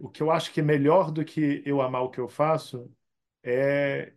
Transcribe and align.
o 0.00 0.08
que 0.08 0.22
eu 0.22 0.30
acho 0.30 0.52
que 0.52 0.60
é 0.60 0.62
melhor 0.62 1.10
do 1.12 1.24
que 1.24 1.62
eu 1.66 1.80
amar 1.82 2.02
o 2.02 2.10
que 2.10 2.18
eu 2.18 2.28
faço 2.28 2.90
é 3.42 4.14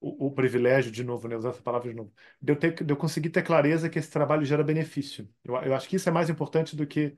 o, 0.00 0.26
o 0.26 0.30
privilégio, 0.30 0.92
de 0.92 1.02
novo, 1.02 1.26
né, 1.28 1.36
usar 1.36 1.50
essa 1.50 1.62
palavra 1.62 1.88
de 1.90 1.96
novo, 1.96 2.12
de 2.40 2.52
eu, 2.52 2.56
ter, 2.56 2.84
de 2.84 2.92
eu 2.92 2.96
conseguir 2.96 3.30
ter 3.30 3.42
clareza 3.42 3.88
que 3.88 3.98
esse 3.98 4.10
trabalho 4.10 4.44
gera 4.44 4.62
benefício. 4.62 5.28
Eu, 5.42 5.54
eu 5.56 5.74
acho 5.74 5.88
que 5.88 5.96
isso 5.96 6.08
é 6.08 6.12
mais 6.12 6.28
importante 6.30 6.76
do 6.76 6.86
que 6.86 7.16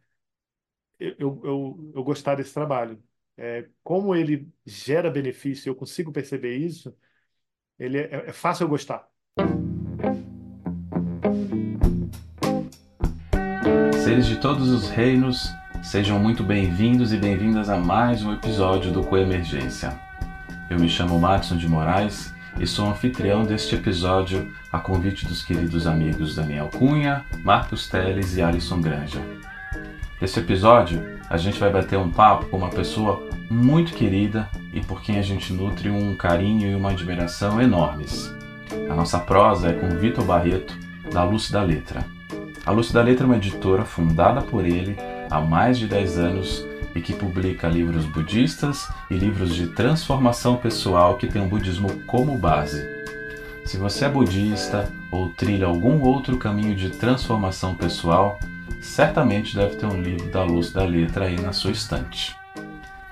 eu, 0.99 1.15
eu, 1.19 1.41
eu, 1.45 1.93
eu 1.97 2.05
gostar 2.05 2.37
desse 2.37 2.55
trabalho. 2.55 3.03
É, 3.37 3.69
como 3.83 4.15
ele 4.15 4.53
gera 4.67 5.11
benefício, 5.11 5.71
eu 5.71 5.75
consigo 5.75 6.13
perceber 6.13 6.57
isso, 6.57 6.97
ele 7.79 7.99
é, 7.99 8.29
é 8.29 8.33
fácil 8.33 8.65
eu 8.65 8.69
gostar. 8.69 9.09
Seres 14.05 14.27
de 14.27 14.41
todos 14.41 14.71
os 14.71 14.89
reinos, 14.89 15.49
sejam 15.83 16.19
muito 16.19 16.43
bem-vindos 16.43 17.13
e 17.13 17.17
bem-vindas 17.17 17.69
a 17.69 17.77
mais 17.77 18.23
um 18.23 18.33
episódio 18.33 18.91
do 18.91 19.03
Coemergência. 19.03 19.99
Eu 20.69 20.79
me 20.79 20.89
chamo 20.89 21.19
Matson 21.19 21.57
de 21.57 21.69
Moraes 21.69 22.35
e 22.59 22.67
sou 22.67 22.89
anfitrião 22.89 23.45
deste 23.45 23.75
episódio 23.75 24.53
a 24.73 24.79
convite 24.79 25.27
dos 25.27 25.43
queridos 25.43 25.87
amigos 25.87 26.35
Daniel 26.35 26.69
Cunha, 26.69 27.25
Marcos 27.43 27.89
Teles 27.89 28.37
e 28.37 28.43
Alisson 28.43 28.81
Granja. 28.81 29.21
Nesse 30.21 30.41
episódio, 30.41 31.19
a 31.31 31.37
gente 31.37 31.61
vai 31.61 31.71
bater 31.71 31.99
um 31.99 32.11
papo 32.11 32.47
com 32.47 32.57
uma 32.57 32.71
pessoa 32.71 33.29
muito 33.49 33.95
querida 33.95 34.49
e 34.73 34.81
por 34.81 35.01
quem 35.01 35.19
a 35.19 35.23
gente 35.23 35.53
nutre 35.53 35.89
um 35.89 36.15
carinho 36.15 36.71
e 36.71 36.75
uma 36.75 36.91
admiração 36.91 37.63
enormes. 37.63 38.35
A 38.91 38.95
nossa 38.95 39.19
prosa 39.19 39.69
é 39.69 39.73
com 39.73 39.89
Vitor 39.91 40.25
Barreto, 40.25 40.77
da 41.11 41.23
Luz 41.23 41.51
da 41.51 41.63
Letra. 41.63 42.05
A 42.67 42.71
Luz 42.73 42.91
da 42.91 43.01
Letra 43.01 43.25
é 43.25 43.27
uma 43.27 43.37
editora 43.37 43.85
fundada 43.85 44.43
por 44.43 44.67
ele 44.67 44.97
há 45.31 45.41
mais 45.41 45.79
de 45.79 45.87
10 45.87 46.19
anos 46.19 46.67
e 46.95 47.01
que 47.01 47.13
publica 47.13 47.69
livros 47.69 48.05
budistas 48.07 48.89
e 49.11 49.15
livros 49.15 49.55
de 49.55 49.69
transformação 49.69 50.57
pessoal 50.57 51.17
que 51.17 51.27
tem 51.27 51.43
o 51.43 51.49
budismo 51.49 51.89
como 52.07 52.37
base. 52.37 52.87
Se 53.65 53.77
você 53.77 54.07
é 54.07 54.09
budista 54.09 54.91
ou 55.13 55.29
trilha 55.31 55.67
algum 55.67 56.03
outro 56.03 56.39
caminho 56.39 56.75
de 56.75 56.91
transformação 56.91 57.75
pessoal, 57.75 58.39
certamente 58.81 59.55
deve 59.55 59.77
ter 59.77 59.87
um 59.87 60.01
livro 60.01 60.31
da 60.31 60.43
luz 60.43 60.73
da 60.73 60.85
letra 60.85 61.27
aí 61.27 61.39
na 61.39 61.53
sua 61.53 61.73
estante. 61.73 62.35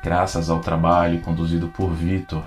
Graças 0.03 0.49
ao 0.49 0.61
trabalho 0.61 1.21
conduzido 1.21 1.69
por 1.69 1.91
Vitor, 1.91 2.43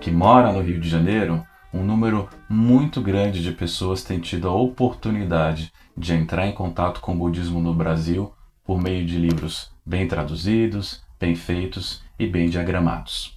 que 0.00 0.10
mora 0.10 0.52
no 0.52 0.62
Rio 0.62 0.80
de 0.80 0.88
Janeiro, 0.88 1.44
um 1.72 1.82
número 1.82 2.28
muito 2.48 3.00
grande 3.00 3.42
de 3.42 3.52
pessoas 3.52 4.02
tem 4.02 4.18
tido 4.18 4.48
a 4.48 4.54
oportunidade 4.54 5.72
de 5.96 6.14
entrar 6.14 6.46
em 6.46 6.52
contato 6.52 7.00
com 7.00 7.12
o 7.12 7.18
budismo 7.18 7.60
no 7.60 7.74
Brasil 7.74 8.32
por 8.70 8.80
meio 8.80 9.04
de 9.04 9.18
livros 9.18 9.68
bem 9.84 10.06
traduzidos, 10.06 11.02
bem 11.18 11.34
feitos 11.34 12.04
e 12.16 12.24
bem 12.24 12.48
diagramados. 12.48 13.36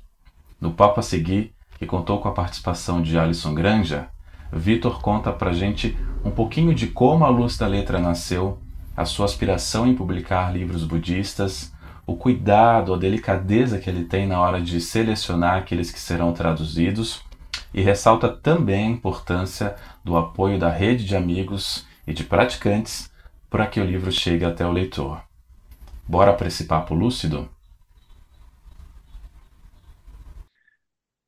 No 0.61 0.73
papo 0.73 0.99
a 0.99 1.01
seguir, 1.01 1.55
que 1.79 1.87
contou 1.87 2.19
com 2.19 2.27
a 2.27 2.33
participação 2.33 3.01
de 3.01 3.17
Alisson 3.17 3.55
Granja, 3.55 4.09
Vitor 4.51 5.01
conta 5.01 5.31
pra 5.31 5.51
gente 5.51 5.97
um 6.23 6.29
pouquinho 6.29 6.71
de 6.71 6.85
como 6.85 7.25
a 7.25 7.29
luz 7.29 7.57
da 7.57 7.65
letra 7.65 7.97
nasceu, 7.97 8.59
a 8.95 9.05
sua 9.05 9.25
aspiração 9.25 9.87
em 9.87 9.95
publicar 9.95 10.53
livros 10.53 10.83
budistas, 10.83 11.73
o 12.05 12.15
cuidado, 12.15 12.93
a 12.93 12.97
delicadeza 12.99 13.79
que 13.79 13.89
ele 13.89 14.05
tem 14.05 14.27
na 14.27 14.39
hora 14.39 14.61
de 14.61 14.79
selecionar 14.79 15.57
aqueles 15.57 15.89
que 15.89 15.99
serão 15.99 16.31
traduzidos 16.31 17.23
e 17.73 17.81
ressalta 17.81 18.29
também 18.29 18.85
a 18.85 18.91
importância 18.91 19.75
do 20.03 20.15
apoio 20.15 20.59
da 20.59 20.69
rede 20.69 21.03
de 21.03 21.15
amigos 21.15 21.87
e 22.05 22.13
de 22.13 22.23
praticantes 22.23 23.11
para 23.53 23.67
que 23.67 23.79
o 23.79 23.85
livro 23.85 24.11
chegue 24.11 24.43
até 24.43 24.65
o 24.65 24.71
leitor. 24.71 25.23
Bora 26.09 26.35
para 26.35 26.47
esse 26.47 26.65
papo 26.65 26.95
lúcido? 26.95 27.47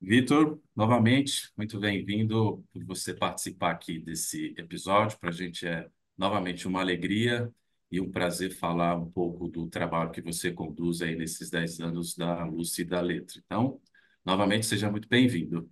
Vitor, 0.01 0.59
novamente, 0.75 1.51
muito 1.55 1.79
bem-vindo 1.79 2.65
por 2.73 2.83
você 2.83 3.13
participar 3.13 3.69
aqui 3.69 3.99
desse 3.99 4.55
episódio. 4.57 5.19
Para 5.19 5.29
a 5.29 5.31
gente 5.31 5.67
é 5.67 5.87
novamente 6.17 6.67
uma 6.67 6.81
alegria 6.81 7.53
e 7.91 8.01
um 8.01 8.09
prazer 8.09 8.49
falar 8.49 8.95
um 8.97 9.11
pouco 9.11 9.47
do 9.47 9.67
trabalho 9.67 10.09
que 10.09 10.19
você 10.19 10.51
conduz 10.51 11.03
aí 11.03 11.15
nesses 11.15 11.51
10 11.51 11.79
anos 11.79 12.15
da 12.15 12.43
Lúcia 12.43 12.81
e 12.81 12.85
da 12.85 13.01
Letra. 13.01 13.39
Então, 13.45 13.79
novamente, 14.25 14.65
seja 14.65 14.89
muito 14.89 15.07
bem-vindo. 15.07 15.69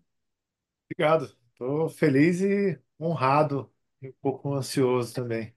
Obrigado. 0.86 1.36
Estou 1.52 1.90
feliz 1.90 2.42
e 2.42 2.80
honrado 3.00 3.74
e 4.00 4.10
um 4.10 4.14
pouco 4.22 4.54
ansioso 4.54 5.16
também. 5.16 5.52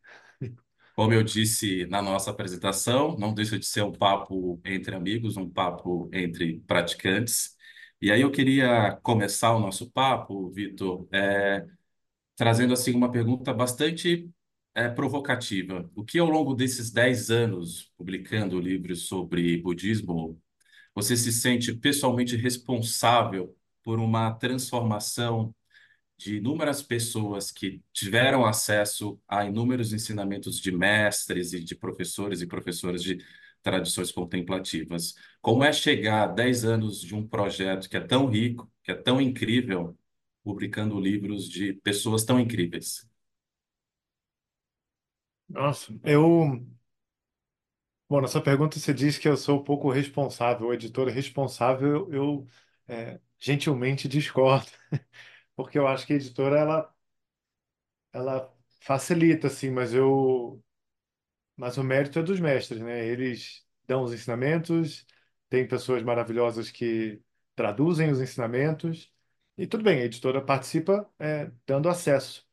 Como 0.97 1.13
eu 1.15 1.23
disse 1.23 1.87
na 1.89 2.03
nossa 2.03 2.31
apresentação, 2.31 3.17
não 3.19 3.35
deixa 3.35 3.59
de 3.59 3.67
ser 3.67 3.83
um 3.85 3.93
papo 3.93 4.61
entre 4.65 4.97
amigos, 4.97 5.37
um 5.37 5.49
papo 5.51 6.11
entre 6.13 6.61
praticantes. 6.67 7.57
E 8.01 8.11
aí 8.11 8.23
eu 8.23 8.31
queria 8.33 8.97
começar 9.03 9.55
o 9.55 9.61
nosso 9.61 9.91
papo, 9.93 10.51
Vitor, 10.51 11.07
é, 11.13 11.67
trazendo 12.37 12.75
assim 12.75 12.95
uma 12.95 13.11
pergunta 13.13 13.55
bastante 13.55 14.31
é, 14.75 14.89
provocativa. 14.91 15.91
O 15.97 16.05
que 16.05 16.19
ao 16.19 16.29
longo 16.31 16.55
desses 16.55 16.91
10 16.93 17.31
anos 17.31 17.93
publicando 17.99 18.61
livros 18.61 19.09
sobre 19.09 19.59
budismo, 19.63 20.41
você 20.95 21.17
se 21.17 21.33
sente 21.33 21.75
pessoalmente 21.75 22.37
responsável 22.37 23.57
por 23.85 24.01
uma 24.01 24.33
transformação 24.35 25.55
de 26.19 26.37
inúmeras 26.39 26.83
pessoas 26.83 27.51
que 27.51 27.83
tiveram 27.93 28.45
acesso 28.47 29.21
a 29.29 29.45
inúmeros 29.45 29.93
ensinamentos 29.93 30.61
de 30.61 30.73
mestres 30.73 31.53
e 31.53 31.63
de 31.63 31.75
professores 31.77 32.41
e 32.41 32.47
professoras 32.47 33.03
de 33.03 33.19
tradições 33.63 34.13
contemplativas. 34.13 35.15
Como 35.41 35.65
é 35.65 35.73
chegar 35.73 36.23
a 36.25 36.27
10 36.33 36.65
anos 36.65 37.01
de 37.01 37.15
um 37.15 37.27
projeto 37.27 37.89
que 37.89 37.97
é 37.97 38.01
tão 38.01 38.27
rico, 38.27 38.71
que 38.83 38.93
é 38.93 38.95
tão 38.95 39.21
incrível, 39.21 39.97
publicando 40.45 40.99
livros 41.01 41.49
de 41.49 41.75
pessoas 41.75 42.25
tão 42.25 42.39
incríveis? 42.41 43.07
Nossa, 45.49 45.93
eu. 46.05 46.65
Bom, 48.09 48.21
nessa 48.21 48.41
pergunta 48.41 48.79
você 48.79 48.95
diz 48.95 49.19
que 49.19 49.27
eu 49.29 49.37
sou 49.37 49.59
um 49.61 49.65
pouco 49.65 49.91
responsável, 49.91 50.69
o 50.69 50.75
editor 50.75 51.09
responsável, 51.09 52.09
eu 52.13 52.47
é, 52.87 53.21
gentilmente 53.39 54.07
discordo. 54.09 54.71
porque 55.57 55.79
eu 55.79 55.87
acho 55.89 56.07
que 56.07 56.13
a 56.13 56.17
editora 56.17 56.59
ela 56.61 56.95
ela 58.13 58.53
facilita 58.81 59.47
assim, 59.49 59.71
mas 59.71 59.95
eu 59.95 60.63
mas 61.57 61.79
o 61.79 61.85
mérito 61.85 62.19
é 62.19 62.23
dos 62.23 62.41
mestres, 62.41 62.81
né? 62.81 63.07
Eles 63.07 63.65
dão 63.87 64.03
os 64.05 64.13
ensinamentos, 64.13 65.07
tem 65.49 65.67
pessoas 65.69 66.03
maravilhosas 66.03 66.71
que 66.71 67.23
traduzem 67.55 68.11
os 68.11 68.21
ensinamentos 68.21 69.13
e 69.59 69.67
tudo 69.67 69.85
bem, 69.85 70.01
a 70.03 70.05
editora 70.07 70.43
participa 70.45 71.11
é, 71.19 71.51
dando 71.67 71.89
acesso, 71.89 72.47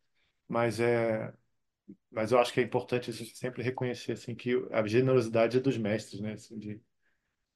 mas 0.47 0.80
é 0.80 1.34
mas 2.12 2.31
eu 2.31 2.40
acho 2.40 2.53
que 2.53 2.59
é 2.62 2.63
importante 2.63 3.09
a 3.09 3.13
gente 3.13 3.38
sempre 3.38 3.63
reconhecer 3.63 4.13
assim 4.13 4.36
que 4.36 4.52
a 4.72 4.86
generosidade 4.88 5.58
é 5.58 5.59
dos 5.62 5.78
mestres, 5.78 6.22
né? 6.22 6.34
Assim, 6.34 6.58
de, 6.59 6.81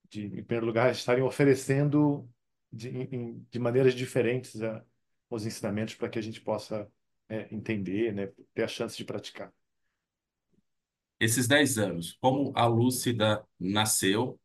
de 0.10 0.26
em 0.28 0.44
primeiro 0.44 0.66
lugar 0.66 0.92
estarem 0.92 1.24
oferecendo 1.24 2.30
de, 2.72 2.92
de 3.52 3.60
maneiras 3.60 3.94
diferentes 3.96 4.62
a 4.62 4.84
os 5.30 5.46
ensinamentos 5.46 5.96
para 5.96 6.10
que 6.10 6.20
a 6.20 6.22
gente 6.22 6.42
possa 6.42 6.90
é, 7.30 7.54
entender, 7.54 8.14
né, 8.14 8.32
ter 8.54 8.64
a 8.64 8.68
chance 8.68 8.96
de 8.96 9.04
praticar. 9.04 9.54
Esses 11.20 11.48
10 11.48 11.78
anos, 11.78 12.18
como 12.22 12.54
a 12.56 12.66
Lúcida 12.66 13.44
nasceu, 13.60 14.40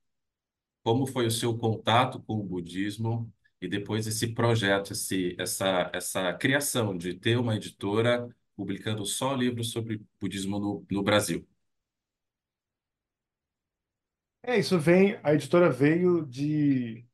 como 0.82 1.06
foi 1.06 1.26
o 1.26 1.30
seu 1.30 1.56
contato 1.56 2.20
com 2.22 2.38
o 2.38 2.42
budismo 2.42 3.32
e 3.60 3.68
depois 3.68 4.06
esse 4.06 4.34
projeto, 4.34 4.92
esse, 4.92 5.36
essa, 5.38 5.90
essa 5.92 6.32
criação 6.34 6.96
de 6.96 7.14
ter 7.14 7.38
uma 7.38 7.54
editora 7.54 8.28
publicando 8.56 9.04
só 9.04 9.34
livros 9.34 9.70
sobre 9.70 10.02
budismo 10.20 10.58
no, 10.58 10.86
no 10.90 11.02
Brasil? 11.02 11.46
É, 14.42 14.58
isso 14.58 14.78
vem, 14.78 15.20
a 15.22 15.34
editora 15.34 15.70
veio 15.70 16.26
de 16.26 17.06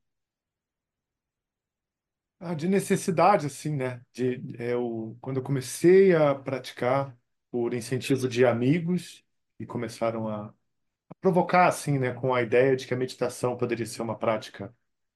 Ah, 2.40 2.55
de 2.55 2.69
necessidade, 2.69 3.46
assim, 3.46 3.75
né? 3.76 4.00
De, 4.12 4.40
é, 4.62 4.76
o, 4.76 5.17
quando 5.20 5.38
eu 5.38 5.43
comecei 5.43 6.14
a 6.14 6.35
praticar 6.35 7.17
por 7.50 7.75
incentivo 7.75 8.29
de 8.29 8.44
amigos 8.46 9.25
e 9.58 9.67
começaram 9.67 10.29
a, 10.29 10.46
a 10.49 11.14
provocar, 11.20 11.69
assim, 11.69 11.99
né? 11.99 12.12
Com 12.14 12.35
a 12.35 12.43
ideia 12.43 12.76
de 12.76 12.87
que 12.87 12.94
a 12.94 12.96
meditação 12.96 13.56
poderia 13.56 13.87
ser 13.87 14.02
uma 14.02 14.19
prática 14.19 14.75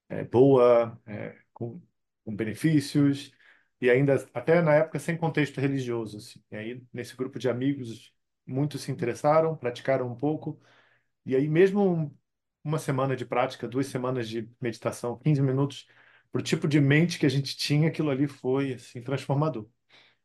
é, 0.09 0.23
boa, 0.25 0.99
é, 1.07 1.37
com, 1.53 1.81
com 2.25 2.35
benefícios, 2.35 3.33
e 3.81 3.89
ainda, 3.89 4.15
até 4.33 4.61
na 4.61 4.75
época, 4.75 4.99
sem 4.99 5.17
contexto 5.17 5.61
religioso, 5.61 6.17
assim. 6.17 6.43
E 6.51 6.57
aí, 6.57 6.83
nesse 6.93 7.15
grupo 7.17 7.39
de 7.39 7.49
amigos, 7.49 8.13
muitos 8.47 8.81
se 8.83 8.91
interessaram, 8.91 9.55
praticaram 9.57 10.07
um 10.11 10.15
pouco, 10.17 10.59
e 11.25 11.35
aí 11.35 11.47
mesmo 11.47 11.81
um- 11.81 12.17
uma 12.63 12.79
semana 12.79 13.15
de 13.15 13.25
prática, 13.25 13.67
duas 13.67 13.87
semanas 13.87 14.27
de 14.29 14.49
meditação, 14.61 15.17
15 15.19 15.41
minutos 15.41 15.87
para 16.33 16.41
o 16.41 16.43
tipo 16.43 16.67
de 16.69 16.81
mente 16.81 17.19
que 17.19 17.27
a 17.27 17.29
gente 17.29 17.57
tinha, 17.57 17.89
aquilo 17.89 18.11
ali 18.11 18.27
foi 18.27 18.75
assim 18.75 19.03
transformador. 19.03 19.69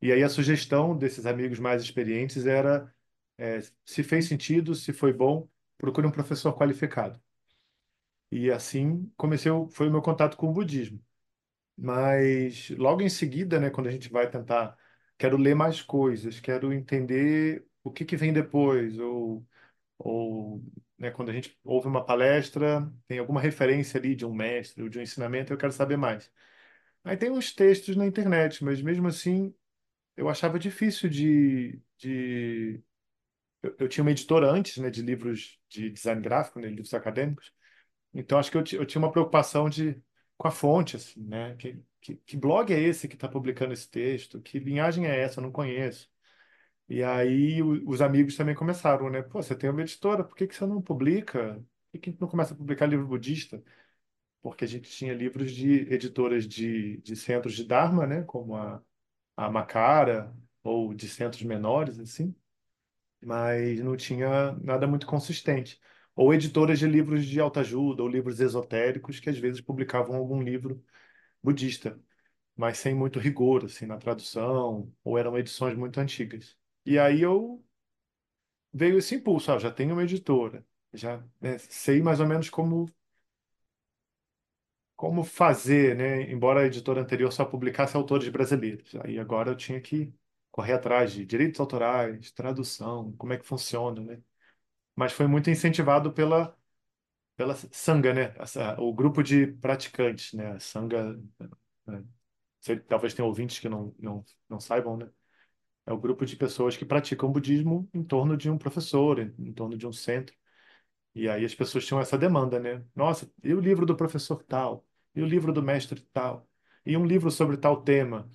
E 0.03 0.13
aí 0.13 0.23
a 0.25 0.29
sugestão 0.31 0.97
desses 0.99 1.27
amigos 1.27 1.59
mais 1.61 1.83
experientes 1.83 2.47
era, 2.47 2.93
é, 3.39 3.61
se 3.85 4.03
fez 4.05 4.29
sentido, 4.29 4.75
se 4.75 4.93
foi 4.93 5.13
bom, 5.13 5.49
procure 5.79 6.07
um 6.07 6.13
professor 6.13 6.55
qualificado. 6.57 7.21
E 8.31 8.51
assim 8.51 9.11
comecei, 9.17 9.51
foi 9.73 9.89
o 9.89 9.91
meu 9.91 10.03
contato 10.03 10.37
com 10.37 10.49
o 10.51 10.53
budismo. 10.53 11.01
Mas 11.77 12.71
logo 12.73 13.03
em 13.03 13.11
seguida, 13.11 13.61
né, 13.61 13.71
quando 13.71 13.89
a 13.89 13.91
gente 13.93 14.11
vai 14.11 14.31
tentar, 14.31 14.77
quero 15.19 15.37
ler 15.39 15.55
mais 15.57 15.83
coisas, 15.83 16.41
quero 16.41 16.73
entender 16.73 17.67
o 17.85 17.93
que 17.93 18.05
que 18.05 18.17
vem 18.17 18.33
depois, 18.33 18.99
ou, 18.99 19.47
ou 19.99 20.63
né, 20.99 21.11
quando 21.11 21.31
a 21.31 21.33
gente 21.33 21.59
ouve 21.65 21.87
uma 21.89 22.05
palestra, 22.05 22.91
tem 23.07 23.19
alguma 23.19 23.41
referência 23.41 23.99
ali 23.99 24.15
de 24.17 24.27
um 24.27 24.35
mestre 24.35 24.83
ou 24.83 24.89
de 24.89 24.99
um 24.99 25.03
ensinamento, 25.03 25.53
eu 25.53 25.59
quero 25.59 25.73
saber 25.73 25.97
mais. 25.97 26.31
Aí 27.05 27.17
tem 27.17 27.31
uns 27.31 27.53
textos 27.55 27.97
na 27.97 28.07
internet, 28.07 28.65
mas 28.65 28.83
mesmo 28.83 29.09
assim 29.09 29.55
eu 30.17 30.29
achava 30.29 30.59
difícil 30.59 31.09
de, 31.11 31.81
de... 31.99 32.83
Eu, 33.63 33.77
eu 33.81 33.89
tinha 33.89 34.05
uma 34.05 34.11
editora 34.13 34.51
antes, 34.51 34.79
né, 34.79 34.91
de 34.91 35.03
livros 35.03 35.61
de 35.69 35.91
design 35.91 36.21
gráfico, 36.23 36.61
né, 36.61 36.69
livros 36.69 36.95
acadêmicos, 36.95 37.53
então, 38.15 38.39
acho 38.39 38.51
que 38.51 38.57
eu, 38.57 38.65
eu 38.81 38.87
tinha 38.87 39.01
uma 39.01 39.11
preocupação 39.13 39.69
de, 39.69 40.01
com 40.37 40.49
a 40.49 40.51
fonte, 40.51 40.97
assim, 40.97 41.23
né? 41.25 41.55
Que, 41.57 41.83
que, 42.01 42.17
que 42.17 42.37
blog 42.37 42.73
é 42.73 42.81
esse 42.81 43.09
que 43.09 43.15
está 43.15 43.29
publicando 43.29 43.73
esse 43.73 43.89
texto? 43.91 44.41
Que 44.41 44.59
linhagem 44.59 45.07
é 45.07 45.21
essa? 45.21 45.41
Eu 45.41 45.45
não 45.45 45.53
conheço. 45.53 46.11
E 46.89 47.03
aí 47.03 47.63
os 47.63 48.01
amigos 48.01 48.37
também 48.37 48.55
começaram, 48.55 49.11
né? 49.11 49.23
Pô, 49.23 49.43
você 49.43 49.55
tem 49.55 49.69
uma 49.71 49.83
editora, 49.83 50.25
por 50.25 50.35
que 50.37 50.47
que 50.47 50.55
você 50.55 50.67
não 50.67 50.81
publica? 50.83 51.55
Por 51.57 51.93
que 51.93 51.99
que 51.99 52.11
a 52.11 52.13
gente 52.13 52.21
não 52.21 52.29
começa 52.29 52.55
a 52.55 52.57
publicar 52.57 52.87
livro 52.87 53.07
budista? 53.07 53.63
Porque 54.43 54.65
a 54.65 54.69
gente 54.69 54.91
tinha 54.91 55.15
livros 55.15 55.53
de 55.53 55.83
editoras 55.93 56.47
de, 56.49 56.99
de 57.03 57.17
centros 57.17 57.55
de 57.57 57.65
Dharma, 57.65 58.07
né? 58.07 58.23
Como 58.25 58.57
a, 58.57 58.83
a 59.37 59.51
Macara, 59.51 60.35
ou 60.65 60.95
de 60.95 61.09
centros 61.09 61.43
menores, 61.45 61.99
assim 62.01 62.35
mas 63.21 63.81
não 63.81 63.97
tinha 63.97 64.53
nada 64.63 64.87
muito 64.87 65.07
consistente. 65.07 65.81
Ou 66.15 66.35
editoras 66.35 66.79
de 66.79 66.87
livros 66.87 67.25
de 67.27 67.41
autoajuda, 67.41 68.03
ou 68.03 68.09
livros 68.09 68.41
esotéricos, 68.41 69.21
que 69.21 69.31
às 69.31 69.39
vezes 69.39 69.61
publicavam 69.61 70.17
algum 70.17 70.43
livro 70.43 70.85
budista, 71.43 72.01
mas 72.57 72.79
sem 72.79 72.95
muito 72.95 73.19
rigor, 73.21 73.65
assim, 73.67 73.87
na 73.87 73.99
tradução, 73.99 74.93
ou 75.05 75.19
eram 75.19 75.39
edições 75.39 75.77
muito 75.77 76.01
antigas. 76.01 76.57
E 76.93 76.99
aí 76.99 77.21
eu 77.23 77.63
veio 78.73 78.99
esse 78.99 79.15
impulso, 79.15 79.53
ah, 79.53 79.59
já 79.59 79.71
tenho 79.71 79.93
uma 79.95 80.03
editora, 80.05 80.65
já, 80.93 81.23
né, 81.41 81.59
sei 81.59 82.01
mais 82.03 82.19
ou 82.21 82.27
menos 82.27 82.49
como 82.51 82.87
como 84.97 85.23
fazer, 85.25 85.95
né? 85.97 86.23
Embora 86.31 86.61
a 86.61 86.67
editora 86.67 87.01
anterior 87.01 87.33
só 87.33 87.45
publicasse 87.45 87.97
autores 87.97 88.29
brasileiros. 88.29 88.95
Aí 89.05 89.19
agora 89.19 89.51
eu 89.51 89.57
tinha 89.57 89.81
que 89.81 90.13
correr 90.51 90.73
atrás 90.75 91.13
de 91.13 91.25
direitos 91.25 91.61
autorais, 91.61 92.31
tradução, 92.33 93.13
como 93.17 93.33
é 93.33 93.39
que 93.39 93.47
funciona, 93.47 94.01
né? 94.03 94.21
Mas 94.97 95.13
foi 95.13 95.27
muito 95.27 95.51
incentivado 95.51 96.13
pela 96.13 96.57
pela 97.37 97.55
Sangha, 97.57 98.15
né? 98.15 98.35
Essa, 98.39 98.81
o 98.81 98.93
grupo 98.95 99.23
de 99.23 99.47
praticantes, 99.49 100.33
né? 100.35 100.53
A 100.53 100.61
Sangha, 100.61 101.15
né? 101.87 102.05
Sei- 102.61 102.81
talvez 102.81 103.15
tenha 103.15 103.27
ouvintes 103.27 103.59
que 103.61 103.69
não, 103.69 103.95
não, 103.99 104.25
não 104.49 104.61
saibam, 104.61 104.97
né? 104.99 105.11
É 105.89 105.93
o 105.95 105.99
grupo 105.99 106.27
de 106.27 106.37
pessoas 106.37 106.77
que 106.77 106.87
praticam 106.87 107.33
budismo 107.33 107.89
em 107.95 108.05
torno 108.05 108.37
de 108.37 108.51
um 108.51 108.59
professor, 108.59 109.19
em, 109.21 109.35
em 109.39 109.53
torno 109.55 109.77
de 109.79 109.87
um 109.87 109.93
centro. 109.93 110.37
E 111.15 111.29
aí 111.29 111.45
as 111.45 111.55
pessoas 111.55 111.87
tinham 111.87 112.01
essa 112.01 112.19
demanda, 112.19 112.61
né? 112.61 112.85
Nossa, 112.97 113.31
e 113.45 113.55
o 113.55 113.61
livro 113.61 113.87
do 113.87 113.97
professor 113.97 114.43
tal? 114.45 114.87
E 115.15 115.23
o 115.23 115.27
livro 115.27 115.53
do 115.53 115.63
mestre 115.63 116.01
tal? 116.13 116.49
E 116.87 116.97
um 116.97 117.05
livro 117.07 117.31
sobre 117.31 117.57
tal 117.59 117.83
tema? 117.83 118.29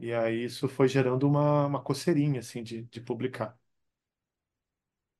E 0.00 0.12
aí 0.14 0.44
isso 0.44 0.68
foi 0.68 0.88
gerando 0.88 1.28
uma, 1.28 1.66
uma 1.66 1.82
coceirinha, 1.82 2.40
assim, 2.40 2.62
de, 2.62 2.82
de 2.84 3.00
publicar. 3.00 3.58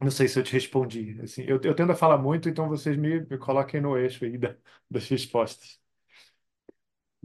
Não 0.01 0.11
sei 0.11 0.29
se 0.29 0.39
eu 0.39 0.43
te 0.45 0.53
respondi. 0.53 1.19
Assim, 1.23 1.43
eu, 1.47 1.61
eu 1.63 1.75
tendo 1.75 1.93
a 1.93 1.97
falar 1.97 2.19
muito, 2.19 2.49
então 2.49 2.69
vocês 2.69 2.97
me, 2.97 3.21
me 3.21 3.39
coloquem 3.39 3.81
no 3.81 3.97
eixo 3.97 4.25
aí 4.25 4.37
da- 4.39 4.57
das 4.91 5.09
respostas. 5.09 5.81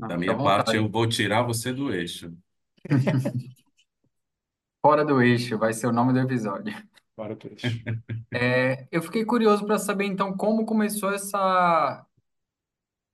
Da 0.05 0.15
Não, 0.15 0.19
fica 0.19 0.31
à 0.33 0.35
minha 0.35 0.39
parte, 0.39 0.75
vontade. 0.75 0.77
eu 0.77 0.87
vou 0.89 1.07
tirar 1.09 1.41
você 1.43 1.73
do 1.73 1.91
eixo. 1.93 2.35
Fora 4.81 5.05
do 5.05 5.21
eixo, 5.21 5.57
vai 5.57 5.73
ser 5.73 5.87
o 5.87 5.91
nome 5.91 6.11
do 6.11 6.19
episódio. 6.19 6.73
Bora 7.15 7.35
pro 7.35 7.49
eixo. 7.49 7.67
É, 8.33 8.87
eu 8.89 9.01
fiquei 9.01 9.25
curioso 9.25 9.65
para 9.65 9.77
saber, 9.77 10.05
então, 10.05 10.37
como 10.37 10.65
começou 10.65 11.11
essa, 11.11 12.05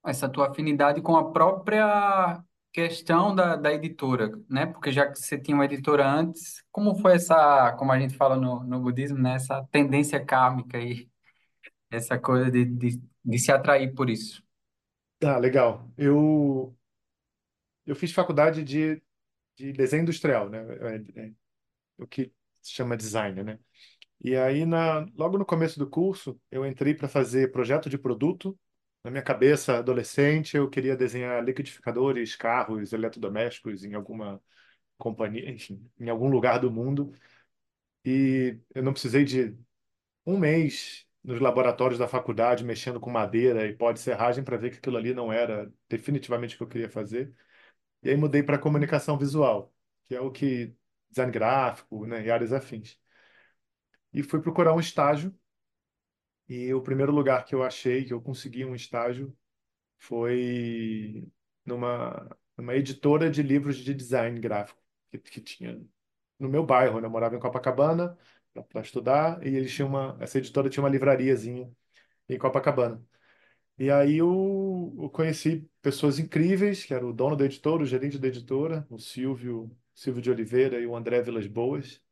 essa 0.05 0.29
tua 0.29 0.51
afinidade 0.51 1.01
com 1.01 1.17
a 1.17 1.31
própria 1.31 2.43
questão 2.71 3.33
da, 3.33 3.55
da 3.55 3.73
editora, 3.73 4.31
né? 4.47 4.67
Porque 4.67 4.91
já 4.91 5.11
que 5.11 5.17
você 5.17 5.35
tinha 5.39 5.55
uma 5.57 5.65
editora 5.65 6.07
antes, 6.07 6.63
como 6.71 6.95
foi 6.99 7.15
essa, 7.15 7.73
como 7.79 7.91
a 7.91 7.99
gente 7.99 8.15
fala 8.15 8.37
no, 8.37 8.63
no 8.63 8.79
budismo, 8.79 9.17
né? 9.17 9.33
Essa 9.33 9.67
tendência 9.71 10.23
kármica 10.23 10.77
aí, 10.77 11.09
essa 11.89 12.19
coisa 12.19 12.51
de, 12.51 12.63
de, 12.63 13.01
de 13.25 13.39
se 13.39 13.51
atrair 13.51 13.95
por 13.95 14.07
isso? 14.07 14.43
Ah, 15.23 15.39
legal. 15.39 15.89
Eu, 15.97 16.77
eu 17.87 17.95
fiz 17.95 18.11
faculdade 18.11 18.63
de, 18.63 19.01
de 19.55 19.73
desenho 19.73 20.03
industrial, 20.03 20.47
né? 20.47 20.63
O 21.97 22.07
que 22.07 22.31
se 22.61 22.71
chama 22.73 22.97
design, 22.97 23.43
né? 23.43 23.59
E 24.21 24.35
aí, 24.35 24.65
na, 24.65 25.01
logo 25.15 25.37
no 25.37 25.45
começo 25.45 25.79
do 25.79 25.89
curso, 25.89 26.39
eu 26.51 26.65
entrei 26.65 26.93
para 26.95 27.07
fazer 27.07 27.51
projeto 27.51 27.89
de 27.89 27.97
produto. 27.97 28.57
Na 29.03 29.11
minha 29.11 29.23
cabeça, 29.23 29.77
adolescente, 29.77 30.57
eu 30.57 30.69
queria 30.69 30.95
desenhar 30.97 31.43
liquidificadores, 31.43 32.35
carros, 32.35 32.93
eletrodomésticos 32.93 33.83
em 33.83 33.93
alguma 33.93 34.41
companhia, 34.97 35.49
enfim, 35.51 35.81
em 35.99 36.09
algum 36.09 36.29
lugar 36.29 36.59
do 36.59 36.71
mundo. 36.71 37.11
E 38.05 38.59
eu 38.73 38.83
não 38.83 38.93
precisei 38.93 39.25
de 39.25 39.57
um 40.25 40.37
mês 40.39 41.05
nos 41.23 41.39
laboratórios 41.41 41.99
da 41.99 42.07
faculdade 42.07 42.63
mexendo 42.63 42.99
com 42.99 43.09
madeira 43.09 43.67
e 43.67 43.75
pó 43.75 43.91
de 43.91 43.99
serragem 43.99 44.43
para 44.43 44.57
ver 44.57 44.71
que 44.71 44.77
aquilo 44.77 44.97
ali 44.97 45.13
não 45.13 45.31
era 45.33 45.71
definitivamente 45.89 46.55
o 46.55 46.57
que 46.59 46.63
eu 46.63 46.67
queria 46.67 46.89
fazer. 46.89 47.33
E 48.03 48.11
aí 48.11 48.17
mudei 48.17 48.43
para 48.43 48.59
comunicação 48.59 49.17
visual, 49.17 49.73
que 50.07 50.15
é 50.15 50.21
o 50.21 50.31
que 50.31 50.75
design 51.09 51.31
gráfico, 51.31 52.05
né, 52.05 52.25
e 52.25 52.31
áreas 52.31 52.53
afins. 52.53 52.99
E 54.13 54.23
fui 54.23 54.41
procurar 54.41 54.73
um 54.73 54.79
estágio 54.79 55.33
e 56.47 56.73
o 56.73 56.81
primeiro 56.81 57.11
lugar 57.11 57.45
que 57.45 57.53
eu 57.53 57.63
achei 57.63 58.05
que 58.05 58.13
eu 58.13 58.21
consegui 58.21 58.63
um 58.65 58.75
estágio 58.75 59.35
foi 59.99 61.27
numa, 61.65 62.37
numa 62.57 62.75
editora 62.75 63.29
de 63.29 63.43
livros 63.43 63.77
de 63.77 63.93
design 63.93 64.39
gráfico 64.39 64.81
que, 65.11 65.19
que 65.19 65.41
tinha 65.41 65.81
no 66.39 66.49
meu 66.49 66.65
bairro, 66.65 66.99
né? 67.01 67.07
Eu 67.07 67.11
morava 67.11 67.35
em 67.35 67.39
Copacabana 67.39 68.17
para 68.69 68.81
estudar 68.81 69.45
e 69.45 69.55
eles 69.55 69.73
tinham 69.73 69.89
uma, 69.89 70.17
essa 70.21 70.37
editora 70.39 70.69
tinha 70.69 70.83
uma 70.83 70.89
livrariazinha 70.89 71.71
em 72.29 72.37
Copacabana. 72.37 73.03
E 73.77 73.91
aí 73.91 74.17
eu, 74.17 74.95
eu 74.99 75.09
conheci 75.09 75.69
pessoas 75.81 76.19
incríveis, 76.19 76.85
que 76.85 76.93
era 76.93 77.05
o 77.05 77.13
dono 77.13 77.35
da 77.35 77.45
editora, 77.45 77.83
o 77.83 77.85
gerente 77.85 78.17
da 78.19 78.27
editora, 78.27 78.87
o 78.89 78.99
Silvio, 78.99 79.71
Silvio 79.97 80.21
de 80.21 80.29
Oliveira 80.31 80.79
e 80.79 80.85
o 80.87 80.95
André 80.95 81.21
Vilas 81.23 81.47
Boas. 81.47 82.03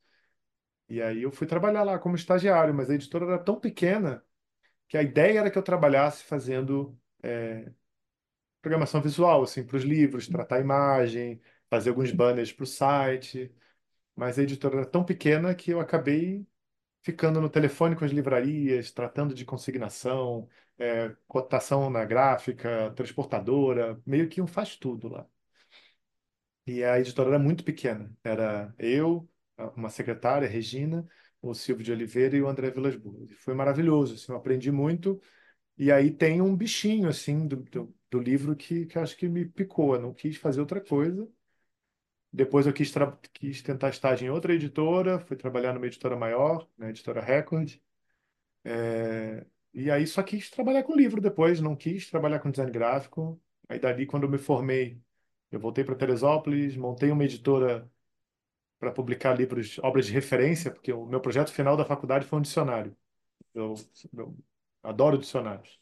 E 0.89 1.01
aí 1.01 1.23
eu 1.23 1.31
fui 1.31 1.47
trabalhar 1.47 1.83
lá 1.83 1.99
como 1.99 2.15
estagiário, 2.15 2.73
mas 2.73 2.89
a 2.89 2.95
editora 2.95 3.25
era 3.25 3.39
tão 3.39 3.59
pequena 3.59 4.23
que 4.87 4.97
a 4.97 5.03
ideia 5.03 5.39
era 5.41 5.51
que 5.51 5.57
eu 5.57 5.63
trabalhasse 5.63 6.23
fazendo 6.25 6.97
é, 7.23 7.71
programação 8.61 9.01
visual, 9.01 9.43
assim, 9.43 9.63
para 9.65 9.77
os 9.77 9.83
livros, 9.83 10.27
tratar 10.27 10.57
a 10.57 10.61
imagem, 10.61 11.41
fazer 11.69 11.89
alguns 11.91 12.11
banners 12.11 12.51
para 12.53 12.63
o 12.63 12.67
site. 12.67 13.53
Mas 14.15 14.39
a 14.39 14.43
editora 14.43 14.77
era 14.77 14.85
tão 14.85 15.03
pequena 15.05 15.55
que 15.55 15.71
eu 15.71 15.79
acabei 15.81 16.47
ficando 17.03 17.41
no 17.41 17.49
telefone 17.49 17.95
com 17.95 18.05
as 18.05 18.11
livrarias, 18.11 18.91
tratando 18.91 19.33
de 19.35 19.45
consignação, 19.45 20.49
é, 20.79 21.15
cotação 21.27 21.89
na 21.89 22.05
gráfica, 22.05 22.91
transportadora, 22.95 24.01
meio 24.05 24.29
que 24.29 24.41
um 24.41 24.47
faz 24.47 24.77
tudo 24.77 25.09
lá. 25.09 25.27
E 26.65 26.83
a 26.83 26.99
editora 26.99 27.29
era 27.29 27.39
muito 27.39 27.63
pequena. 27.63 28.15
Era 28.23 28.73
eu, 28.79 29.29
uma 29.75 29.89
secretária, 29.89 30.47
Regina, 30.47 31.07
o 31.41 31.53
Silvio 31.53 31.83
de 31.85 31.91
Oliveira 31.91 32.35
e 32.35 32.41
o 32.41 32.47
André 32.47 32.71
Vilas 32.71 32.95
Boas. 32.95 33.31
Foi 33.39 33.53
maravilhoso, 33.53 34.15
assim, 34.15 34.31
eu 34.31 34.37
aprendi 34.37 34.71
muito. 34.71 35.21
E 35.77 35.91
aí 35.91 36.11
tem 36.11 36.41
um 36.41 36.55
bichinho, 36.57 37.09
assim, 37.09 37.47
do, 37.47 37.57
do, 37.57 37.95
do 38.11 38.19
livro 38.21 38.55
que, 38.55 38.85
que 38.87 38.99
acho 38.99 39.17
que 39.17 39.27
me 39.29 39.45
picou. 39.45 39.95
Eu 39.95 40.01
não 40.01 40.13
quis 40.13 40.37
fazer 40.37 40.61
outra 40.61 40.81
coisa. 40.81 41.27
Depois 42.31 42.67
eu 42.67 42.73
quis, 42.73 42.93
quis 43.33 43.61
tentar 43.63 43.89
estágio 43.89 44.27
em 44.27 44.29
outra 44.29 44.53
editora, 44.53 45.19
fui 45.19 45.37
trabalhar 45.37 45.73
numa 45.73 45.87
editora 45.87 46.15
maior, 46.17 46.67
na 46.77 46.89
editora 46.89 47.21
Record. 47.21 47.77
É, 48.63 49.45
E 49.73 49.91
aí 49.91 50.07
só 50.07 50.23
quis 50.23 50.49
trabalhar 50.49 50.83
com 50.83 50.95
livro 50.95 51.21
depois, 51.21 51.59
não 51.61 51.75
quis 51.75 52.09
trabalhar 52.09 52.39
com 52.39 52.49
design 52.51 52.71
gráfico. 52.71 53.41
Aí 53.69 53.79
dali, 53.79 54.05
quando 54.05 54.23
eu 54.23 54.29
me 54.29 54.37
formei, 54.37 55.01
eu 55.51 55.59
voltei 55.59 55.83
para 55.83 55.95
Teresópolis, 55.95 56.75
montei 56.75 57.11
uma 57.11 57.23
editora 57.23 57.89
para 58.79 58.91
publicar 58.91 59.33
livros, 59.33 59.79
obras 59.79 60.05
de 60.07 60.13
referência, 60.13 60.71
porque 60.71 60.91
o 60.93 61.05
meu 61.05 61.21
projeto 61.21 61.51
final 61.51 61.77
da 61.77 61.85
faculdade 61.85 62.25
foi 62.25 62.39
um 62.39 62.41
dicionário. 62.41 62.95
Eu, 63.53 63.75
eu 64.13 64.37
adoro 64.83 65.17
dicionários. 65.17 65.79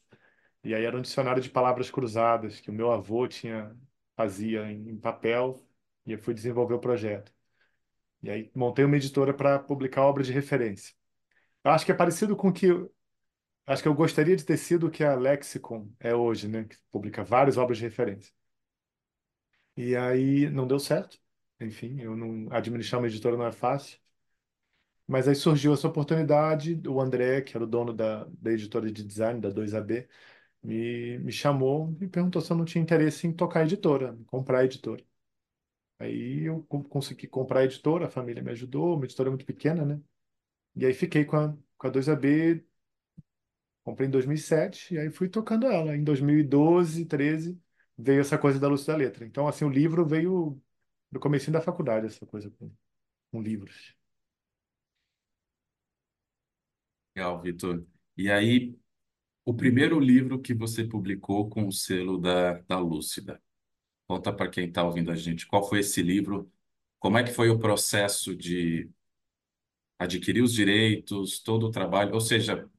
E 0.64 0.74
aí 0.74 0.86
era 0.86 0.98
um 0.98 1.02
dicionário 1.02 1.42
de 1.42 1.50
palavras 1.50 1.92
cruzadas 1.92 2.60
que 2.60 2.70
o 2.70 2.74
meu 2.74 2.92
avô 2.92 3.28
tinha 3.28 3.76
fazia 4.16 4.72
em, 4.72 4.90
em 4.92 4.98
papel 4.98 5.66
e 6.06 6.14
eu 6.14 6.20
fui 6.20 6.34
desenvolver 6.34 6.76
o 6.76 6.80
projeto. 6.80 7.34
E 8.22 8.30
aí 8.30 8.52
montei 8.56 8.86
uma 8.86 8.98
editora 8.98 9.34
para 9.34 9.60
publicar 9.60 10.04
obras 10.04 10.28
de 10.28 10.34
referência. 10.34 10.96
Eu 11.64 11.72
acho 11.72 11.86
que 11.86 11.92
é 11.92 11.96
parecido 11.96 12.36
com 12.36 12.50
o 12.50 12.54
que 12.54 12.68
acho 13.66 13.82
que 13.84 13.88
eu 13.88 13.94
gostaria 13.96 14.36
de 14.36 14.46
ter 14.46 14.58
sido 14.58 14.88
o 14.88 14.92
que 14.92 15.04
a 15.04 15.16
Lexicon 15.16 15.90
é 16.00 16.16
hoje, 16.16 16.48
né? 16.48 16.66
Que 16.66 16.78
publica 16.92 17.24
várias 17.24 17.58
obras 17.58 17.78
de 17.78 17.84
referência. 17.84 18.34
E 19.78 19.96
aí 19.96 20.50
não 20.50 20.68
deu 20.68 20.80
certo. 20.80 21.20
Enfim, 21.60 22.00
eu 22.02 22.16
não 22.16 22.52
administrar 22.52 23.00
uma 23.02 23.08
editora 23.08 23.38
não 23.38 23.46
é 23.46 23.52
fácil. 23.52 24.00
Mas 25.08 25.28
aí 25.28 25.36
surgiu 25.36 25.74
essa 25.74 25.88
oportunidade, 25.88 26.82
o 26.88 27.00
André, 27.02 27.42
que 27.42 27.56
era 27.58 27.64
o 27.66 27.68
dono 27.68 27.94
da, 27.94 28.24
da 28.26 28.52
editora 28.52 28.92
de 28.92 29.04
design, 29.04 29.40
da 29.42 29.50
2AB, 29.50 30.08
me, 30.64 31.20
me 31.20 31.32
chamou 31.32 31.96
e 32.02 32.08
perguntou 32.08 32.42
se 32.42 32.52
eu 32.52 32.58
não 32.58 32.64
tinha 32.66 32.82
interesse 32.82 33.28
em 33.28 33.34
tocar 33.34 33.62
a 33.62 33.64
editora, 33.64 34.18
comprar 34.28 34.60
a 34.60 34.66
editora. 34.66 35.04
Aí 36.00 36.44
eu 36.48 36.64
co- 36.66 36.84
consegui 36.86 37.28
comprar 37.28 37.62
a 37.62 37.66
editora, 37.66 38.08
a 38.08 38.10
família 38.12 38.44
me 38.44 38.52
ajudou, 38.52 38.96
uma 38.98 39.06
editora 39.06 39.30
muito 39.32 39.46
pequena, 39.46 39.86
né? 39.86 40.02
E 40.76 40.86
aí 40.86 40.94
fiquei 40.94 41.26
com 41.26 41.38
a, 41.38 41.58
com 41.78 41.88
a 41.88 41.90
2AB, 41.92 42.66
comprei 43.84 44.08
em 44.08 44.12
2007, 44.12 44.96
e 44.96 45.00
aí 45.00 45.10
fui 45.12 45.30
tocando 45.30 45.68
ela. 45.68 45.96
Em 45.98 46.04
2012, 46.04 47.06
13, 47.06 47.62
veio 47.98 48.22
essa 48.22 48.38
coisa 48.38 48.60
da 48.60 48.68
Luz 48.68 48.86
da 48.86 48.96
Letra. 48.96 49.26
Então, 49.26 49.48
assim, 49.48 49.66
o 49.66 49.70
livro 49.70 50.06
veio 50.06 50.62
do 51.12 51.20
comecinho 51.20 51.54
da 51.54 51.62
faculdade, 51.62 52.08
essa 52.08 52.26
coisa 52.26 52.50
com, 52.52 52.72
com 53.32 53.42
livros. 53.42 53.96
Legal, 57.16 57.42
Vitor. 57.42 57.86
E 58.18 58.32
aí, 58.32 58.76
o 59.46 59.54
primeiro 59.54 60.00
livro 60.00 60.42
que 60.42 60.54
você 60.54 60.86
publicou 60.86 61.50
com 61.50 61.68
o 61.68 61.72
selo 61.72 62.20
da, 62.20 62.54
da 62.62 62.80
Lúcida. 62.80 63.42
Conta 64.08 64.34
para 64.34 64.50
quem 64.50 64.68
está 64.68 64.84
ouvindo 64.84 65.12
a 65.12 65.16
gente, 65.16 65.48
qual 65.48 65.68
foi 65.68 65.80
esse 65.82 66.02
livro? 66.04 66.52
Como 67.00 67.18
é 67.18 67.24
que 67.24 67.32
foi 67.34 67.50
o 67.50 67.60
processo 67.60 68.36
de 68.36 68.90
adquirir 70.00 70.44
os 70.44 70.54
direitos, 70.54 71.40
todo 71.42 71.68
o 71.68 71.72
trabalho? 71.72 72.14
Ou 72.14 72.22
seja, 72.22 72.70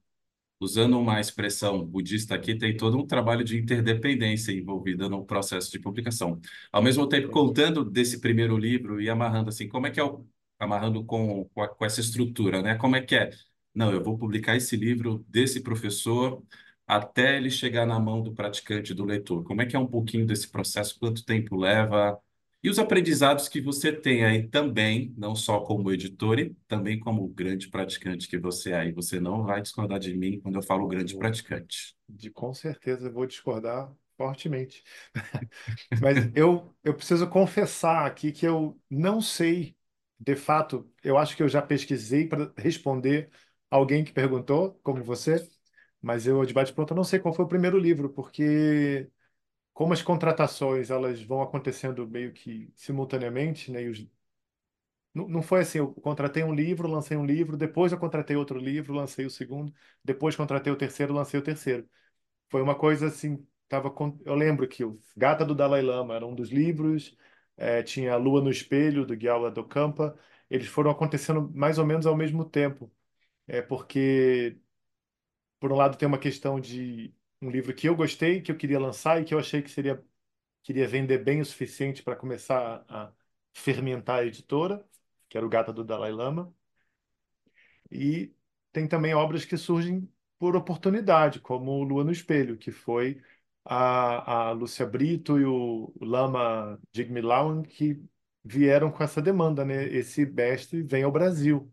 usando 0.60 0.98
uma 0.98 1.20
expressão 1.20 1.84
budista 1.84 2.34
aqui, 2.34 2.54
tem 2.56 2.76
todo 2.76 2.96
um 2.98 3.06
trabalho 3.06 3.44
de 3.44 3.58
interdependência 3.58 4.52
envolvida 4.52 5.08
no 5.08 5.24
processo 5.24 5.70
de 5.70 5.78
publicação. 5.78 6.40
Ao 6.72 6.82
mesmo 6.82 7.08
tempo, 7.08 7.28
contando 7.30 7.84
desse 7.84 8.20
primeiro 8.20 8.56
livro 8.56 9.00
e 9.00 9.10
amarrando 9.10 9.48
assim, 9.50 9.68
como 9.68 9.86
é 9.86 9.90
que 9.90 10.00
é 10.00 10.04
o, 10.04 10.26
amarrando 10.58 11.04
com, 11.04 11.44
com, 11.50 11.62
a- 11.62 11.68
com 11.68 11.84
essa 11.84 12.00
estrutura, 12.00 12.62
né? 12.62 12.76
Como 12.76 12.96
é 12.96 13.02
que 13.02 13.14
é? 13.16 13.30
Não, 13.74 13.92
eu 13.92 14.02
vou 14.02 14.16
publicar 14.18 14.56
esse 14.56 14.76
livro 14.76 15.24
desse 15.28 15.60
professor 15.60 16.42
até 16.86 17.36
ele 17.36 17.50
chegar 17.50 17.86
na 17.86 17.98
mão 17.98 18.22
do 18.22 18.32
praticante, 18.34 18.94
do 18.94 19.04
leitor. 19.04 19.42
Como 19.44 19.62
é 19.62 19.66
que 19.66 19.74
é 19.76 19.78
um 19.78 19.86
pouquinho 19.86 20.26
desse 20.26 20.48
processo? 20.50 20.98
Quanto 20.98 21.24
tempo 21.24 21.56
leva? 21.56 22.18
E 22.64 22.70
os 22.70 22.78
aprendizados 22.78 23.46
que 23.46 23.60
você 23.60 23.92
tem 23.92 24.24
aí 24.24 24.48
também, 24.48 25.12
não 25.18 25.36
só 25.36 25.60
como 25.60 25.92
editor, 25.92 26.38
e 26.38 26.56
também 26.66 26.98
como 26.98 27.28
grande 27.28 27.68
praticante 27.68 28.26
que 28.26 28.38
você 28.38 28.72
é. 28.72 28.88
E 28.88 28.92
você 28.92 29.20
não 29.20 29.44
vai 29.44 29.60
discordar 29.60 29.98
de 29.98 30.16
mim 30.16 30.40
quando 30.40 30.54
eu 30.56 30.62
falo 30.62 30.88
grande 30.88 31.14
praticante. 31.14 31.94
De 32.08 32.30
com 32.30 32.54
certeza 32.54 33.08
eu 33.08 33.12
vou 33.12 33.26
discordar 33.26 33.92
fortemente. 34.16 34.82
Mas 36.00 36.16
eu, 36.34 36.74
eu 36.82 36.94
preciso 36.94 37.28
confessar 37.28 38.06
aqui 38.06 38.32
que 38.32 38.46
eu 38.46 38.80
não 38.88 39.20
sei, 39.20 39.76
de 40.18 40.34
fato, 40.34 40.90
eu 41.02 41.18
acho 41.18 41.36
que 41.36 41.42
eu 41.42 41.48
já 41.48 41.60
pesquisei 41.60 42.26
para 42.26 42.50
responder 42.56 43.30
alguém 43.70 44.04
que 44.04 44.12
perguntou, 44.12 44.80
como 44.82 45.02
você, 45.04 45.46
mas 46.00 46.26
eu, 46.26 46.44
de 46.44 46.52
bate-pronto, 46.54 46.94
não 46.94 47.04
sei 47.04 47.18
qual 47.18 47.34
foi 47.34 47.44
o 47.44 47.48
primeiro 47.48 47.78
livro, 47.78 48.10
porque 48.10 49.10
como 49.74 49.92
as 49.94 50.02
contratações 50.02 50.90
elas 50.90 51.22
vão 51.22 51.42
acontecendo 51.42 52.08
meio 52.08 52.32
que 52.32 52.72
simultaneamente, 52.76 53.70
né? 53.72 53.82
E 53.84 53.88
os, 53.90 54.06
não, 55.12 55.28
não 55.28 55.42
foi 55.42 55.60
assim, 55.60 55.78
eu 55.78 55.92
contratei 55.94 56.42
um 56.42 56.54
livro, 56.54 56.88
lancei 56.88 57.16
um 57.16 57.24
livro, 57.26 57.56
depois 57.56 57.92
eu 57.92 57.98
contratei 57.98 58.36
outro 58.36 58.58
livro, 58.58 58.92
lancei 58.94 59.24
o 59.26 59.30
segundo, 59.30 59.72
depois 60.02 60.34
contratei 60.36 60.72
o 60.72 60.76
terceiro, 60.76 61.12
lancei 61.14 61.38
o 61.40 61.42
terceiro. 61.42 61.88
Foi 62.50 62.62
uma 62.62 62.74
coisa 62.76 63.08
assim, 63.08 63.46
tava 63.68 63.94
eu 64.24 64.34
lembro 64.34 64.68
que 64.68 64.84
o 64.84 65.00
Gata 65.16 65.44
do 65.44 65.54
Dalai 65.54 65.82
Lama 65.82 66.14
era 66.16 66.26
um 66.26 66.34
dos 66.34 66.50
livros, 66.50 67.16
eh, 67.56 67.82
tinha 67.82 68.14
a 68.14 68.16
Lua 68.16 68.42
no 68.42 68.50
Espelho, 68.50 69.06
do 69.06 69.16
Gyala 69.16 69.50
Docampa, 69.50 70.18
eles 70.50 70.68
foram 70.68 70.90
acontecendo 70.90 71.50
mais 71.54 71.78
ou 71.78 71.86
menos 71.86 72.06
ao 72.06 72.16
mesmo 72.16 72.44
tempo, 72.44 72.92
é 73.48 73.62
porque, 73.62 74.58
por 75.60 75.72
um 75.72 75.76
lado, 75.76 75.96
tem 75.96 76.06
uma 76.08 76.18
questão 76.18 76.60
de 76.60 77.14
um 77.46 77.50
livro 77.50 77.74
que 77.74 77.88
eu 77.88 77.96
gostei, 77.96 78.40
que 78.40 78.50
eu 78.50 78.56
queria 78.56 78.78
lançar 78.80 79.20
e 79.20 79.24
que 79.24 79.34
eu 79.34 79.38
achei 79.38 79.62
que 79.62 79.70
seria, 79.70 80.02
queria 80.62 80.88
vender 80.88 81.18
bem 81.18 81.40
o 81.40 81.46
suficiente 81.46 82.02
para 82.02 82.16
começar 82.16 82.84
a 82.88 83.12
fermentar 83.52 84.20
a 84.20 84.26
editora, 84.26 84.84
que 85.28 85.36
era 85.36 85.46
o 85.46 85.48
Gata 85.48 85.72
do 85.72 85.84
Dalai 85.84 86.12
Lama, 86.12 86.54
e 87.90 88.34
tem 88.72 88.88
também 88.88 89.14
obras 89.14 89.44
que 89.44 89.56
surgem 89.56 90.08
por 90.38 90.56
oportunidade, 90.56 91.40
como 91.40 91.82
Lua 91.84 92.04
no 92.04 92.12
Espelho, 92.12 92.56
que 92.58 92.70
foi 92.72 93.22
a, 93.64 94.48
a 94.48 94.52
Lúcia 94.52 94.86
Brito 94.86 95.38
e 95.38 95.44
o, 95.44 95.92
Lama 96.00 96.80
Jigme 96.92 97.20
Lawang 97.20 97.66
que 97.68 98.02
vieram 98.44 98.90
com 98.90 99.02
essa 99.02 99.22
demanda, 99.22 99.64
né? 99.64 99.84
Esse 99.86 100.26
mestre 100.26 100.82
vem 100.82 101.02
ao 101.04 101.12
Brasil 101.12 101.72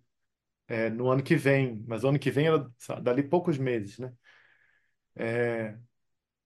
é, 0.68 0.90
no 0.90 1.10
ano 1.10 1.24
que 1.24 1.36
vem, 1.36 1.84
mas 1.88 2.04
ano 2.06 2.20
que 2.20 2.32
vem 2.32 2.48
era 2.48 2.72
dali 3.02 3.24
poucos 3.24 3.58
meses, 3.58 4.00
né? 4.00 4.14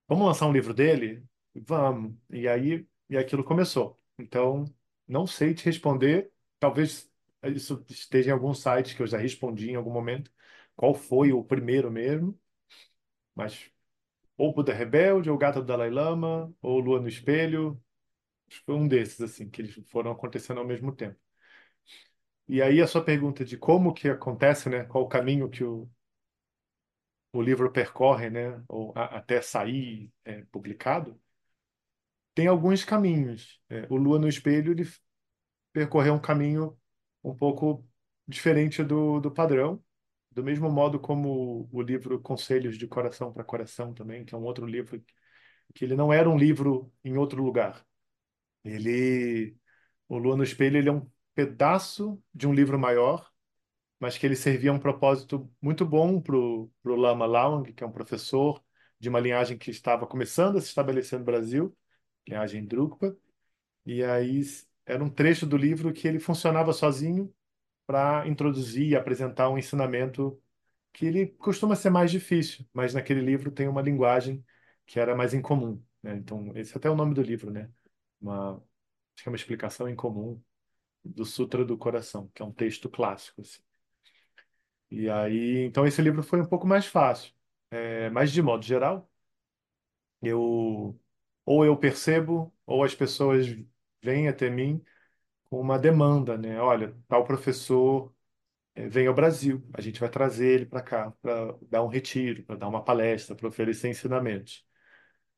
Vamos 0.07 0.25
lançar 0.27 0.47
um 0.47 0.51
livro 0.53 0.73
dele? 0.73 1.23
Vamos. 1.53 2.15
E 2.29 2.47
aí, 2.47 2.87
e 3.09 3.17
aquilo 3.17 3.43
começou. 3.43 3.99
Então, 4.17 4.65
não 5.07 5.25
sei 5.27 5.53
te 5.53 5.65
responder. 5.65 6.31
Talvez 6.59 7.09
isso 7.55 7.83
esteja 7.89 8.29
em 8.29 8.33
algum 8.33 8.53
site 8.53 8.95
que 8.95 9.01
eu 9.01 9.07
já 9.07 9.17
respondi 9.17 9.71
em 9.71 9.75
algum 9.75 9.91
momento. 9.91 10.31
Qual 10.75 10.93
foi 10.93 11.31
o 11.31 11.43
primeiro 11.43 11.91
mesmo? 11.91 12.39
Mas 13.35 13.69
ou 14.37 14.53
Buda 14.53 14.73
Rebelde, 14.73 15.29
ou 15.29 15.37
Gata 15.37 15.61
do 15.61 15.67
Dalai 15.67 15.89
Lama, 15.91 16.53
ou 16.61 16.79
Lua 16.79 17.01
no 17.01 17.07
Espelho. 17.09 17.81
Acho 18.49 18.59
que 18.61 18.65
foi 18.65 18.75
um 18.75 18.87
desses, 18.87 19.21
assim, 19.21 19.49
que 19.49 19.61
eles 19.61 19.75
foram 19.89 20.11
acontecendo 20.11 20.59
ao 20.59 20.67
mesmo 20.67 20.95
tempo. 20.95 21.19
E 22.47 22.61
aí 22.61 22.81
a 22.81 22.87
sua 22.87 23.03
pergunta 23.03 23.43
de 23.45 23.57
como 23.57 23.93
que 23.93 24.07
acontece, 24.09 24.69
né? 24.69 24.83
Qual 24.85 25.03
o 25.03 25.07
caminho 25.09 25.49
que 25.49 25.63
o, 25.63 25.89
o 27.39 27.41
livro 27.41 27.71
percorre, 27.71 28.29
né? 28.29 28.63
Ou 28.67 28.93
a- 28.95 29.17
até 29.17 29.41
sair 29.41 30.11
é, 30.25 30.43
publicado? 30.51 31.19
tem 32.33 32.47
alguns 32.47 32.83
caminhos. 32.83 33.59
É, 33.69 33.87
o 33.89 33.95
Lua 33.95 34.19
no 34.19 34.27
Espelho 34.27 34.71
ele 34.71 34.87
percorreu 35.73 36.13
um 36.15 36.19
caminho 36.21 36.77
um 37.23 37.35
pouco 37.35 37.87
diferente 38.27 38.83
do, 38.83 39.19
do 39.19 39.31
padrão, 39.31 39.83
do 40.31 40.43
mesmo 40.43 40.69
modo 40.71 40.99
como 40.99 41.69
o 41.71 41.81
livro 41.81 42.21
Conselhos 42.21 42.77
de 42.77 42.87
Coração 42.87 43.33
para 43.33 43.43
Coração 43.43 43.93
também, 43.93 44.25
que 44.25 44.35
é 44.35 44.37
um 44.37 44.43
outro 44.43 44.65
livro 44.65 45.03
que 45.75 45.85
ele 45.85 45.95
não 45.95 46.13
era 46.13 46.29
um 46.29 46.37
livro 46.37 46.93
em 47.03 47.17
outro 47.17 47.43
lugar. 47.43 47.85
Ele, 48.65 49.57
o 50.09 50.17
Lua 50.19 50.37
no 50.37 50.43
Espelho, 50.43 50.77
ele 50.77 50.89
é 50.89 50.93
um 50.93 51.09
pedaço 51.35 52.21
de 52.33 52.47
um 52.47 52.53
livro 52.53 52.79
maior, 52.79 53.31
mas 53.99 54.17
que 54.17 54.25
ele 54.25 54.35
servia 54.35 54.71
a 54.71 54.73
um 54.73 54.79
propósito 54.79 55.49
muito 55.61 55.85
bom 55.85 56.21
para 56.21 56.35
o 56.37 56.71
Lama 56.85 57.25
Lawang, 57.25 57.73
que 57.73 57.83
é 57.83 57.87
um 57.87 57.91
professor 57.91 58.63
de 58.99 59.09
uma 59.09 59.19
linhagem 59.19 59.57
que 59.57 59.71
estava 59.71 60.07
começando 60.07 60.57
a 60.57 60.61
se 60.61 60.67
estabelecer 60.67 61.19
no 61.19 61.25
Brasil, 61.25 61.75
linhagem 62.27 62.65
Drukpa, 62.65 63.15
E 63.85 64.03
aí 64.03 64.41
era 64.85 65.03
um 65.03 65.09
trecho 65.09 65.45
do 65.45 65.57
livro 65.57 65.93
que 65.93 66.07
ele 66.07 66.19
funcionava 66.19 66.73
sozinho 66.73 67.33
para 67.87 68.27
introduzir 68.27 68.89
e 68.89 68.95
apresentar 68.95 69.49
um 69.49 69.57
ensinamento 69.57 70.41
que 70.93 71.05
ele 71.07 71.27
costuma 71.27 71.75
ser 71.75 71.89
mais 71.91 72.11
difícil, 72.11 72.65
mas 72.73 72.93
naquele 72.93 73.21
livro 73.21 73.51
tem 73.51 73.67
uma 73.67 73.81
linguagem 73.81 74.45
que 74.85 74.99
era 74.99 75.15
mais 75.15 75.33
incomum, 75.33 75.83
né? 76.03 76.15
Então, 76.17 76.51
esse 76.57 76.77
até 76.77 76.87
é 76.89 76.91
o 76.91 76.95
nome 76.95 77.13
do 77.15 77.21
livro, 77.23 77.51
né? 77.51 77.71
Uma, 78.21 78.55
acho 79.15 79.23
que 79.23 79.29
é 79.29 79.31
uma 79.31 79.37
explicação 79.37 79.89
em 79.89 79.95
comum 79.95 80.41
do 81.05 81.25
Sutra 81.25 81.65
do 81.65 81.77
Coração, 81.77 82.29
que 82.35 82.41
é 82.43 82.45
um 82.45 82.53
texto 82.53 82.89
clássico, 82.89 83.41
assim. 83.41 83.61
E 84.91 85.09
aí, 85.09 85.65
então 85.65 85.85
esse 85.85 86.01
livro 86.01 86.23
foi 86.23 86.41
um 86.41 86.45
pouco 86.45 86.65
mais 86.67 86.85
fácil. 86.85 87.33
É, 87.71 88.09
mas 88.09 88.31
de 88.31 88.41
modo 88.41 88.63
geral, 88.65 89.09
eu 90.21 90.99
ou 91.45 91.65
eu 91.65 91.77
percebo 91.77 92.53
ou 92.65 92.83
as 92.83 92.95
pessoas 92.95 93.47
vêm 94.03 94.27
até 94.27 94.49
mim 94.49 94.83
com 95.49 95.61
uma 95.61 95.79
demanda, 95.79 96.37
né? 96.37 96.61
Olha, 96.61 96.95
tal 97.07 97.25
professor 97.25 98.13
eh, 98.75 98.89
vem 98.89 99.07
ao 99.07 99.13
Brasil, 99.15 99.63
a 99.73 99.81
gente 99.81 99.99
vai 99.99 100.09
trazer 100.09 100.47
ele 100.47 100.65
para 100.67 100.81
cá 100.83 101.11
para 101.21 101.53
dar 101.69 101.83
um 101.83 101.87
retiro, 101.89 102.43
para 102.45 102.57
dar 102.57 102.67
uma 102.69 102.83
palestra, 102.83 103.35
para 103.35 103.47
oferecer 103.49 103.89
ensinamentos. 103.89 104.65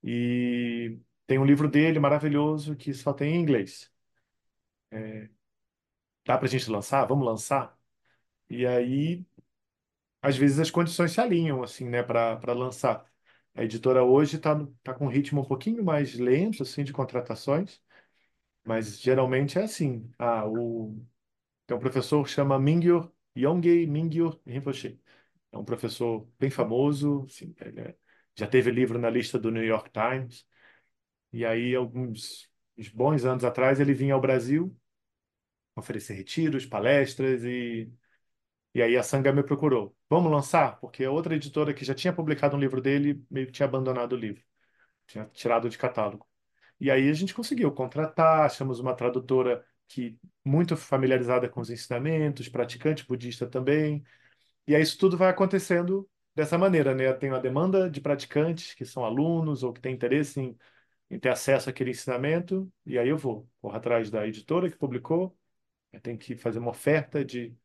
E 0.04 1.00
tem 1.28 1.40
um 1.40 1.46
livro 1.46 1.70
dele 1.70 2.00
maravilhoso 2.00 2.76
que 2.76 2.94
só 2.94 3.14
tem 3.14 3.36
em 3.36 3.42
inglês. 3.42 3.92
Dá 6.26 6.38
para 6.38 6.48
a 6.48 6.50
gente 6.50 6.70
lançar? 6.70 7.06
Vamos 7.06 7.26
lançar? 7.26 7.78
E 8.50 8.66
aí, 8.68 9.26
às 10.28 10.38
vezes 10.38 10.60
as 10.60 10.72
condições 10.72 11.12
se 11.12 11.22
alinham 11.22 11.64
assim, 11.64 11.86
né, 11.90 12.04
para 12.04 12.54
lançar. 12.54 13.06
A 13.56 13.64
editora 13.64 14.04
hoje 14.04 14.38
está 14.38 14.56
tá 14.84 14.94
com 14.94 15.06
um 15.06 15.10
ritmo 15.10 15.42
um 15.42 15.46
pouquinho 15.46 15.84
mais 15.84 16.14
lento 16.16 16.64
assim 16.64 16.84
de 16.84 16.94
contratações, 16.94 17.82
mas 18.66 19.00
geralmente 19.00 19.58
é 19.60 19.64
assim. 19.64 20.10
Ah, 20.18 20.46
o 20.48 20.96
Tem 21.68 21.78
um 21.78 21.80
professor 21.80 22.24
que 22.26 22.32
chama 22.32 22.60
Mingyur 22.60 23.12
Yongey 23.38 23.88
Mingyur 23.88 24.40
Rinpoche. 24.48 25.00
É 25.52 25.58
um 25.58 25.66
professor 25.66 26.28
bem 26.40 26.50
famoso, 26.52 27.26
assim, 27.28 27.56
é- 27.60 27.96
já 28.36 28.48
teve 28.48 28.72
livro 28.72 29.00
na 29.00 29.10
lista 29.10 29.40
do 29.40 29.52
New 29.52 29.64
York 29.66 29.92
Times. 29.92 30.46
E 31.34 31.46
aí, 31.46 31.76
alguns 31.76 32.50
uns 32.78 32.90
bons 32.90 33.26
anos 33.26 33.44
atrás, 33.46 33.80
ele 33.80 33.94
vinha 33.94 34.14
ao 34.16 34.22
Brasil 34.22 34.76
oferecer 35.76 36.14
retiros, 36.16 36.66
palestras 36.66 37.44
e 37.44 37.92
e 38.78 38.82
aí 38.84 38.96
a 38.96 39.02
Sanga 39.02 39.34
me 39.34 39.42
procurou. 39.42 39.98
Vamos 40.08 40.32
lançar? 40.32 40.80
Porque 40.80 41.04
a 41.04 41.10
outra 41.10 41.36
editora 41.36 41.74
que 41.74 41.84
já 41.84 41.96
tinha 41.96 42.14
publicado 42.14 42.56
um 42.56 42.60
livro 42.60 42.80
dele 42.80 43.26
meio 43.30 43.48
que 43.48 43.52
tinha 43.52 43.68
abandonado 43.68 44.14
o 44.14 44.16
livro, 44.16 44.44
tinha 45.08 45.26
tirado 45.34 45.68
de 45.70 45.80
catálogo. 45.80 46.28
E 46.80 46.92
aí 46.92 47.10
a 47.10 47.14
gente 47.14 47.34
conseguiu 47.34 47.72
contratar, 47.72 48.46
achamos 48.46 48.80
uma 48.80 48.96
tradutora 48.96 49.66
que 49.88 50.20
muito 50.46 50.78
familiarizada 50.78 51.50
com 51.50 51.60
os 51.60 51.72
ensinamentos, 51.72 52.50
praticante 52.50 53.08
budista 53.08 53.48
também. 53.48 54.04
E 54.68 54.76
aí 54.76 54.84
isso 54.84 55.00
tudo 55.00 55.18
vai 55.18 55.30
acontecendo 55.30 56.10
dessa 56.36 56.58
maneira, 56.58 56.94
né? 56.96 57.12
Tem 57.14 57.32
uma 57.32 57.40
demanda 57.40 57.90
de 57.90 58.02
praticantes 58.02 58.76
que 58.76 58.86
são 58.86 59.04
alunos 59.06 59.64
ou 59.64 59.74
que 59.74 59.82
têm 59.82 59.96
interesse 59.96 60.40
em, 60.40 60.58
em 61.10 61.20
ter 61.20 61.30
acesso 61.30 61.70
àquele 61.70 61.92
ensinamento, 61.92 62.72
e 62.86 63.00
aí 63.00 63.10
eu 63.10 63.18
vou, 63.18 63.50
vou 63.62 63.72
atrás 63.72 64.12
da 64.12 64.28
editora 64.28 64.70
que 64.70 64.78
publicou, 64.78 65.36
eu 65.94 66.02
tenho 66.02 66.18
que 66.18 66.36
fazer 66.38 66.60
uma 66.60 66.72
oferta 66.72 67.26
de 67.26 67.56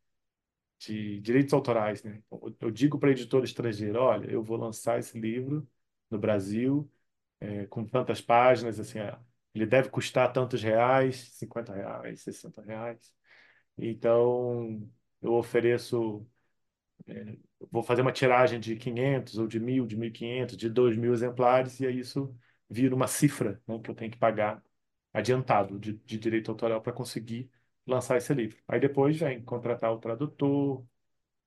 de 0.86 1.20
direitos 1.20 1.52
autorais, 1.54 2.02
né? 2.02 2.22
Eu 2.30 2.56
eu 2.60 2.70
digo 2.70 2.98
para 2.98 3.08
a 3.10 3.12
editora 3.12 3.44
estrangeira, 3.44 4.00
olha, 4.00 4.30
eu 4.30 4.42
vou 4.42 4.56
lançar 4.56 4.98
esse 4.98 5.18
livro 5.18 5.66
no 6.10 6.18
Brasil, 6.18 6.90
é, 7.40 7.66
com 7.66 7.84
tantas 7.86 8.20
páginas, 8.20 8.80
assim, 8.80 8.98
é, 9.00 9.18
ele 9.54 9.66
deve 9.66 9.90
custar 9.90 10.32
tantos 10.32 10.62
reais, 10.62 11.16
50 11.34 11.74
reais, 11.74 12.20
60 12.22 12.62
reais. 12.62 13.12
Então, 13.78 14.88
eu 15.22 15.34
ofereço, 15.34 16.26
vou 17.70 17.82
fazer 17.82 18.02
uma 18.02 18.12
tiragem 18.12 18.60
de 18.60 18.76
500 18.76 19.38
ou 19.38 19.46
de 19.46 19.58
1.000, 19.60 19.86
de 19.86 19.96
1.500, 19.96 20.56
de 20.56 20.68
2.000 20.68 21.12
exemplares, 21.12 21.80
e 21.80 21.86
aí 21.86 21.98
isso 21.98 22.34
vira 22.68 22.94
uma 22.94 23.06
cifra, 23.06 23.60
né, 23.66 23.78
que 23.80 23.90
eu 23.90 23.94
tenho 23.94 24.10
que 24.10 24.18
pagar 24.18 24.62
adiantado 25.12 25.78
de, 25.78 25.92
de 25.94 26.18
direito 26.18 26.50
autoral 26.50 26.80
para 26.82 26.92
conseguir 26.92 27.50
lançar 27.86 28.16
esse 28.16 28.32
livro. 28.34 28.58
Aí 28.68 28.80
depois 28.80 29.18
vem 29.18 29.42
contratar 29.42 29.92
o 29.92 29.98
tradutor, 29.98 30.84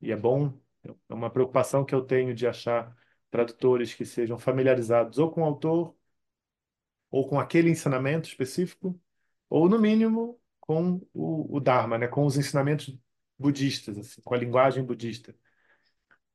e 0.01 0.11
é 0.11 0.17
bom, 0.17 0.53
é 0.83 1.13
uma 1.13 1.29
preocupação 1.29 1.85
que 1.85 1.95
eu 1.95 2.01
tenho 2.03 2.33
de 2.35 2.47
achar 2.47 2.95
tradutores 3.31 3.93
que 3.93 4.05
sejam 4.05 4.37
familiarizados 4.37 5.19
ou 5.19 5.31
com 5.31 5.41
o 5.41 5.45
autor, 5.45 5.95
ou 7.11 7.27
com 7.27 7.39
aquele 7.39 7.69
ensinamento 7.69 8.27
específico, 8.27 8.99
ou 9.49 9.69
no 9.69 9.79
mínimo 9.79 10.39
com 10.59 11.01
o, 11.13 11.57
o 11.57 11.59
Dharma, 11.59 11.97
né? 11.97 12.07
Com 12.07 12.25
os 12.25 12.37
ensinamentos 12.37 12.97
budistas, 13.37 13.97
assim, 13.97 14.21
com 14.21 14.33
a 14.33 14.37
linguagem 14.37 14.83
budista. 14.83 15.35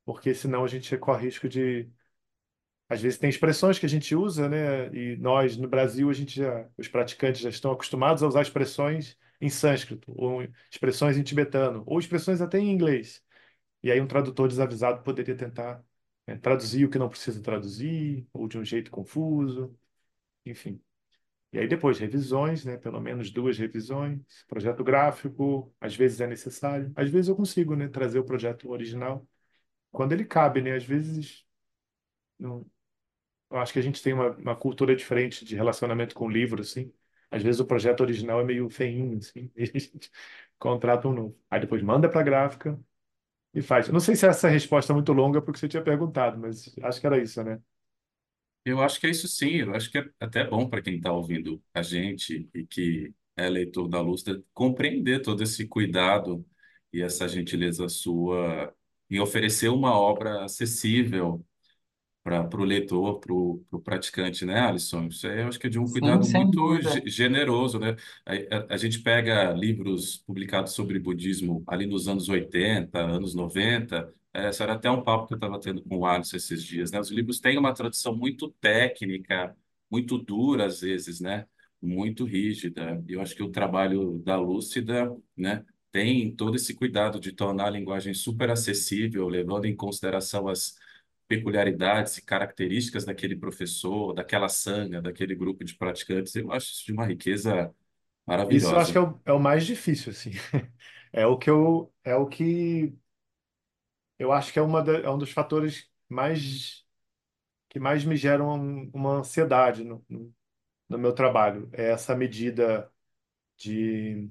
Porque 0.04 0.34
senão 0.34 0.64
a 0.64 0.68
gente 0.68 0.96
corre 0.98 1.26
risco 1.26 1.48
de 1.48 1.90
às 2.88 3.00
vezes 3.00 3.18
tem 3.18 3.30
expressões 3.30 3.78
que 3.78 3.86
a 3.86 3.88
gente 3.88 4.14
usa, 4.16 4.48
né? 4.48 4.88
E 4.94 5.16
nós 5.16 5.56
no 5.56 5.68
Brasil 5.68 6.10
a 6.10 6.12
gente 6.12 6.36
já, 6.36 6.68
os 6.76 6.88
praticantes 6.88 7.40
já 7.40 7.48
estão 7.48 7.72
acostumados 7.72 8.22
a 8.22 8.26
usar 8.28 8.42
expressões 8.42 9.16
em 9.40 9.48
sânscrito, 9.50 10.12
ou 10.16 10.42
expressões 10.70 11.16
em 11.16 11.22
tibetano, 11.22 11.82
ou 11.86 11.98
expressões 11.98 12.40
até 12.40 12.58
em 12.58 12.70
inglês. 12.70 13.22
E 13.82 13.90
aí 13.90 14.00
um 14.00 14.06
tradutor 14.08 14.48
desavisado 14.48 15.02
poderia 15.02 15.36
tentar 15.36 15.82
né, 16.26 16.36
traduzir 16.38 16.84
o 16.86 16.90
que 16.90 16.98
não 16.98 17.08
precisa 17.08 17.42
traduzir, 17.42 18.26
ou 18.32 18.48
de 18.48 18.58
um 18.58 18.64
jeito 18.64 18.90
confuso, 18.90 19.76
enfim. 20.46 20.80
E 21.52 21.58
aí 21.58 21.66
depois 21.68 21.98
revisões, 21.98 22.64
né? 22.64 22.76
Pelo 22.76 23.00
menos 23.00 23.30
duas 23.30 23.58
revisões, 23.58 24.20
projeto 24.48 24.84
gráfico, 24.84 25.74
às 25.80 25.96
vezes 25.96 26.20
é 26.20 26.26
necessário, 26.26 26.92
às 26.96 27.10
vezes 27.10 27.28
eu 27.28 27.36
consigo, 27.36 27.74
né? 27.76 27.88
Trazer 27.88 28.18
o 28.20 28.24
projeto 28.24 28.70
original 28.70 29.26
quando 29.92 30.12
ele 30.12 30.24
cabe, 30.24 30.62
né? 30.62 30.74
Às 30.76 30.84
vezes 30.84 31.46
não, 32.38 32.66
eu 33.50 33.58
acho 33.58 33.72
que 33.72 33.78
a 33.78 33.82
gente 33.82 34.02
tem 34.02 34.12
uma, 34.14 34.30
uma 34.36 34.56
cultura 34.56 34.96
diferente 34.96 35.44
de 35.44 35.56
relacionamento 35.56 36.14
com 36.14 36.26
o 36.26 36.30
livro, 36.30 36.62
assim. 36.62 36.92
Às 37.30 37.42
vezes 37.42 37.60
o 37.60 37.66
projeto 37.66 38.00
original 38.00 38.40
é 38.40 38.44
meio 38.44 38.68
feinho, 38.70 39.18
assim, 39.18 39.50
e 39.56 39.62
a 39.62 39.66
gente 39.66 40.10
contrata 40.58 41.08
um 41.08 41.12
novo. 41.12 41.38
Aí 41.50 41.60
depois 41.60 41.82
manda 41.82 42.08
para 42.08 42.20
a 42.20 42.24
gráfica 42.24 42.78
e 43.54 43.62
faz. 43.62 43.88
Eu 43.88 43.92
não 43.94 44.00
sei 44.00 44.16
se 44.16 44.26
essa 44.26 44.48
resposta 44.48 44.92
é 44.92 44.94
muito 44.94 45.12
longa 45.12 45.42
porque 45.42 45.58
você 45.60 45.68
tinha 45.68 45.82
perguntado, 45.84 46.38
mas 46.38 46.74
acho 46.82 47.00
que 47.00 47.06
era 47.06 47.18
isso, 47.22 47.42
né? 47.44 47.60
Eu 48.64 48.80
acho 48.82 49.00
que 49.00 49.06
é 49.06 49.10
isso 49.10 49.26
sim, 49.28 49.56
eu 49.62 49.74
acho 49.74 49.90
que 49.90 49.98
é 49.98 50.04
até 50.20 50.44
bom 50.44 50.68
para 50.68 50.82
quem 50.82 50.96
está 50.96 51.12
ouvindo 51.12 51.62
a 51.72 51.82
gente 51.82 52.48
e 52.54 52.66
que 52.66 53.14
é 53.36 53.48
leitor 53.48 53.88
da 53.88 54.00
Lustra 54.00 54.42
compreender 54.52 55.22
todo 55.22 55.42
esse 55.42 55.66
cuidado 55.66 56.46
e 56.92 57.00
essa 57.02 57.26
gentileza 57.26 57.88
sua 57.88 58.74
em 59.08 59.18
oferecer 59.18 59.68
uma 59.70 59.98
obra 59.98 60.44
acessível 60.44 61.44
para 62.22 62.48
o 62.60 62.64
leitor, 62.64 63.18
para 63.20 63.32
o 63.34 63.64
praticante, 63.82 64.44
né, 64.44 64.60
Alisson? 64.60 65.06
Isso 65.08 65.26
aí 65.26 65.40
eu 65.40 65.48
acho 65.48 65.58
que 65.58 65.66
é 65.66 65.70
de 65.70 65.78
um 65.78 65.88
Sim, 65.88 65.90
cuidado 65.90 66.24
sem 66.24 66.48
muito 66.48 66.80
dúvida. 66.80 66.80
ge- 66.80 67.02
generoso, 67.06 67.78
né? 67.78 67.96
A, 68.26 68.34
a- 68.58 68.66
a 68.74 68.76
gente 68.76 69.00
pega 69.00 69.52
livros 69.52 70.18
publicados 70.18 70.72
sobre 70.72 70.98
budismo 70.98 71.64
ali 71.66 71.86
nos 71.86 72.08
anos 72.08 72.28
80, 72.28 73.00
anos 73.00 73.34
90, 73.34 74.12
é, 74.34 74.50
isso 74.50 74.62
era 74.62 74.74
até 74.74 74.90
um 74.90 75.02
papo 75.02 75.26
que 75.26 75.34
eu 75.34 75.36
estava 75.36 75.58
tendo 75.60 75.82
com 75.82 75.98
o 75.98 76.06
Alisson 76.06 76.36
esses 76.36 76.62
dias, 76.62 76.90
né? 76.92 77.00
Os 77.00 77.10
livros 77.10 77.40
têm 77.40 77.58
uma 77.58 77.74
tradução 77.74 78.14
muito 78.16 78.50
técnica, 78.60 79.56
muito 79.90 80.16
dura 80.18 80.66
às 80.66 80.80
vezes, 80.82 81.20
né? 81.20 81.46
Muito 81.82 82.24
rígida. 82.24 83.02
E 83.08 83.14
eu 83.14 83.20
acho 83.22 83.34
que 83.34 83.42
o 83.42 83.50
trabalho 83.50 84.18
da 84.24 84.36
Lúcida, 84.36 85.10
né? 85.36 85.64
Tem 85.90 86.34
todo 86.36 86.54
esse 86.56 86.74
cuidado 86.74 87.18
de 87.18 87.32
tornar 87.32 87.66
a 87.66 87.70
linguagem 87.70 88.14
super 88.14 88.50
acessível, 88.50 89.26
levando 89.28 89.64
em 89.64 89.74
consideração 89.74 90.46
as 90.48 90.76
peculiaridades 91.30 92.18
e 92.18 92.22
características 92.26 93.06
daquele 93.06 93.36
professor, 93.36 94.14
daquela 94.14 94.50
sanga, 94.50 95.02
daquele 95.02 95.36
grupo 95.36 95.64
de 95.64 95.76
praticantes. 95.76 96.36
Eu 96.36 96.52
acho 96.52 96.72
isso 96.72 96.86
de 96.86 96.92
uma 96.92 97.06
riqueza 97.06 97.74
Isso 98.48 98.74
eu 98.74 98.78
acho 98.78 98.92
que 98.92 98.98
é 98.98 99.00
maravilhosa. 99.00 99.00
o, 99.00 99.20
é 99.24 99.32
o 99.32 99.38
mais 99.40 99.64
difícil, 99.66 100.12
assim. 100.12 100.30
É 101.12 101.26
o 101.26 101.36
que 101.36 101.50
eu, 101.50 101.92
é 102.04 102.14
o 102.14 102.24
que 102.28 102.94
eu 104.18 104.32
acho 104.32 104.52
que 104.52 104.58
é, 104.58 104.62
uma 104.62 104.82
da- 104.82 104.98
é 105.00 105.10
um 105.10 105.18
dos 105.18 105.30
fatores 105.32 105.88
mais 106.08 106.84
que 107.70 107.80
mais 107.80 108.04
me 108.04 108.16
geram 108.16 108.50
um- 108.50 108.90
uma 108.94 109.12
ansiedade 109.18 109.84
no, 109.84 110.04
no, 110.08 110.34
no 110.88 110.98
meu 110.98 111.14
trabalho. 111.14 111.70
É 111.74 111.90
essa 111.92 112.16
medida 112.16 112.90
de, 113.58 114.30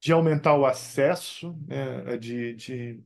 de 0.00 0.12
aumentar 0.12 0.54
o 0.56 0.66
acesso, 0.66 1.54
né? 1.66 2.16
De, 2.18 2.54
de 2.54 3.04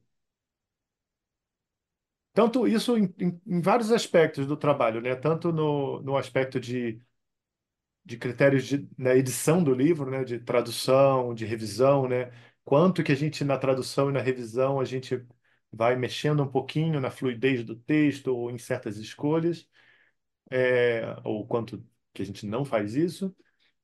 tanto 2.35 2.68
isso 2.68 2.99
em, 2.99 3.14
em, 3.20 3.40
em 3.47 3.62
vários 3.62 3.92
aspectos 3.92 4.47
do 4.47 4.57
trabalho, 4.59 5.01
né? 5.01 5.16
Tanto 5.16 5.53
no, 5.53 6.03
no 6.03 6.16
aspecto 6.18 6.61
de 6.61 7.03
de 8.05 8.18
critérios 8.18 8.66
de, 8.66 8.88
na 8.99 9.14
edição 9.14 9.62
do 9.62 9.73
livro, 9.75 10.11
né, 10.11 10.25
de 10.25 10.38
tradução, 10.38 11.35
de 11.35 11.44
revisão, 11.47 12.09
né, 12.09 12.31
quanto 12.64 13.03
que 13.03 13.12
a 13.12 13.14
gente 13.14 13.44
na 13.44 13.57
tradução 13.59 14.11
e 14.11 14.12
na 14.12 14.20
revisão 14.20 14.79
a 14.81 14.85
gente 14.85 15.25
vai 15.73 15.97
mexendo 15.97 16.42
um 16.42 16.49
pouquinho 16.49 17.01
na 17.01 17.11
fluidez 17.11 17.64
do 17.64 17.75
texto 17.77 18.29
ou 18.29 18.51
em 18.51 18.59
certas 18.59 18.97
escolhas, 18.99 19.68
é, 20.51 21.03
ou 21.25 21.47
quanto 21.47 21.85
que 22.14 22.23
a 22.23 22.27
gente 22.27 22.47
não 22.47 22.64
faz 22.64 22.94
isso, 22.97 23.35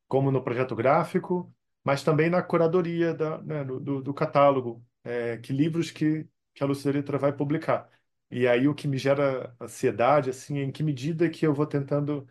como 0.08 0.30
no 0.32 0.42
projeto 0.44 0.76
gráfico, 0.76 1.54
mas 1.84 2.02
também 2.04 2.30
na 2.30 2.42
curadoria 2.42 3.14
da, 3.14 3.42
né, 3.42 3.64
do, 3.64 3.80
do, 3.80 4.02
do 4.02 4.14
catálogo, 4.14 4.84
é, 5.04 5.38
que 5.38 5.52
livros 5.52 5.90
que, 5.90 6.28
que 6.54 6.62
a 6.64 6.66
Lucilita 6.66 7.18
vai 7.18 7.32
publicar. 7.32 7.90
E 8.30 8.46
aí 8.48 8.68
o 8.68 8.74
que 8.74 8.86
me 8.88 8.96
gera 8.98 9.54
ansiedade, 9.60 10.30
assim, 10.30 10.58
é 10.58 10.62
em 10.62 10.72
que 10.72 10.82
medida 10.82 11.28
que 11.30 11.46
eu 11.46 11.54
vou 11.54 11.66
tentando 11.66 12.28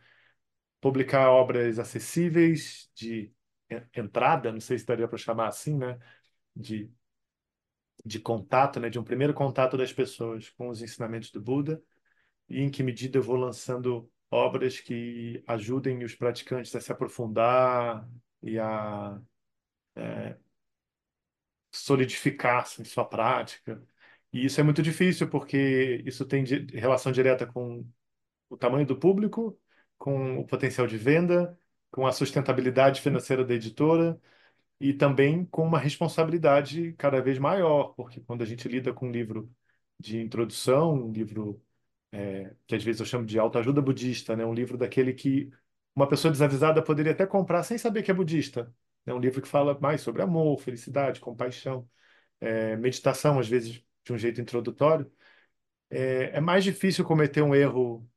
publicar 0.82 1.32
obras 1.32 1.80
acessíveis 1.80 2.92
de 2.96 3.34
en- 3.70 3.84
entrada, 3.96 4.52
não 4.52 4.60
sei 4.62 4.80
se 4.80 4.86
daria 4.86 5.08
para 5.08 5.18
chamar 5.18 5.48
assim, 5.50 5.78
né? 5.78 6.00
De, 6.56 6.92
de 8.06 8.20
contato, 8.20 8.80
né? 8.80 8.90
De 8.90 9.00
um 9.00 9.04
primeiro 9.04 9.34
contato 9.34 9.78
das 9.78 9.94
pessoas 9.94 10.50
com 10.52 10.70
os 10.70 10.82
ensinamentos 10.82 11.32
do 11.32 11.42
Buda 11.42 11.82
e 12.50 12.62
em 12.62 12.72
que 12.72 12.84
medida 12.84 13.18
eu 13.20 13.24
vou 13.24 13.38
lançando 13.38 14.12
obras 14.32 14.80
que 14.82 15.44
ajudem 15.48 16.04
os 16.06 16.16
praticantes 16.16 16.76
a 16.76 16.82
se 16.82 16.92
aprofundar 16.94 18.10
e 18.44 18.60
a 18.60 19.20
solidificar 21.72 22.62
assim, 22.64 22.84
sua 22.84 23.06
prática. 23.06 23.82
E 24.32 24.46
isso 24.46 24.60
é 24.60 24.64
muito 24.64 24.82
difícil 24.82 25.28
porque 25.30 26.04
isso 26.06 26.26
tem 26.26 26.44
di- 26.44 26.66
relação 26.78 27.12
direta 27.12 27.46
com 27.48 27.86
o 28.50 28.58
tamanho 28.58 28.86
do 28.88 28.98
público, 29.00 29.60
com 29.98 30.40
o 30.40 30.46
potencial 30.48 30.88
de 30.88 30.98
venda, 30.98 31.58
com 31.92 32.08
a 32.08 32.12
sustentabilidade 32.14 33.02
financeira 33.02 33.46
da 33.46 33.54
editora 33.56 34.20
e 34.80 34.94
também 34.94 35.46
com 35.46 35.64
uma 35.66 35.80
responsabilidade 35.80 36.94
cada 36.94 37.22
vez 37.22 37.40
maior, 37.40 37.94
porque 37.96 38.22
quando 38.22 38.44
a 38.44 38.46
gente 38.46 38.68
lida 38.68 38.94
com 38.94 39.08
um 39.10 39.12
livro 39.12 39.52
de 40.00 40.20
introdução, 40.22 40.94
um 40.94 41.12
livro 41.12 41.62
é, 42.12 42.56
que 42.68 42.76
às 42.76 42.84
vezes 42.84 43.00
eu 43.02 43.06
chamo 43.08 43.26
de 43.26 43.40
autoajuda 43.40 43.82
budista, 43.82 44.36
né? 44.36 44.46
Um 44.46 44.54
livro 44.54 44.78
daquele 44.78 45.14
que 45.14 45.50
uma 45.96 46.08
pessoa 46.08 46.32
desavisada 46.32 46.82
poderia 46.84 47.12
até 47.14 47.26
comprar 47.28 47.64
sem 47.64 47.78
saber 47.78 48.04
que 48.04 48.12
é 48.12 48.14
budista. 48.14 48.74
É 49.06 49.14
um 49.14 49.20
livro 49.20 49.42
que 49.42 49.48
fala 49.48 49.78
mais 49.80 50.02
sobre 50.02 50.22
amor, 50.22 50.60
felicidade, 50.62 51.20
compaixão. 51.20 51.90
é, 52.40 52.76
meditação, 52.78 53.40
às 53.40 53.48
vezes 53.48 53.84
de 54.10 54.14
um 54.14 54.18
jeito 54.20 54.42
introdutório, 54.42 55.12
é, 55.90 56.38
é 56.38 56.42
mais 56.42 56.64
difícil 56.64 57.06
cometer 57.06 57.42
um 57.42 57.56
erro 57.56 58.08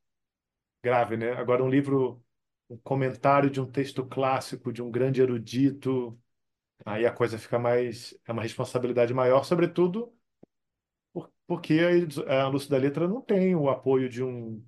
grave, 0.83 1.17
né? 1.17 1.33
Agora, 1.33 1.65
um 1.65 1.69
livro, 1.71 2.25
um 2.71 2.77
comentário 2.79 3.51
de 3.51 3.61
um 3.61 3.67
texto 3.71 4.05
clássico, 4.07 4.73
de 4.73 4.83
um 4.83 4.91
grande 4.91 5.21
erudito, 5.23 6.19
aí 6.87 7.07
a 7.07 7.13
coisa 7.13 7.39
fica 7.39 7.59
mais, 7.59 8.15
é 8.27 8.33
uma 8.33 8.43
responsabilidade 8.43 9.15
maior, 9.15 9.45
sobretudo 9.45 10.15
por- 11.13 11.33
porque 11.47 11.75
a, 12.29 12.43
a 12.45 12.49
Lúcia 12.49 12.71
da 12.71 12.77
Letra 12.79 13.09
não 13.09 13.21
tem 13.23 13.55
o 13.57 13.69
apoio 13.71 14.09
de 14.09 14.23
um 14.23 14.63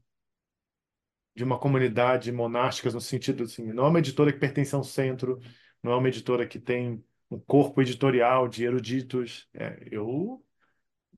de 1.34 1.42
uma 1.44 1.58
comunidade 1.58 2.30
monástica 2.32 2.90
no 2.90 3.00
sentido 3.00 3.44
assim, 3.44 3.72
não 3.72 3.86
é 3.86 3.88
uma 3.88 3.98
editora 3.98 4.32
que 4.32 4.38
pertence 4.38 4.74
a 4.74 4.78
um 4.78 4.82
centro, 4.84 5.40
não 5.82 5.92
é 5.92 5.96
uma 5.96 6.08
editora 6.08 6.46
que 6.46 6.58
tem 6.60 7.04
um 7.30 7.38
corpo 7.40 7.82
editorial 7.82 8.46
de 8.48 8.64
eruditos. 8.64 9.48
É, 9.54 9.76
eu 9.90 10.44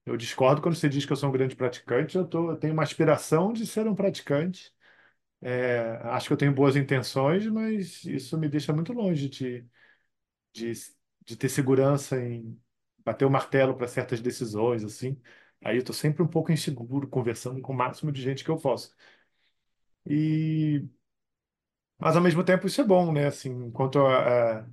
eu 0.07 0.17
discordo 0.17 0.63
quando 0.63 0.77
você 0.77 0.89
diz 0.89 1.05
que 1.07 1.13
eu 1.13 1.17
sou 1.17 1.29
um 1.31 1.33
grande 1.33 1.57
praticante. 1.57 2.17
Eu 2.17 2.27
tô, 2.29 2.53
eu 2.53 2.57
tenho 2.59 2.73
uma 2.75 2.85
aspiração 2.85 3.53
de 3.53 3.67
ser 3.67 3.87
um 3.89 3.95
praticante. 3.95 4.73
É, 5.43 5.99
acho 6.05 6.29
que 6.29 6.33
eu 6.35 6.37
tenho 6.39 6.55
boas 6.55 6.77
intenções, 6.77 7.47
mas 7.49 8.05
isso 8.05 8.39
me 8.39 8.49
deixa 8.49 8.73
muito 8.73 8.93
longe 8.93 9.29
de, 9.29 9.67
de, 10.53 10.73
de 11.25 11.37
ter 11.37 11.49
segurança 11.49 12.21
em 12.23 12.61
bater 13.05 13.25
o 13.27 13.31
martelo 13.31 13.77
para 13.77 13.89
certas 13.89 14.21
decisões, 14.21 14.85
assim. 14.85 15.21
Aí 15.65 15.77
eu 15.77 15.81
estou 15.81 15.95
sempre 15.95 16.23
um 16.23 16.29
pouco 16.29 16.53
inseguro, 16.53 17.09
conversando 17.09 17.61
com 17.63 17.73
o 17.73 17.77
máximo 17.77 18.13
de 18.13 18.23
gente 18.23 18.45
que 18.45 18.51
eu 18.51 18.59
posso. 18.59 18.95
E, 20.05 20.89
mas 21.99 22.17
ao 22.17 22.23
mesmo 22.23 22.45
tempo 22.45 22.67
isso 22.67 22.81
é 22.81 22.85
bom, 22.85 23.13
né? 23.13 23.27
Assim, 23.27 23.51
enquanto 23.51 23.99
a, 24.07 24.61
a, 24.61 24.67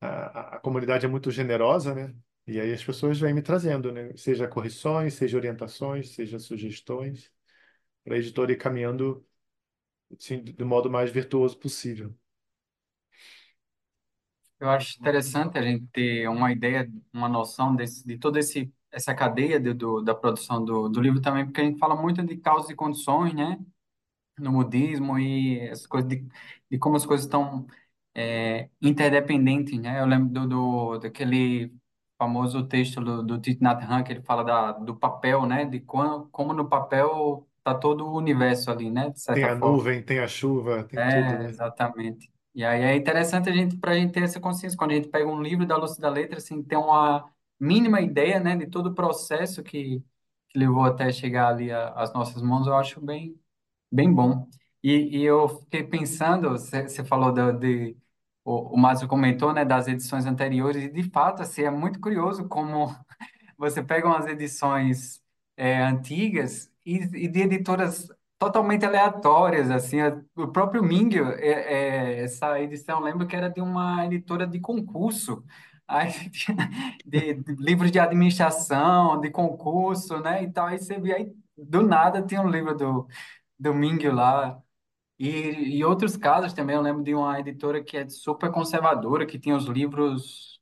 a, 0.00 0.56
a 0.56 0.60
comunidade 0.60 1.06
é 1.06 1.08
muito 1.08 1.30
generosa, 1.30 1.94
né? 1.94 2.14
E 2.46 2.60
aí 2.60 2.72
as 2.72 2.84
pessoas 2.84 3.18
vêm 3.18 3.32
me 3.34 3.42
trazendo, 3.42 3.90
né? 3.92 4.14
Seja 4.16 4.46
correções, 4.48 5.14
seja 5.14 5.36
orientações, 5.36 6.10
seja 6.10 6.38
sugestões, 6.38 7.32
para 8.04 8.14
a 8.16 8.18
editora 8.18 8.52
ir 8.52 8.56
caminhando 8.58 9.26
assim, 10.18 10.42
do 10.42 10.66
modo 10.66 10.90
mais 10.90 11.10
virtuoso 11.10 11.58
possível. 11.58 12.14
Eu 14.60 14.70
acho 14.70 14.98
interessante 14.98 15.58
a 15.58 15.62
gente 15.62 15.86
ter 15.92 16.28
uma 16.28 16.50
ideia, 16.52 16.90
uma 17.12 17.28
noção 17.28 17.74
desse, 17.76 18.06
de 18.06 18.16
toda 18.18 18.38
esse, 18.38 18.72
essa 18.90 19.14
cadeia 19.14 19.60
de, 19.60 19.74
do, 19.74 20.00
da 20.00 20.14
produção 20.14 20.64
do, 20.64 20.88
do 20.88 21.00
livro 21.00 21.20
também, 21.20 21.44
porque 21.44 21.60
a 21.60 21.64
gente 21.64 21.78
fala 21.78 21.94
muito 22.00 22.22
de 22.24 22.36
causas 22.38 22.70
e 22.70 22.74
condições, 22.74 23.34
né? 23.34 23.58
no 24.38 24.52
budismo 24.52 25.18
e 25.18 25.60
essas 25.60 25.86
coisas 25.86 26.08
de, 26.10 26.26
de 26.70 26.78
como 26.78 26.96
as 26.96 27.06
coisas 27.06 27.26
estão 27.26 27.66
é, 28.14 28.68
interdependentes, 28.82 29.78
né? 29.80 30.00
Eu 30.00 30.06
lembro 30.06 30.30
do, 30.30 30.48
do 30.96 30.98
daquele 31.00 31.72
famoso 32.18 32.66
texto 32.68 33.00
do, 33.00 33.22
do 33.22 33.40
Thich 33.40 33.60
Nhat 33.62 33.82
Hanh 33.84 34.04
que 34.04 34.12
ele 34.12 34.22
fala 34.22 34.44
da, 34.44 34.72
do 34.72 34.96
papel, 34.96 35.46
né? 35.46 35.64
De 35.64 35.80
como, 35.80 36.28
como 36.30 36.52
no 36.52 36.68
papel 36.68 37.48
tá 37.62 37.74
todo 37.74 38.06
o 38.06 38.16
universo 38.16 38.70
ali, 38.70 38.90
né? 38.90 39.10
De 39.10 39.20
Tem 39.32 39.44
certa 39.44 39.48
a 39.48 39.54
forma. 39.58 39.84
nuvem, 39.84 40.02
tem 40.02 40.18
a 40.20 40.26
chuva, 40.28 40.82
tem 40.84 41.02
tudo, 41.02 41.36
É, 41.36 41.42
né? 41.42 41.46
exatamente. 41.48 42.30
E 42.54 42.64
aí 42.64 42.82
é 42.82 42.94
interessante 42.96 43.48
a 43.48 43.52
gente, 43.52 43.76
para 43.76 43.92
a 43.92 43.94
gente 43.98 44.12
ter 44.12 44.22
essa 44.22 44.38
consciência, 44.40 44.78
quando 44.78 44.92
a 44.92 44.94
gente 44.94 45.08
pega 45.08 45.26
um 45.26 45.42
livro 45.42 45.66
da 45.66 45.76
Lúcia 45.76 46.00
da 46.00 46.08
Letra, 46.08 46.38
assim, 46.38 46.62
ter 46.62 46.76
uma 46.76 47.28
mínima 47.58 48.00
ideia, 48.00 48.38
né, 48.38 48.56
de 48.56 48.66
todo 48.68 48.88
o 48.90 48.94
processo 48.94 49.62
que, 49.62 50.00
que 50.48 50.58
levou 50.58 50.84
até 50.84 51.10
chegar 51.12 51.48
ali 51.48 51.70
a- 51.72 51.88
às 51.94 52.12
nossas 52.12 52.40
mãos, 52.42 52.66
eu 52.66 52.74
acho 52.76 53.00
bem, 53.00 53.38
Bem 53.92 54.12
bom. 54.14 54.48
E, 54.82 55.18
e 55.20 55.24
eu 55.24 55.48
fiquei 55.48 55.84
pensando, 55.84 56.50
você 56.50 56.84
você 56.88 57.04
falou 57.04 57.32
da- 57.32 57.52
de, 57.52 57.96
o, 58.44 58.74
o 58.74 58.78
Márcio 58.78 59.08
comentou, 59.08 59.52
né, 59.52 59.64
das 59.64 59.88
edições 59.88 60.26
anteriores, 60.26 60.84
e 60.84 60.90
de 60.90 61.02
fato, 61.10 61.42
assim, 61.42 61.62
é 61.62 61.70
muito 61.70 62.00
curioso 62.00 62.46
como 62.48 62.94
você 63.58 63.82
pega 63.82 64.06
umas 64.06 64.26
edições 64.26 65.22
é, 65.56 65.82
antigas 65.82 66.70
e, 66.84 66.96
e 66.96 67.28
de 67.28 67.40
editoras 67.42 68.08
totalmente 68.38 68.84
aleatórias, 68.84 69.70
assim, 69.70 69.98
o 70.36 70.48
próprio 70.48 70.82
Mingel, 70.82 71.30
é, 71.32 72.18
é, 72.20 72.24
essa 72.24 72.60
edição, 72.60 73.00
lembro 73.00 73.26
que 73.26 73.36
era 73.36 73.48
de 73.48 73.60
uma 73.60 74.04
editora 74.06 74.46
de 74.46 74.60
concurso, 74.60 75.44
aí 75.88 76.12
de, 77.06 77.34
de 77.34 77.54
livros 77.58 77.90
de 77.90 77.98
administração, 77.98 79.20
de 79.20 79.30
concurso, 79.30 80.20
né, 80.20 80.42
e 80.44 80.50
tal, 80.52 80.66
aí 80.66 80.78
você 80.78 80.98
via, 81.00 81.16
aí, 81.16 81.32
do 81.56 81.82
nada 81.82 82.22
tinha 82.22 82.42
um 82.42 82.48
livro 82.48 82.76
do, 82.76 83.08
do 83.58 83.72
lá, 84.12 84.62
e, 85.18 85.78
e 85.78 85.84
outros 85.84 86.16
casos 86.16 86.52
também, 86.52 86.76
eu 86.76 86.82
lembro 86.82 87.02
de 87.04 87.14
uma 87.14 87.38
editora 87.40 87.82
que 87.82 87.96
é 87.96 88.08
super 88.08 88.50
conservadora, 88.52 89.26
que 89.26 89.38
tinha 89.38 89.56
os 89.56 89.66
livros 89.66 90.60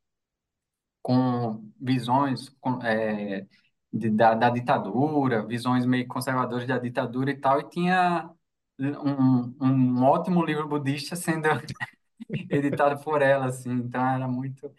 com 1.02 1.70
visões 1.80 2.48
com, 2.60 2.80
é, 2.82 3.46
de- 3.92 4.10
da, 4.10 4.34
da 4.34 4.50
ditadura, 4.50 5.44
visões 5.46 5.84
meio 5.86 6.06
conservadoras 6.08 6.66
da 6.66 6.78
ditadura 6.78 7.30
e 7.30 7.36
tal, 7.38 7.60
e 7.60 7.68
tinha 7.68 8.30
um, 8.78 9.54
um 9.60 10.04
ótimo 10.04 10.44
livro 10.44 10.68
budista 10.68 11.16
sendo 11.16 11.48
editado 12.50 13.02
por 13.02 13.22
ela, 13.22 13.46
assim, 13.46 13.70
então 13.72 14.04
era 14.06 14.28
muito... 14.28 14.72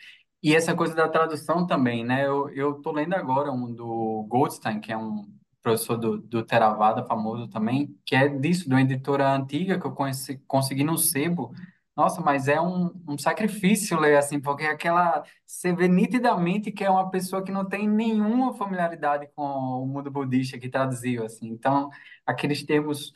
E 0.44 0.56
essa 0.56 0.76
coisa 0.76 0.94
da 0.96 1.08
tradução 1.10 1.66
também, 1.68 2.04
né? 2.06 2.26
Eu, 2.28 2.50
eu 2.50 2.76
tô 2.82 2.92
lendo 2.92 3.14
agora 3.16 3.52
um 3.52 3.74
do 3.74 4.26
Goldstein, 4.30 4.82
que 4.82 4.92
é 4.92 4.98
um 4.98 5.26
professor 5.64 5.98
do, 5.98 6.18
do 6.20 6.44
Theravada, 6.44 7.06
famoso 7.06 7.48
também, 7.48 7.98
que 8.06 8.16
é 8.16 8.28
disso, 8.28 8.68
de 8.68 8.76
uma 8.76 8.82
editora 8.82 9.34
antiga 9.34 9.80
que 9.80 9.88
eu 9.88 9.92
conheci, 9.94 10.38
consegui 10.48 10.84
no 10.84 10.98
sebo. 10.98 11.54
Nossa, 11.96 12.22
mas 12.22 12.48
é 12.48 12.60
um, 12.60 12.92
um 13.08 13.18
sacrifício 13.18 14.00
ler 14.00 14.18
assim, 14.18 14.40
porque 14.40 14.66
aquela... 14.66 15.24
Você 15.46 15.74
vê 15.74 15.88
nitidamente 15.88 16.72
que 16.72 16.84
é 16.84 16.90
uma 16.90 17.10
pessoa 17.10 17.44
que 17.44 17.52
não 17.52 17.66
tem 17.66 17.88
nenhuma 17.88 18.54
familiaridade 18.54 19.30
com 19.36 19.44
o 19.44 19.88
mundo 19.88 20.12
budista 20.12 20.60
que 20.60 20.70
traduziu, 20.70 21.26
assim. 21.26 21.48
Então, 21.50 21.90
aqueles 22.26 22.64
termos 22.64 23.14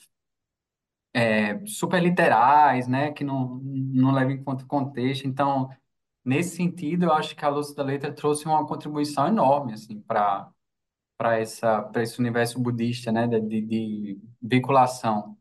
super 1.66 2.02
literais, 2.02 2.88
né, 2.88 3.12
que 3.12 3.24
não, 3.24 3.60
não 3.64 4.12
levam 4.12 4.34
em 4.34 4.44
conta 4.44 4.64
o 4.64 4.68
contexto. 4.68 5.28
Então, 5.28 5.70
nesse 6.24 6.56
sentido, 6.56 7.06
eu 7.06 7.14
acho 7.14 7.36
que 7.36 7.44
a 7.44 7.50
Luz 7.50 7.74
da 7.74 7.84
Letra 7.84 8.14
trouxe 8.14 8.46
uma 8.46 8.66
contribuição 8.68 9.28
enorme, 9.28 9.74
assim, 9.74 10.00
para 10.02 10.50
para 11.18 11.40
essa 11.40 11.82
para 11.84 12.04
esse 12.04 12.20
universo 12.20 12.60
budista, 12.60 13.12
né, 13.12 13.28
de, 13.28 13.62
de 13.62 14.20
vinculação 14.42 15.38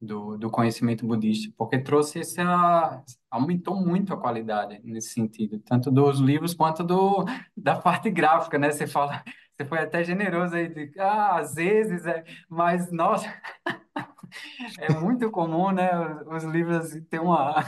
do, 0.00 0.38
do 0.38 0.50
conhecimento 0.50 1.06
budista, 1.06 1.52
porque 1.58 1.78
trouxe 1.78 2.20
essa 2.20 3.04
aumentou 3.30 3.76
muito 3.76 4.14
a 4.14 4.16
qualidade 4.16 4.80
nesse 4.82 5.10
sentido, 5.10 5.58
tanto 5.60 5.90
dos 5.90 6.18
livros 6.18 6.54
quanto 6.54 6.82
do 6.82 7.24
da 7.56 7.76
parte 7.76 8.10
gráfica, 8.10 8.58
né? 8.58 8.70
Você 8.70 8.86
fala, 8.86 9.22
você 9.56 9.64
foi 9.66 9.78
até 9.78 10.02
generoso 10.02 10.54
aí 10.56 10.68
de, 10.68 10.90
ah, 10.98 11.36
às 11.38 11.54
vezes 11.54 12.06
é, 12.06 12.24
mas 12.48 12.90
nossa, 12.90 13.26
é 14.78 14.92
muito 14.94 15.30
comum, 15.30 15.70
né? 15.70 15.90
Os 16.26 16.44
livros 16.44 16.90
ter 17.10 17.20
uma 17.20 17.64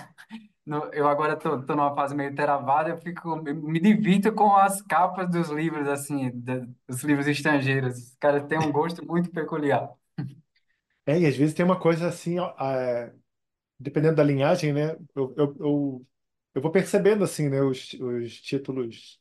Eu 0.92 1.08
agora 1.08 1.36
tô, 1.36 1.60
tô 1.64 1.74
numa 1.74 1.92
fase 1.94 2.14
meio 2.14 2.34
teravada, 2.36 2.90
eu 2.90 2.96
fico, 2.98 3.34
me 3.42 3.80
divirto 3.80 4.32
com 4.32 4.54
as 4.56 4.80
capas 4.80 5.28
dos 5.28 5.48
livros, 5.50 5.88
assim, 5.88 6.30
dos 6.88 7.02
livros 7.02 7.26
estrangeiros. 7.26 7.98
Os 7.98 8.16
caras 8.16 8.46
têm 8.46 8.58
um 8.60 8.70
gosto 8.70 9.04
muito 9.04 9.28
peculiar. 9.30 9.90
É, 11.06 11.18
e 11.18 11.26
às 11.26 11.36
vezes 11.36 11.54
tem 11.54 11.64
uma 11.64 11.78
coisa 11.80 12.06
assim, 12.08 12.36
é, 12.60 13.12
dependendo 13.80 14.16
da 14.16 14.24
linhagem, 14.24 14.72
né? 14.72 14.92
Eu, 15.14 15.34
eu, 15.36 15.56
eu, 15.60 16.08
eu 16.54 16.62
vou 16.62 16.72
percebendo 16.72 17.24
assim, 17.24 17.48
né? 17.48 17.62
Os, 17.62 17.94
os 17.94 18.40
títulos 18.42 19.20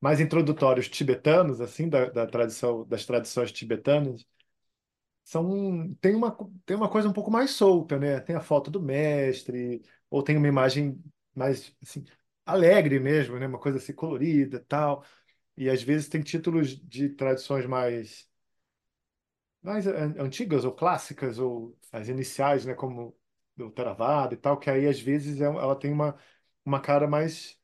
mais 0.00 0.20
introdutórios 0.20 0.88
tibetanos, 0.88 1.60
assim, 1.60 1.88
da, 1.88 2.06
da 2.10 2.26
tradição, 2.26 2.86
das 2.86 3.04
tradições 3.06 3.50
tibetanas, 3.52 4.24
são 5.24 5.94
tem 6.00 6.14
uma 6.14 6.36
tem 6.66 6.76
uma 6.76 6.88
coisa 6.90 7.08
um 7.08 7.12
pouco 7.12 7.30
mais 7.30 7.50
solta, 7.52 7.98
né? 7.98 8.20
Tem 8.20 8.36
a 8.36 8.40
foto 8.40 8.70
do 8.70 8.80
mestre, 8.82 9.82
ou 10.10 10.22
tem 10.22 10.36
uma 10.36 10.48
imagem 10.48 11.02
mais 11.34 11.74
assim, 11.82 12.04
alegre 12.46 13.00
mesmo, 13.00 13.38
né? 13.38 13.46
Uma 13.46 13.58
coisa 13.60 13.78
assim 13.78 13.94
colorida, 13.94 14.60
tal. 14.68 15.04
E 15.56 15.70
às 15.70 15.82
vezes 15.82 16.08
tem 16.08 16.22
títulos 16.22 16.76
de 16.88 17.10
tradições 17.10 17.66
mais 17.66 18.28
mais 19.62 19.86
an- 19.86 20.14
antigas 20.18 20.64
ou 20.64 20.72
clássicas 20.74 21.38
ou 21.38 21.76
as 21.92 22.08
iniciais, 22.08 22.64
né, 22.66 22.74
como 22.74 23.16
do 23.56 23.70
Theravada 23.70 24.34
e 24.34 24.36
tal, 24.36 24.58
que 24.58 24.68
aí 24.70 24.86
às 24.86 25.00
vezes 25.00 25.40
é- 25.40 25.44
ela 25.44 25.76
tem 25.76 25.92
uma 25.92 26.16
uma 26.66 26.80
cara 26.80 27.06
mais 27.06 27.58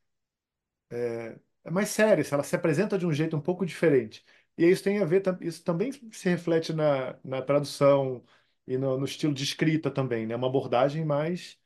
é 1.64 1.70
mais 1.70 1.88
séria, 1.90 2.24
ela 2.32 2.42
se 2.42 2.56
apresenta 2.56 2.98
de 2.98 3.06
um 3.06 3.12
jeito 3.12 3.36
um 3.36 3.40
pouco 3.40 3.64
diferente. 3.66 4.24
E 4.58 4.66
isso 4.68 4.84
tem 4.84 4.98
a 5.00 5.04
ver, 5.04 5.22
isso 5.40 5.64
também 5.64 5.90
se 5.92 6.28
reflete 6.28 6.72
na, 6.72 7.18
na 7.24 7.42
tradução 7.42 8.24
e 8.66 8.76
no, 8.78 8.98
no 8.98 9.04
estilo 9.04 9.32
de 9.34 9.42
escrita 9.44 9.90
também, 9.90 10.26
né? 10.26 10.36
Uma 10.36 10.48
abordagem 10.48 11.04
mais 11.04 11.58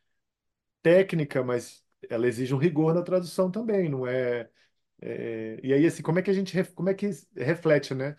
técnica, 0.82 1.42
mas 1.42 1.84
ela 2.08 2.26
exige 2.26 2.54
um 2.54 2.58
rigor 2.58 2.94
na 2.94 3.02
tradução 3.02 3.50
também, 3.50 3.88
não 3.88 4.06
é? 4.06 4.50
é- 5.02 5.60
e 5.62 5.72
aí, 5.74 5.86
assim, 5.86 6.02
como 6.02 6.18
é 6.18 6.22
que 6.22 6.30
a 6.30 6.34
gente, 6.34 6.62
como 6.74 6.88
é 6.90 6.94
que 6.94 7.10
reflete, 7.36 7.94
né? 7.94 8.16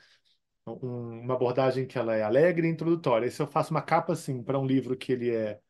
Um- 0.68 1.22
uma 1.22 1.36
abordagem 1.36 1.88
que 1.88 1.98
ela 2.00 2.16
é 2.16 2.24
alegre 2.24 2.68
e 2.68 2.72
introdutória. 2.72 3.28
E 3.28 3.32
se 3.32 3.42
eu 3.42 3.48
faço 3.48 3.72
uma 3.72 3.82
capa, 3.84 4.14
assim, 4.14 4.44
para 4.44 4.60
um 4.60 4.66
livro 4.68 4.98
que 4.98 5.12
ele 5.14 5.32
é 5.36 5.62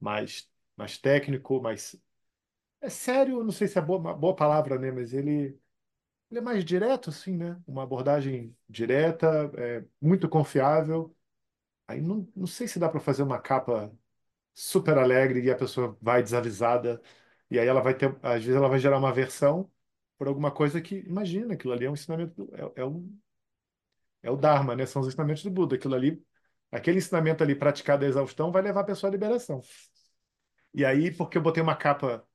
mais, 0.00 0.50
mais 0.76 0.98
técnico, 0.98 1.60
mais... 1.62 1.96
É 2.80 2.90
sério, 2.90 3.44
não 3.44 3.52
sei 3.52 3.68
se 3.68 3.78
é 3.78 3.82
boa, 3.82 3.98
uma 4.00 4.14
boa 4.14 4.36
palavra, 4.36 4.78
né? 4.78 4.90
Mas 4.92 5.14
ele 5.14 5.59
ele 6.30 6.38
é 6.40 6.42
mais 6.42 6.64
direto, 6.64 7.10
assim, 7.10 7.36
né? 7.36 7.60
Uma 7.66 7.82
abordagem 7.82 8.56
direta, 8.68 9.50
é, 9.56 9.84
muito 10.00 10.28
confiável. 10.28 11.14
Aí 11.88 12.00
não, 12.00 12.28
não 12.36 12.46
sei 12.46 12.68
se 12.68 12.78
dá 12.78 12.88
para 12.88 13.00
fazer 13.00 13.22
uma 13.22 13.40
capa 13.40 13.92
super 14.54 14.98
alegre 14.98 15.42
e 15.42 15.50
a 15.50 15.56
pessoa 15.56 15.98
vai 16.02 16.22
desavisada. 16.22 17.02
E 17.50 17.58
aí 17.58 17.66
ela 17.68 17.82
vai 17.82 17.94
ter, 17.96 18.16
às 18.22 18.42
vezes 18.44 18.56
ela 18.56 18.68
vai 18.68 18.78
gerar 18.78 18.98
uma 18.98 19.10
aversão 19.10 19.70
por 20.18 20.28
alguma 20.28 20.50
coisa 20.52 20.80
que, 20.82 20.96
imagina, 21.00 21.54
aquilo 21.54 21.72
ali 21.72 21.86
é 21.86 21.90
um 21.90 21.94
ensinamento, 21.94 22.50
é, 22.76 22.82
é, 22.82 22.86
um, 22.86 23.18
é 24.22 24.30
o 24.30 24.36
Dharma, 24.36 24.74
né? 24.76 24.86
São 24.86 25.02
os 25.02 25.08
ensinamentos 25.08 25.42
do 25.42 25.50
Buda. 25.50 25.76
Aquilo 25.76 25.94
ali, 25.94 26.22
aquele 26.70 26.98
ensinamento 26.98 27.42
ali 27.42 27.54
praticado 27.54 28.04
à 28.04 28.08
exaustão 28.08 28.52
vai 28.52 28.62
levar 28.62 28.80
a 28.82 28.84
pessoa 28.84 29.10
à 29.10 29.12
liberação. 29.12 29.60
E 30.74 30.84
aí, 30.84 31.10
porque 31.12 31.38
eu 31.38 31.42
botei 31.42 31.62
uma 31.62 31.76
capa 31.76 32.26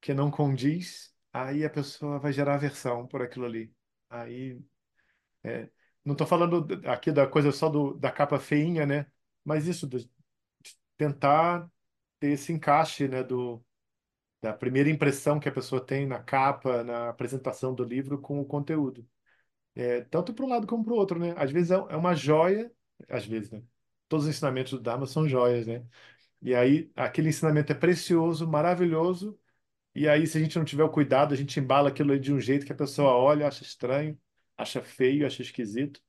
que 0.00 0.14
não 0.14 0.30
condiz, 0.30 1.09
aí 1.32 1.64
a 1.64 1.70
pessoa 1.70 2.18
vai 2.18 2.32
gerar 2.32 2.54
aversão 2.54 3.06
por 3.06 3.22
aquilo 3.22 3.46
ali. 3.46 3.72
Aí, 4.08 4.60
é, 5.44 5.70
não 6.04 6.12
estou 6.14 6.26
falando 6.26 6.66
aqui 6.88 7.12
da 7.12 7.26
coisa 7.26 7.52
só 7.52 7.68
do, 7.68 7.94
da 7.94 8.10
capa 8.12 8.38
feinha, 8.40 8.86
né? 8.86 9.06
Mas 9.44 9.66
isso, 9.66 9.88
de 9.88 10.10
tentar 10.96 11.70
ter 12.20 12.30
esse 12.32 12.52
encaixe, 12.52 13.08
né, 13.08 13.22
do, 13.24 13.64
da 14.42 14.52
primeira 14.52 14.90
impressão 14.90 15.40
que 15.40 15.48
a 15.48 15.52
pessoa 15.52 15.84
tem 15.84 16.06
na 16.06 16.22
capa, 16.22 16.84
na 16.84 17.08
apresentação 17.10 17.74
do 17.74 17.84
livro 17.84 18.20
com 18.20 18.40
o 18.40 18.46
conteúdo. 18.46 19.06
É, 19.74 20.02
tanto 20.02 20.34
para 20.34 20.44
um 20.44 20.48
lado 20.48 20.66
como 20.66 20.84
para 20.84 20.92
o 20.94 20.96
outro, 20.96 21.18
né? 21.18 21.34
Às 21.36 21.50
vezes 21.52 21.70
é 21.70 21.74
é 21.76 21.96
uma 21.96 22.14
joia, 22.14 22.72
às 23.08 23.26
vezes, 23.26 23.50
né? 23.50 23.62
Todos 24.08 24.26
os 24.26 24.30
ensinamentos 24.30 24.72
do 24.72 24.80
Dharma 24.80 25.06
são 25.06 25.28
joias, 25.28 25.66
né? 25.66 25.86
E 26.42 26.54
aí 26.54 26.92
aquele 26.96 27.30
ensinamento 27.30 27.72
é 27.72 27.76
precioso, 27.76 28.48
maravilhoso, 28.48 29.39
e 29.94 30.08
aí 30.08 30.26
se 30.26 30.38
a 30.38 30.40
gente 30.40 30.58
não 30.58 30.64
tiver 30.64 30.84
o 30.84 30.90
cuidado, 30.90 31.34
a 31.34 31.36
gente 31.36 31.58
embala 31.60 31.88
aquilo 31.90 32.18
de 32.18 32.32
um 32.32 32.40
jeito 32.40 32.66
que 32.66 32.72
a 32.72 32.74
pessoa 32.76 33.12
olha, 33.12 33.46
acha 33.48 33.62
estranho, 33.64 34.18
acha 34.56 34.82
feio, 34.82 35.26
acha 35.26 35.42
esquisito. 35.42 36.00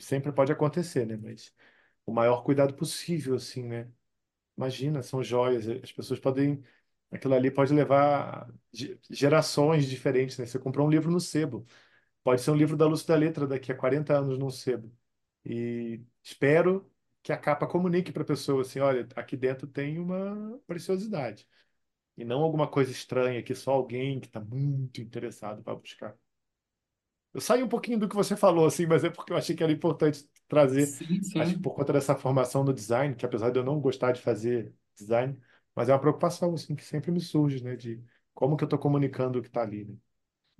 Sempre 0.00 0.32
pode 0.32 0.52
acontecer, 0.52 1.06
né? 1.06 1.16
Mas 1.16 1.52
o 2.06 2.12
maior 2.12 2.42
cuidado 2.44 2.74
possível, 2.74 3.34
assim, 3.36 3.64
né? 3.64 3.90
Imagina, 4.56 5.02
são 5.02 5.22
joias, 5.24 5.68
as 5.68 5.92
pessoas 5.92 6.20
podem. 6.20 6.62
Aquilo 7.10 7.34
ali 7.34 7.50
pode 7.50 7.72
levar 7.74 8.52
ge- 8.72 8.98
gerações 9.10 9.86
diferentes, 9.88 10.38
né? 10.38 10.46
Você 10.46 10.58
comprou 10.58 10.86
um 10.86 10.90
livro 10.90 11.10
no 11.10 11.20
sebo, 11.20 11.66
pode 12.24 12.42
ser 12.42 12.50
um 12.52 12.56
livro 12.56 12.76
da 12.76 12.86
Luz 12.86 13.04
da 13.04 13.16
Letra 13.16 13.46
daqui 13.46 13.72
a 13.72 13.76
40 13.76 14.18
anos 14.18 14.38
no 14.38 14.50
sebo. 14.50 14.92
E 15.44 16.02
espero 16.22 16.90
que 17.22 17.32
a 17.32 17.38
capa 17.38 17.66
comunique 17.66 18.12
para 18.12 18.22
a 18.22 18.26
pessoa 18.26 18.62
assim: 18.62 18.80
olha, 18.80 19.08
aqui 19.16 19.36
dentro 19.36 19.66
tem 19.68 19.98
uma 19.98 20.60
preciosidade. 20.66 21.48
E 22.20 22.24
não 22.24 22.42
alguma 22.42 22.68
coisa 22.68 22.92
estranha 22.92 23.42
que 23.42 23.54
só 23.54 23.72
alguém 23.72 24.20
que 24.20 24.28
está 24.28 24.40
muito 24.40 25.00
interessado 25.00 25.62
vai 25.62 25.74
buscar. 25.76 26.16
Eu 27.32 27.40
saí 27.40 27.62
um 27.62 27.68
pouquinho 27.68 27.98
do 27.98 28.08
que 28.08 28.14
você 28.16 28.36
falou, 28.36 28.66
assim, 28.66 28.86
mas 28.86 29.04
é 29.04 29.10
porque 29.10 29.32
eu 29.32 29.36
achei 29.36 29.54
que 29.54 29.62
era 29.62 29.72
importante 29.72 30.28
trazer, 30.48 30.96
Sim, 30.98 31.22
acho 31.36 31.54
que 31.54 31.58
sim. 31.58 31.62
por 31.62 31.74
conta 31.74 31.92
dessa 31.92 32.16
formação 32.16 32.64
no 32.64 32.72
design, 32.74 33.14
que 33.14 33.24
apesar 33.24 33.50
de 33.50 33.58
eu 33.58 33.64
não 33.64 33.80
gostar 33.80 34.10
de 34.12 34.20
fazer 34.20 34.74
design, 34.96 35.38
mas 35.74 35.88
é 35.88 35.92
uma 35.92 36.00
preocupação, 36.00 36.54
assim, 36.54 36.74
que 36.74 36.84
sempre 36.84 37.10
me 37.12 37.20
surge, 37.20 37.62
né, 37.62 37.76
de 37.76 38.02
como 38.34 38.56
que 38.56 38.64
eu 38.64 38.66
estou 38.66 38.78
comunicando 38.78 39.38
o 39.38 39.42
que 39.42 39.48
está 39.48 39.62
ali, 39.62 39.84
né? 39.84 39.96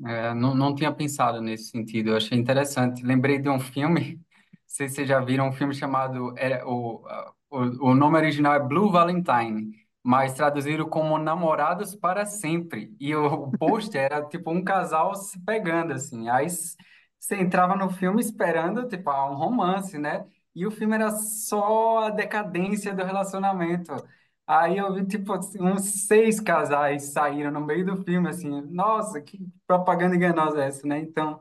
É, 0.06 0.32
não, 0.34 0.54
não 0.54 0.74
tinha 0.74 0.90
pensado 0.94 1.42
nesse 1.42 1.70
sentido, 1.70 2.10
eu 2.10 2.16
achei 2.16 2.38
interessante. 2.38 3.02
Lembrei 3.04 3.38
de 3.38 3.50
um 3.50 3.60
filme, 3.60 4.14
não 4.16 4.22
sei 4.66 4.88
se 4.88 4.94
vocês 4.96 5.08
já 5.08 5.20
viram 5.20 5.48
um 5.48 5.52
filme 5.52 5.74
chamado, 5.74 6.34
é, 6.38 6.64
o, 6.64 7.04
o, 7.50 7.90
o 7.90 7.94
nome 7.94 8.16
original 8.16 8.54
é 8.54 8.60
Blue 8.60 8.90
Valentine, 8.90 9.72
mas 10.02 10.34
traduziram 10.34 10.88
como 10.88 11.18
Namorados 11.18 11.94
para 11.94 12.24
Sempre. 12.26 12.94
E 13.00 13.14
o, 13.14 13.50
pôster 13.52 14.02
era 14.02 14.22
tipo 14.26 14.50
um 14.50 14.64
casal 14.64 15.14
se 15.14 15.38
pegando, 15.44 15.92
assim. 15.92 16.28
Aí 16.28 16.46
você 16.48 17.36
entrava 17.36 17.76
no 17.76 17.90
filme 17.90 18.20
esperando, 18.20 18.88
tipo, 18.88 19.10
ah, 19.10 19.30
um 19.30 19.34
romance, 19.34 19.98
né? 19.98 20.26
E 20.54 20.66
o 20.66 20.70
filme 20.70 20.94
era 20.94 21.10
só 21.10 22.06
a 22.06 22.10
decadência 22.10 22.94
do 22.94 23.04
relacionamento. 23.04 23.92
Aí 24.46 24.78
eu 24.78 24.92
vi, 24.94 25.06
tipo, 25.06 25.32
assim, 25.32 25.62
uns 25.62 26.06
seis 26.06 26.40
casais 26.40 27.12
saíram 27.12 27.50
no 27.52 27.60
meio 27.64 27.84
do 27.86 28.02
filme, 28.02 28.28
assim, 28.28 28.60
nossa, 28.62 29.20
que 29.20 29.38
propaganda 29.66 30.16
enganosa 30.16 30.62
é 30.64 30.66
essa, 30.68 30.86
né? 30.86 30.98
Então, 30.98 31.40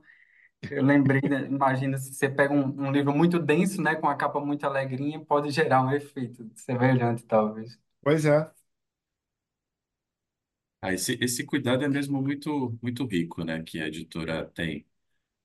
eu 0.71 0.83
lembrei, 0.83 1.21
né? 1.29 1.45
imagina, 1.47 1.97
se 1.97 2.13
você 2.13 2.29
pega 2.29 2.53
um, 2.53 2.87
um 2.87 2.91
livro 2.91 3.13
muito 3.15 3.39
denso, 3.39 3.81
né, 3.81 3.95
com 3.95 4.07
a 4.07 4.15
capa 4.15 4.39
muito 4.41 4.65
alegrinha, 4.65 5.19
pode 5.25 5.51
gerar 5.51 5.81
um 5.83 5.91
efeito 5.91 6.49
semelhante, 6.55 7.25
talvez. 7.25 7.79
Pois 8.01 8.25
é. 8.25 8.51
Ah, 10.81 10.93
esse, 10.93 11.17
esse 11.21 11.43
cuidado 11.45 11.83
é 11.83 11.89
mesmo 11.89 12.21
muito, 12.21 12.77
muito 12.81 13.05
rico, 13.05 13.43
né, 13.43 13.61
que 13.63 13.79
a 13.81 13.87
editora 13.87 14.45
tem 14.45 14.85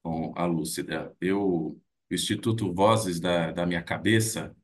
com 0.02 0.34
a 0.36 0.46
Lúcida. 0.46 1.16
Eu, 1.20 1.42
o 1.42 1.80
Instituto 2.10 2.72
Vozes 2.74 3.20
da, 3.20 3.52
da 3.52 3.66
Minha 3.66 3.82
Cabeça 3.82 4.56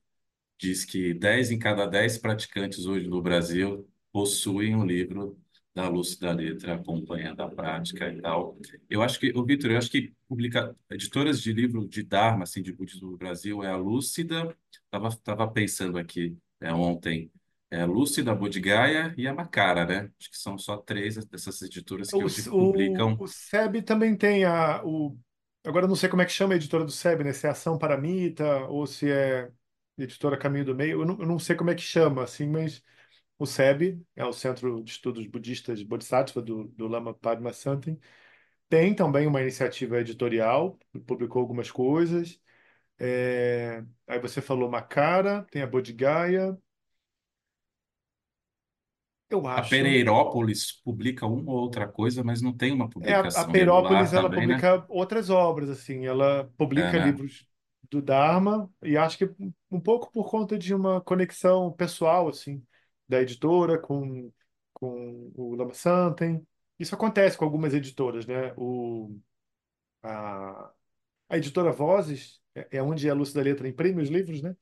diz 0.59 0.85
que 0.85 1.15
10 1.15 1.51
em 1.51 1.59
cada 1.59 1.87
10 1.87 2.19
praticantes 2.19 2.87
hoje 2.87 3.09
no 3.09 3.23
Brasil 3.23 3.89
possuem 4.13 4.77
um 4.77 4.87
livro 4.87 5.39
da 5.75 5.89
Lúcida 5.89 6.33
Letra, 6.33 6.75
acompanhando 6.77 7.43
a 7.43 7.51
prática 7.51 8.09
e 8.13 8.21
tal. 8.21 8.59
Eu 8.91 9.03
acho 9.03 9.21
que, 9.21 9.33
o 9.37 9.45
Vitor, 9.45 9.71
eu 9.73 9.79
acho 9.79 9.91
que 9.91 10.15
publica, 10.29 10.77
editoras 10.91 11.43
de 11.43 11.53
livro 11.53 11.89
de 11.89 12.03
Dharma, 12.03 12.45
assim, 12.45 12.63
de 12.63 12.73
budismo 12.73 13.13
no 13.13 13.17
Brasil, 13.19 13.63
é 13.65 13.69
a 13.71 13.77
Lúcida, 13.77 14.57
estava 14.85 15.17
tava 15.19 15.49
pensando 15.51 15.99
aqui 15.99 16.37
é, 16.61 16.73
ontem, 16.75 17.31
é 17.71 17.81
a 17.83 17.87
Lúcida, 17.87 18.33
a 18.33 18.35
Bodhigaya 18.35 19.15
e 19.17 19.27
a 19.29 19.35
Macara, 19.35 19.85
né? 19.85 20.11
Acho 20.19 20.31
que 20.31 20.39
são 20.39 20.59
só 20.59 20.77
três 20.77 21.17
dessas 21.27 21.63
editoras 21.63 22.11
que 22.11 22.17
O, 22.17 22.25
hoje 22.25 22.49
o, 22.49 22.53
publicam 22.53 23.17
o 23.19 23.27
SEB 23.27 23.83
também 23.83 24.17
tem 24.17 24.45
a, 24.45 24.83
o, 24.85 25.17
agora 25.65 25.85
eu 25.85 25.89
não 25.89 25.97
sei 25.97 26.09
como 26.09 26.23
é 26.23 26.27
que 26.27 26.33
chama 26.33 26.55
a 26.55 26.57
editora 26.57 26.85
do 26.85 26.91
SEB, 26.91 27.25
né, 27.25 27.33
se 27.33 27.47
é 27.47 27.51
Ação 27.51 27.79
Paramita 27.79 28.67
ou 28.67 28.87
se 28.87 29.11
é 29.11 29.51
Editora 29.99 30.37
Caminho 30.37 30.65
do 30.65 30.75
Meio, 30.75 31.03
eu 31.03 31.07
não, 31.07 31.19
eu 31.21 31.27
não 31.27 31.39
sei 31.39 31.55
como 31.57 31.71
é 31.71 31.75
que 31.75 31.83
chama, 31.83 32.25
assim, 32.25 32.49
mas 32.49 32.83
o 33.39 33.47
SEB, 33.47 34.03
é 34.17 34.25
o 34.25 34.33
Centro 34.33 34.83
de 34.83 34.91
Estudos 34.91 35.27
Budistas 35.27 35.83
Bodhisattva 35.83 36.43
do, 36.43 36.65
do 36.69 36.87
Lama 36.89 37.15
Padma 37.15 37.53
Tem 38.69 38.95
também 38.95 39.27
uma 39.27 39.41
iniciativa 39.41 40.01
editorial, 40.01 40.79
publicou 41.07 41.41
algumas 41.43 41.71
coisas. 41.71 42.41
É, 42.99 43.83
Aí 44.07 44.21
você 44.21 44.41
falou 44.43 44.71
Macara, 44.71 45.47
tem 45.51 45.63
a 45.63 45.67
Bodhigaya. 45.67 46.57
Eu 49.31 49.47
A 49.55 49.63
acho. 49.63 49.63
Pereirópolis 49.63 50.73
publica 50.85 51.27
uma 51.27 51.53
ou 51.53 51.59
outra 51.61 51.87
coisa, 51.89 52.25
mas 52.25 52.41
não 52.43 52.53
tem 52.57 52.73
uma 52.73 52.91
É, 53.03 53.15
a, 53.15 53.21
a 53.43 53.45
publicação 53.45 53.53
regular 53.55 54.11
Perópolis, 54.11 54.13
ela 54.13 54.31
também, 54.31 54.47
né? 54.47 54.65
publica 54.65 54.85
outras 54.89 55.31
obras, 55.31 55.71
assim. 55.71 56.07
Ela 56.07 56.51
É, 56.75 56.93
publica 56.97 56.99
né? 56.99 57.21
livros 57.21 57.47
do 57.91 58.01
Dharma 58.03 58.71
e 58.83 58.97
acho 58.97 59.17
que 59.19 59.25
um 59.71 59.81
pouco 59.81 60.11
por 60.13 60.31
conta 60.31 60.59
de 60.59 60.75
uma 60.75 61.01
conexão 61.01 61.73
pessoal, 61.73 62.29
assim, 62.29 62.65
da 63.09 63.21
editora 63.23 63.79
com, 63.79 64.31
com 64.73 65.33
o 65.35 65.55
Lama 65.55 65.75
Santen. 65.75 66.47
Isso 66.79 66.95
acontece 66.95 67.37
com 67.39 67.45
algumas 67.45 67.75
editoras, 67.75 68.27
né? 68.27 68.53
O, 68.57 69.17
a, 70.03 70.73
A 71.31 71.39
editora 71.39 71.73
Vozes 71.73 72.41
é 72.55 72.69
é 72.79 72.83
onde 72.83 73.09
a 73.11 73.15
Lúcia 73.15 73.37
da 73.37 73.43
Letra 73.43 73.69
imprime 73.69 74.03
os 74.03 74.09
livros, 74.11 74.43
né? 74.43 74.57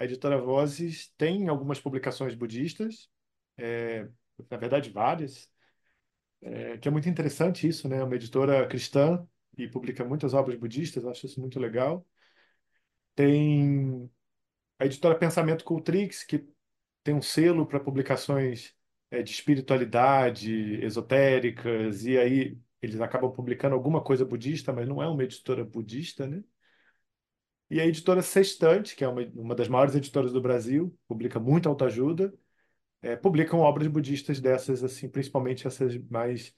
A 0.00 0.04
editora 0.04 0.40
Vozes 0.40 1.12
tem 1.18 1.48
algumas 1.48 1.80
publicações 1.80 2.34
budistas, 2.34 3.08
é, 3.56 4.08
na 4.50 4.56
verdade 4.56 4.90
várias, 4.90 5.48
é, 6.42 6.78
que 6.78 6.88
é 6.88 6.90
muito 6.90 7.08
interessante 7.08 7.66
isso, 7.66 7.88
né? 7.88 8.02
Uma 8.04 8.16
editora 8.16 8.66
cristã 8.66 9.26
e 9.56 9.68
publica 9.68 10.04
muitas 10.04 10.34
obras 10.34 10.58
budistas, 10.58 11.06
acho 11.06 11.26
isso 11.26 11.40
muito 11.40 11.58
legal. 11.60 12.06
Tem 13.14 14.10
a 14.78 14.86
editora 14.86 15.18
Pensamento 15.18 15.64
Cultrix, 15.64 16.24
que 16.24 16.46
tem 17.02 17.14
um 17.14 17.22
selo 17.22 17.66
para 17.66 17.80
publicações 17.80 18.74
é, 19.10 19.22
de 19.22 19.30
espiritualidade, 19.30 20.82
esotéricas, 20.84 22.04
e 22.04 22.18
aí 22.18 22.58
eles 22.82 23.00
acabam 23.00 23.32
publicando 23.32 23.74
alguma 23.74 24.02
coisa 24.02 24.24
budista, 24.24 24.72
mas 24.72 24.88
não 24.88 25.02
é 25.02 25.08
uma 25.08 25.24
editora 25.24 25.64
budista, 25.64 26.26
né? 26.26 26.42
E 27.70 27.80
a 27.80 27.86
editora 27.86 28.22
Sextante, 28.22 28.94
que 28.94 29.04
é 29.04 29.08
uma, 29.08 29.22
uma 29.34 29.54
das 29.54 29.68
maiores 29.68 29.94
editoras 29.94 30.32
do 30.32 30.40
Brasil, 30.40 30.96
publica 31.08 31.40
muita 31.40 31.68
autoajuda, 31.68 32.32
é, 33.04 33.16
publicam 33.16 33.60
obras 33.60 33.86
budistas 33.88 34.40
dessas, 34.40 34.82
assim, 34.84 35.08
principalmente 35.08 35.66
essas 35.66 35.96
mais 36.10 36.54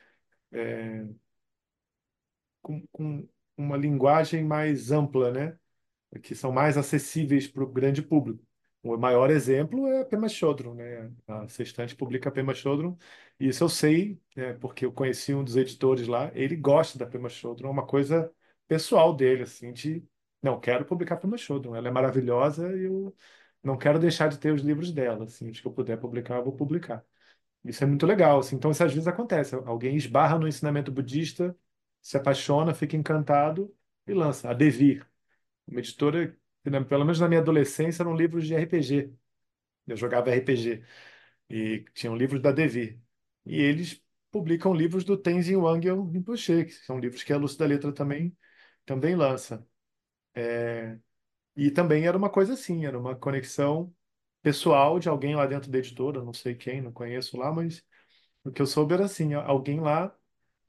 com, 2.62 2.86
com 2.92 3.28
uma 3.56 3.76
linguagem 3.76 4.44
mais 4.44 4.90
ampla, 4.90 5.30
né? 5.30 5.58
Que 6.22 6.34
são 6.34 6.52
mais 6.52 6.76
acessíveis 6.78 7.46
para 7.48 7.62
o 7.64 7.66
grande 7.66 8.02
público. 8.02 8.44
O 8.82 8.96
maior 8.96 9.30
exemplo 9.30 9.86
é 9.88 10.00
a 10.02 10.04
Pema 10.04 10.28
Chodron, 10.28 10.74
né? 10.74 11.12
A 11.26 11.48
Sextante 11.48 11.96
publica 11.96 12.28
a 12.28 12.32
Pema 12.32 12.54
Chodron, 12.54 12.96
e 13.40 13.48
isso 13.48 13.64
eu 13.64 13.68
sei, 13.68 14.20
né, 14.36 14.54
porque 14.54 14.86
eu 14.86 14.92
conheci 14.92 15.34
um 15.34 15.42
dos 15.44 15.56
editores 15.56 16.06
lá, 16.06 16.30
ele 16.34 16.54
gosta 16.56 16.98
da 16.98 17.06
Pema 17.06 17.28
Chodron, 17.28 17.68
é 17.68 17.70
uma 17.72 17.86
coisa 17.86 18.32
pessoal 18.68 19.14
dele, 19.14 19.42
assim, 19.42 19.72
de 19.72 20.04
não 20.42 20.60
quero 20.60 20.84
publicar 20.84 21.16
Pema 21.16 21.36
Chodron, 21.36 21.74
ela 21.74 21.88
é 21.88 21.90
maravilhosa 21.90 22.76
e 22.76 22.84
eu 22.84 23.14
não 23.66 23.78
quero 23.78 23.98
deixar 23.98 24.28
de 24.28 24.38
ter 24.38 24.52
os 24.52 24.62
livros 24.62 24.92
dela, 24.92 25.24
assim, 25.24 25.50
os 25.50 25.60
que 25.60 25.66
eu 25.66 25.72
puder 25.72 25.98
publicar, 25.98 26.36
eu 26.38 26.44
vou 26.44 26.54
publicar. 26.56 27.04
Isso 27.64 27.82
é 27.84 27.86
muito 27.86 28.06
legal, 28.06 28.40
assim. 28.40 28.56
Então, 28.56 28.70
isso 28.70 28.84
às 28.84 28.92
vezes 28.92 29.08
acontece, 29.08 29.54
alguém 29.56 29.96
esbarra 29.96 30.38
no 30.38 30.48
ensinamento 30.48 30.92
budista 30.92 31.56
se 32.02 32.16
apaixona, 32.16 32.74
fica 32.74 32.96
encantado 32.96 33.74
e 34.06 34.12
lança. 34.14 34.50
A 34.50 34.54
Devir, 34.54 35.06
uma 35.66 35.80
editora 35.80 36.36
né, 36.64 36.84
pelo 36.84 37.04
menos 37.04 37.20
na 37.20 37.28
minha 37.28 37.40
adolescência, 37.40 38.02
eram 38.02 38.16
livros 38.16 38.46
de 38.46 38.54
RPG. 38.54 39.12
Eu 39.86 39.96
jogava 39.96 40.30
RPG 40.30 40.84
e 41.50 41.84
tinham 41.94 42.16
livros 42.16 42.40
da 42.42 42.52
Devir. 42.52 43.00
E 43.46 43.56
eles 43.60 44.02
publicam 44.30 44.74
livros 44.74 45.04
do 45.04 45.16
Tenzin 45.16 45.56
Wangyal 45.56 46.04
Rinpoche, 46.06 46.64
que 46.66 46.72
são 46.72 46.98
livros 46.98 47.22
que 47.24 47.32
a 47.32 47.38
Lúcia 47.38 47.58
da 47.60 47.66
Letra 47.66 47.92
também, 47.92 48.36
também 48.84 49.16
lança. 49.16 49.66
É, 50.34 50.98
E 51.56 51.70
também 51.70 52.06
era 52.06 52.16
uma 52.16 52.30
coisa 52.30 52.54
assim, 52.54 52.86
era 52.86 52.98
uma 52.98 53.16
conexão 53.16 53.94
pessoal 54.42 54.98
de 54.98 55.08
alguém 55.08 55.34
lá 55.36 55.46
dentro 55.46 55.70
da 55.70 55.78
editora, 55.78 56.22
não 56.22 56.32
sei 56.32 56.54
quem, 56.54 56.82
não 56.82 56.92
conheço 56.92 57.36
lá, 57.38 57.52
mas 57.52 57.84
o 58.44 58.52
que 58.52 58.62
eu 58.62 58.66
soube 58.66 58.94
era 58.94 59.04
assim, 59.06 59.34
alguém 59.34 59.80
lá 59.80 60.16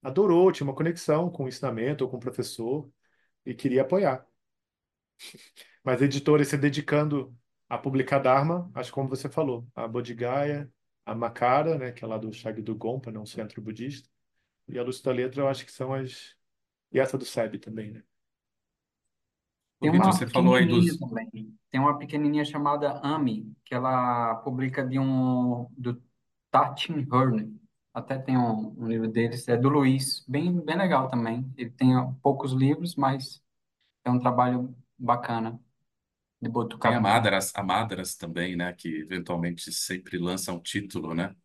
adorou, 0.04 0.52
tinha 0.52 0.68
uma 0.68 0.76
conexão 0.76 1.30
com 1.32 1.46
o 1.46 1.50
ensinamento 1.50 2.04
ou 2.06 2.10
com 2.12 2.18
o 2.18 2.20
professor 2.20 2.90
e 3.46 3.54
queria 3.56 3.84
apoiar. 3.84 4.26
Mas 5.84 6.02
editores 6.02 6.48
se 6.50 6.58
dedicando 6.58 7.36
a 7.70 7.78
publicar 7.78 8.20
Dharma, 8.20 8.70
acho 8.74 8.92
como 8.92 9.10
você 9.10 9.30
falou, 9.30 9.68
a 9.76 9.88
Bodhigaya, 9.88 10.72
a 11.06 11.16
Makara, 11.16 11.78
né, 11.78 11.92
que 11.92 12.04
é 12.04 12.08
lá 12.08 12.18
do 12.18 12.32
Shagdu 12.34 12.76
Gompa, 12.76 13.12
né, 13.12 13.20
um 13.20 13.26
centro 13.26 13.62
budista, 13.62 14.10
e 14.68 14.80
a 14.80 14.84
Luz 14.84 15.02
da 15.02 15.12
Letra, 15.14 15.42
eu 15.44 15.50
acho 15.50 15.66
que 15.66 15.72
são 15.72 15.94
as... 15.94 16.36
E 16.92 17.00
essa 17.00 17.18
do 17.18 17.26
SEB 17.26 17.60
também, 17.60 17.92
né? 17.92 18.04
Tem 19.80 19.92
uma 19.92 20.12
você 20.12 20.28
falou 20.28 20.56
aí 20.56 20.66
dos. 20.66 20.98
também. 20.98 21.54
Tem 21.70 21.80
uma 21.80 21.98
pequenininha 21.98 22.44
chamada 22.44 23.00
Ami, 23.04 23.54
que 23.64 23.76
ela 23.76 24.36
publica 24.36 24.86
de 24.86 24.98
um 24.98 25.68
do 25.78 26.02
Tartin 26.50 27.08
Hearn. 27.12 27.56
Até 27.94 28.18
tem 28.18 28.38
um, 28.38 28.76
um 28.78 28.88
livro 28.88 29.08
deles, 29.08 29.48
é 29.48 29.58
do 29.58 29.70
Luiz, 29.70 30.24
bem 30.28 30.60
bem 30.62 30.78
legal 30.78 31.08
também. 31.08 31.52
Ele 31.58 31.70
tem 31.72 31.90
poucos 32.22 32.54
livros, 32.54 32.96
mas 32.96 33.42
é 34.06 34.10
um 34.10 34.20
trabalho 34.20 34.76
bacana 34.98 35.52
de 35.52 35.60
Tem 36.42 36.50
a 36.50 36.54
Botucatu. 36.54 37.02
Madras, 37.02 37.52
a 37.56 37.64
Madras 37.64 38.16
também, 38.16 38.56
né? 38.56 38.74
Que 38.74 39.00
eventualmente 39.00 39.72
sempre 39.72 40.18
lança 40.18 40.54
um 40.54 40.60
título, 40.60 41.14
né? 41.14 41.36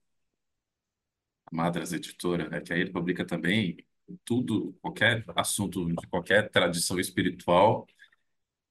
A 1.46 1.54
Madras 1.56 1.92
Editora, 1.92 2.48
né? 2.48 2.60
Que 2.60 2.72
aí 2.72 2.80
ele 2.80 2.92
publica 2.92 3.26
também 3.26 3.76
tudo, 4.24 4.74
qualquer 4.80 5.24
assunto 5.34 5.86
de 5.86 6.06
qualquer 6.08 6.50
tradição 6.50 6.98
espiritual. 6.98 7.86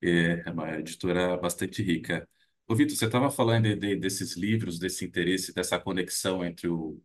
É 0.02 0.44
é 0.48 0.52
uma 0.52 0.78
editora 0.80 1.38
bastante 1.38 1.82
rica. 1.84 2.28
Ô, 2.68 2.76
Vitor, 2.76 2.96
você 2.96 3.06
estava 3.06 3.30
falando 3.32 3.64
de- 3.66 3.76
de- 3.76 3.96
desses 3.98 4.36
livros, 4.38 4.80
desse 4.80 5.06
interesse, 5.06 5.54
dessa 5.54 5.80
conexão 5.80 6.44
entre 6.46 6.68
o, 6.68 7.00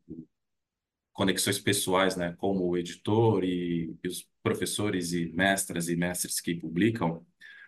conexões 1.12 1.58
pessoais, 1.58 2.16
né, 2.16 2.34
como 2.38 2.66
o 2.68 2.76
editor 2.76 3.42
e, 3.44 3.96
e 4.02 4.08
os 4.08 4.26
professores 4.42 5.12
e 5.12 5.26
mestras 5.32 5.88
e 5.88 5.96
mestres 5.96 6.40
que 6.40 6.54
publicam, 6.54 7.24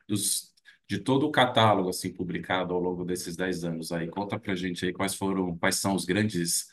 dos, 0.07 0.53
de 0.87 0.99
todo 0.99 1.27
o 1.27 1.31
catálogo 1.31 1.89
assim 1.89 2.13
publicado 2.13 2.75
ao 2.75 2.81
longo 2.81 3.05
desses 3.05 3.37
10 3.37 3.65
anos 3.65 3.91
aí. 3.93 4.09
Conta 4.09 4.39
pra 4.39 4.55
gente 4.55 4.85
aí 4.85 4.93
quais 4.93 5.15
foram, 5.15 5.57
quais 5.59 5.77
são 5.77 5.95
os 5.95 6.05
grandes, 6.05 6.67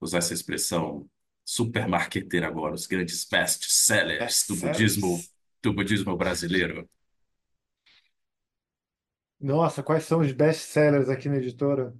usar 0.00 0.18
essa 0.18 0.34
expressão 0.34 1.08
supermarqueteira 1.44 2.46
agora, 2.46 2.74
os 2.74 2.86
grandes 2.86 3.24
best-sellers 3.28 4.44
do 4.48 4.56
budismo, 4.56 5.26
Best-sellers. 5.26 5.34
do 5.62 5.72
budismo 5.74 6.16
brasileiro. 6.16 6.88
Nossa, 9.40 9.82
quais 9.82 10.04
são 10.04 10.20
os 10.20 10.32
best-sellers 10.32 11.08
aqui 11.08 11.28
na 11.28 11.36
editora? 11.36 11.94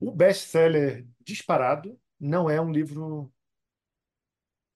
O 0.00 0.12
best-seller 0.12 1.06
disparado 1.20 1.98
não 2.20 2.50
é 2.50 2.60
um 2.60 2.72
livro 2.72 3.32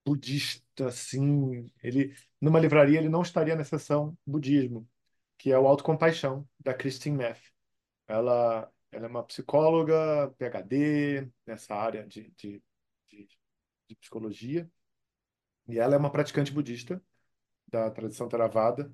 budista, 0.04 0.88
assim. 0.88 1.70
Ele, 1.82 2.14
numa 2.40 2.60
livraria, 2.60 2.98
ele 2.98 3.08
não 3.08 3.22
estaria 3.22 3.54
na 3.56 3.64
seção 3.64 4.16
budismo, 4.26 4.88
que 5.38 5.52
é 5.52 5.58
o 5.58 5.66
Autocompaixão, 5.66 6.48
da 6.58 6.74
Christine 6.74 7.16
Neff. 7.18 7.52
Ela, 8.08 8.70
ela 8.92 9.06
é 9.06 9.08
uma 9.08 9.24
psicóloga, 9.24 10.30
PhD, 10.38 11.30
nessa 11.46 11.74
área 11.74 12.06
de, 12.06 12.30
de, 12.36 12.62
de, 13.10 13.28
de 13.88 13.96
psicologia, 13.96 14.70
e 15.68 15.78
ela 15.78 15.94
é 15.94 15.98
uma 15.98 16.10
praticante 16.12 16.52
budista 16.52 17.02
da 17.68 17.90
tradição 17.90 18.28
Theravada. 18.28 18.92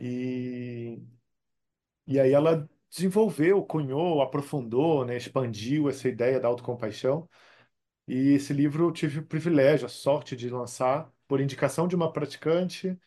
E, 0.00 1.02
e 2.08 2.18
aí 2.20 2.32
ela 2.32 2.68
desenvolveu, 2.90 3.62
cunhou, 3.64 4.22
aprofundou, 4.22 5.04
né, 5.04 5.16
expandiu 5.16 5.88
essa 5.90 6.08
ideia 6.08 6.40
da 6.40 6.48
autocompaixão. 6.48 7.28
E 8.08 8.30
esse 8.34 8.52
livro 8.52 8.86
eu 8.86 8.92
tive 8.92 9.20
o 9.20 9.26
privilégio, 9.26 9.86
a 9.86 9.88
sorte 9.88 10.36
de 10.36 10.50
lançar 10.50 11.12
por 11.28 11.40
indicação 11.40 11.88
de 11.88 11.96
uma 11.96 12.12
praticante 12.12 12.98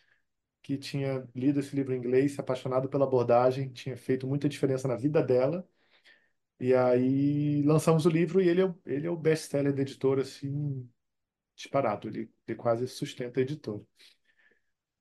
que 0.63 0.77
tinha 0.77 1.27
lido 1.35 1.59
esse 1.59 1.75
livro 1.75 1.93
em 1.93 1.97
inglês, 1.97 2.33
se 2.33 2.41
apaixonado 2.41 2.89
pela 2.89 3.05
abordagem, 3.05 3.69
tinha 3.71 3.97
feito 3.97 4.27
muita 4.27 4.49
diferença 4.49 4.87
na 4.87 4.95
vida 4.95 5.23
dela. 5.23 5.67
E 6.59 6.73
aí 6.75 7.63
lançamos 7.63 8.05
o 8.05 8.09
livro 8.09 8.41
e 8.41 8.47
ele 8.47 8.61
é, 8.63 8.75
ele 8.85 9.07
é 9.07 9.09
o 9.09 9.17
best-seller 9.17 9.73
da 9.73 9.81
editora, 9.81 10.21
assim, 10.21 10.89
disparado. 11.55 12.07
Ele, 12.07 12.31
ele 12.47 12.57
quase 12.57 12.87
sustenta 12.87 13.39
a 13.39 13.43
editora. 13.43 13.83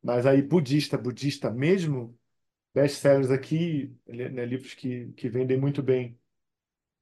Mas 0.02 0.26
aí, 0.26 0.42
budista, 0.42 0.96
budista 0.98 1.50
mesmo, 1.50 2.18
best-sellers 2.74 3.30
aqui, 3.30 3.96
né, 4.06 4.44
livros 4.46 4.74
que, 4.74 5.12
que 5.12 5.28
vendem 5.28 5.58
muito 5.58 5.82
bem. 5.82 6.18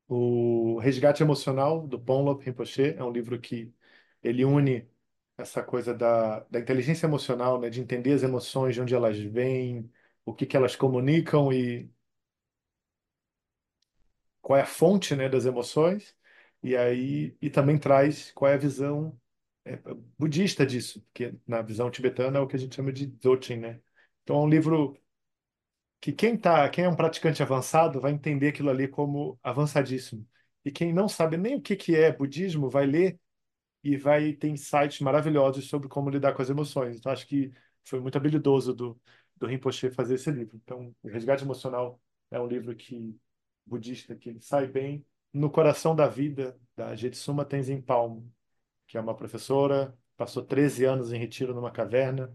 O 0.09 0.79
Resgate 0.81 1.23
Emocional, 1.23 1.87
do 1.87 2.01
Ponlop 2.01 2.43
Rinpoche, 2.45 2.95
é 2.97 3.05
um 3.05 3.11
livro 3.13 3.41
que 3.41 3.73
ele 4.23 4.45
une 4.45 4.89
essa 5.37 5.63
coisa 5.63 5.95
da, 5.95 6.41
da 6.51 6.59
inteligência 6.61 7.07
emocional, 7.07 7.61
né, 7.61 7.71
de 7.71 7.81
entender 7.81 8.13
as 8.13 8.23
emoções, 8.23 8.75
de 8.75 8.81
onde 8.83 8.95
elas 8.95 9.19
vêm, 9.19 9.91
o 10.25 10.35
que 10.35 10.47
que 10.47 10.57
elas 10.57 10.77
comunicam 10.77 11.53
e 11.53 11.91
qual 14.41 14.59
é 14.59 14.63
a 14.63 14.67
fonte, 14.67 15.15
né, 15.17 15.29
das 15.29 15.45
emoções, 15.47 16.17
e 16.63 16.77
aí 16.77 17.37
e 17.41 17.51
também 17.51 17.79
traz 17.79 18.33
qual 18.33 18.51
é 18.51 18.55
a 18.55 18.57
visão 18.57 19.19
é, 19.65 19.79
budista 20.19 20.67
disso, 20.67 21.05
que 21.15 21.35
na 21.47 21.63
visão 21.63 21.91
tibetana 21.91 22.39
é 22.39 22.41
o 22.43 22.47
que 22.47 22.57
a 22.57 22.59
gente 22.59 22.75
chama 22.77 22.93
de 22.93 23.07
Dzogchen, 23.07 23.59
né? 23.59 23.81
Então 24.23 24.37
é 24.37 24.41
um 24.45 24.49
livro 24.49 24.99
que 26.01 26.13
quem 26.13 26.37
tá, 26.37 26.69
quem 26.69 26.85
é 26.85 26.89
um 26.89 26.97
praticante 26.97 27.43
avançado 27.43 28.01
vai 28.01 28.13
entender 28.13 28.49
aquilo 28.49 28.71
ali 28.71 28.89
como 28.89 29.39
avançadíssimo. 29.43 30.27
E 30.65 30.71
quem 30.71 30.93
não 30.93 31.09
sabe 31.09 31.37
nem 31.37 31.57
o 31.57 31.61
que 31.63 31.77
que 31.77 31.97
é 31.97 32.13
budismo 32.13 32.71
vai 32.71 32.87
ler 32.87 33.19
e 33.83 33.97
vai 33.97 34.33
ter 34.33 34.49
insights 34.49 35.01
maravilhosos 35.01 35.69
sobre 35.69 35.89
como 35.89 36.11
lidar 36.11 36.35
com 36.35 36.43
as 36.43 36.51
emoções. 36.51 36.97
Então 36.97 37.13
acho 37.13 37.27
que 37.27 37.53
foi 37.85 38.01
muito 38.01 38.19
habilidoso 38.19 38.75
do 38.75 39.01
do 39.39 39.47
Rinpoche 39.47 39.91
fazer 39.91 40.15
esse 40.17 40.31
livro. 40.31 40.57
Então, 40.57 40.95
o 41.03 41.09
Resgate 41.09 41.45
Emocional 41.45 42.01
é 42.31 42.41
um 42.41 42.47
livro 42.47 42.75
que 42.75 43.17
budista 43.65 44.15
que 44.17 44.39
sai 44.41 44.67
bem 44.67 45.05
no 45.33 45.51
coração 45.51 45.95
da 45.95 46.09
vida 46.09 46.59
da 46.77 46.95
Jetsuma 46.95 47.45
Tenzin 47.45 47.81
Palmo, 47.81 48.31
que 48.87 48.97
é 48.99 49.01
uma 49.01 49.15
professora, 49.15 49.97
passou 50.17 50.43
13 50.43 50.85
anos 50.85 51.13
em 51.13 51.19
retiro 51.19 51.55
numa 51.55 51.71
caverna 51.71 52.33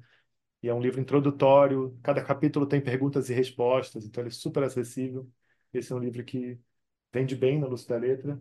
e 0.63 0.69
é 0.69 0.73
um 0.73 0.82
livro 0.82 1.02
introdutório. 1.02 1.99
Cada 2.04 2.23
capítulo 2.23 2.65
tem 2.67 2.82
perguntas 2.82 3.30
e 3.30 3.34
respostas, 3.34 4.06
então 4.06 4.23
ele 4.23 4.30
é 4.30 4.32
super 4.32 4.63
acessível. 4.63 5.30
Esse 5.73 5.91
é 5.93 5.95
um 5.95 5.99
livro 5.99 6.23
que 6.23 6.60
vende 7.13 7.36
bem 7.36 7.60
na 7.60 7.67
luz 7.67 7.86
da 7.86 7.97
letra. 7.97 8.34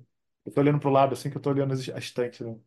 Eu 0.45 0.51
estou 0.51 0.63
olhando 0.63 0.81
para 0.81 0.89
o 0.89 0.93
lado 0.93 1.13
assim 1.15 1.31
que 1.31 1.37
eu 1.37 1.41
estou 1.41 1.53
olhando 1.53 1.75
a 1.75 1.99
estante. 1.99 2.45
Né? 2.45 2.59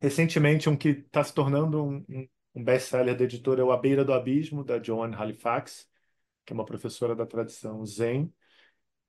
Recentemente, 0.00 0.68
um 0.68 0.76
que 0.76 0.88
está 0.90 1.22
se 1.24 1.34
tornando 1.34 1.84
um, 1.84 2.28
um, 2.54 2.64
best-seller 2.64 3.16
da 3.16 3.24
editora 3.24 3.60
é 3.60 3.64
o 3.64 3.72
A 3.72 3.76
Beira 3.76 4.04
do 4.04 4.12
Abismo, 4.12 4.64
da 4.64 4.82
Joan 4.82 5.14
Halifax, 5.14 5.88
que 6.44 6.52
é 6.52 6.54
uma 6.54 6.64
professora 6.64 7.14
da 7.16 7.26
tradição 7.26 7.84
Zen, 7.84 8.32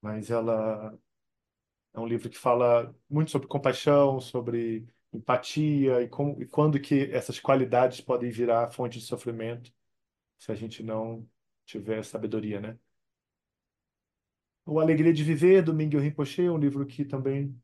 mas 0.02 0.30
ela 0.32 0.98
é 1.94 2.00
um 2.00 2.08
livro 2.08 2.30
que 2.30 2.38
fala 2.38 2.96
muito 3.10 3.32
sobre 3.32 3.48
compaixão, 3.48 4.20
sobre 4.20 4.88
empatia 5.14 6.02
e, 6.02 6.06
e 6.40 6.46
quando 6.48 6.80
que 6.80 7.12
essas 7.12 7.40
qualidades 7.40 8.02
podem 8.02 8.32
virar 8.32 8.72
fonte 8.72 9.00
de 9.00 9.06
sofrimento 9.06 9.72
se 10.40 10.52
a 10.52 10.56
gente 10.56 10.84
não 10.84 11.28
tiver 11.66 12.04
sabedoria, 12.04 12.62
né? 12.62 12.80
O 14.66 14.80
Alegria 14.80 15.12
de 15.14 15.24
Viver, 15.24 15.62
do 15.64 15.74
Miguel 15.74 16.00
Rinpoche, 16.02 16.44
é 16.46 16.52
um 16.52 16.58
livro 16.58 16.86
que 16.86 17.04
também... 17.04 17.60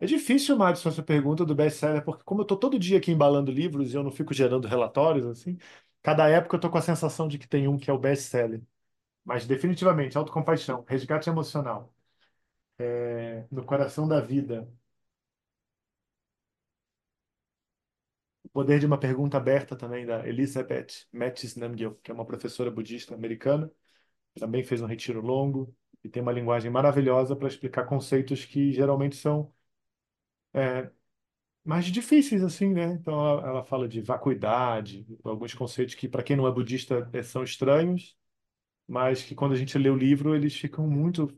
É 0.00 0.06
difícil, 0.06 0.56
Madison, 0.56 0.88
essa 0.90 1.02
pergunta 1.02 1.44
do 1.44 1.54
best-seller, 1.54 2.04
porque 2.04 2.24
como 2.24 2.40
eu 2.40 2.44
estou 2.44 2.58
todo 2.58 2.78
dia 2.78 2.98
aqui 2.98 3.12
embalando 3.12 3.52
livros 3.52 3.92
e 3.92 3.96
eu 3.96 4.02
não 4.04 4.10
fico 4.10 4.34
gerando 4.34 4.68
relatórios, 4.68 5.26
assim, 5.26 5.58
cada 6.02 6.28
época 6.28 6.56
eu 6.56 6.58
estou 6.58 6.70
com 6.70 6.78
a 6.78 6.82
sensação 6.82 7.28
de 7.28 7.38
que 7.38 7.48
tem 7.48 7.68
um 7.68 7.78
que 7.78 7.90
é 7.90 7.92
o 7.94 7.98
best-seller. 7.98 8.62
Mas 9.24 9.46
definitivamente, 9.46 10.18
Autocompaixão, 10.18 10.84
Resgate 10.88 11.28
Emocional, 11.30 11.94
é, 12.78 13.46
No 13.50 13.64
Coração 13.64 14.06
da 14.08 14.20
Vida, 14.20 14.68
Poder 18.52 18.80
de 18.80 18.86
uma 18.86 18.98
Pergunta 18.98 19.36
Aberta 19.36 19.76
também, 19.76 20.04
da 20.06 20.26
Elizabeth 20.26 21.06
Metis 21.12 21.56
Namgyel, 21.56 21.94
que 22.02 22.10
é 22.10 22.14
uma 22.14 22.26
professora 22.26 22.70
budista 22.70 23.14
americana, 23.14 23.70
também 24.38 24.64
fez 24.64 24.82
um 24.82 24.86
retiro 24.86 25.20
longo 25.20 25.74
e 26.04 26.08
tem 26.08 26.22
uma 26.22 26.32
linguagem 26.32 26.70
maravilhosa 26.70 27.36
para 27.36 27.48
explicar 27.48 27.86
conceitos 27.86 28.44
que 28.44 28.72
geralmente 28.72 29.16
são 29.16 29.52
é, 30.52 30.90
mais 31.64 31.86
difíceis, 31.86 32.42
assim, 32.44 32.72
né? 32.74 32.84
Então, 32.94 33.14
ela, 33.14 33.48
ela 33.48 33.64
fala 33.64 33.88
de 33.88 34.00
vacuidade, 34.00 35.06
alguns 35.24 35.54
conceitos 35.54 35.94
que, 35.94 36.08
para 36.08 36.22
quem 36.22 36.36
não 36.36 36.46
é 36.46 36.52
budista, 36.52 37.08
eh, 37.12 37.22
são 37.22 37.44
estranhos, 37.44 38.16
mas 38.88 39.22
que 39.24 39.34
quando 39.34 39.52
a 39.54 39.56
gente 39.56 39.78
lê 39.78 39.90
o 39.90 39.96
livro, 39.96 40.34
eles 40.36 40.56
ficam 40.56 40.88
muito, 40.88 41.28